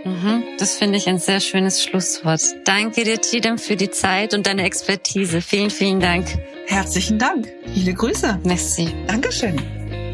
Mhm, 0.04 0.44
das 0.60 0.76
finde 0.76 0.98
ich 0.98 1.08
ein 1.08 1.20
sehr 1.20 1.40
schönes 1.40 1.84
Schlusswort. 1.84 2.42
Danke 2.66 3.04
dir, 3.04 3.20
Chidem, 3.20 3.58
für 3.58 3.76
die 3.76 3.90
Zeit 3.90 4.34
und 4.34 4.46
deine 4.46 4.64
Expertise. 4.64 5.42
Vielen, 5.42 5.70
vielen 5.70 6.00
Dank. 6.00 6.28
Herzlichen 6.68 7.18
Dank. 7.18 7.48
Viele 7.74 7.94
Grüße. 7.94 8.40
Merci. 8.44 8.94
Dankeschön. 9.08 10.05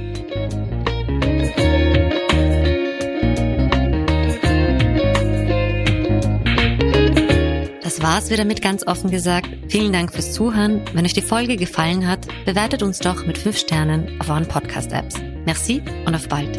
Das 7.91 8.01
war's 8.01 8.29
wieder 8.29 8.45
mit 8.45 8.61
ganz 8.61 8.87
offen 8.87 9.11
gesagt. 9.11 9.49
Vielen 9.67 9.91
Dank 9.91 10.13
fürs 10.13 10.31
Zuhören. 10.31 10.79
Wenn 10.93 11.03
euch 11.03 11.11
die 11.11 11.21
Folge 11.21 11.57
gefallen 11.57 12.07
hat, 12.07 12.25
bewertet 12.45 12.83
uns 12.83 12.99
doch 12.99 13.25
mit 13.25 13.37
5 13.37 13.57
Sternen 13.57 14.17
auf 14.21 14.29
euren 14.29 14.47
Podcast-Apps. 14.47 15.15
Merci 15.45 15.83
und 16.05 16.15
auf 16.15 16.29
bald. 16.29 16.55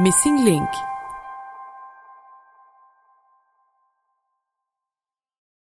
Missing 0.00 0.44
Link 0.44 0.68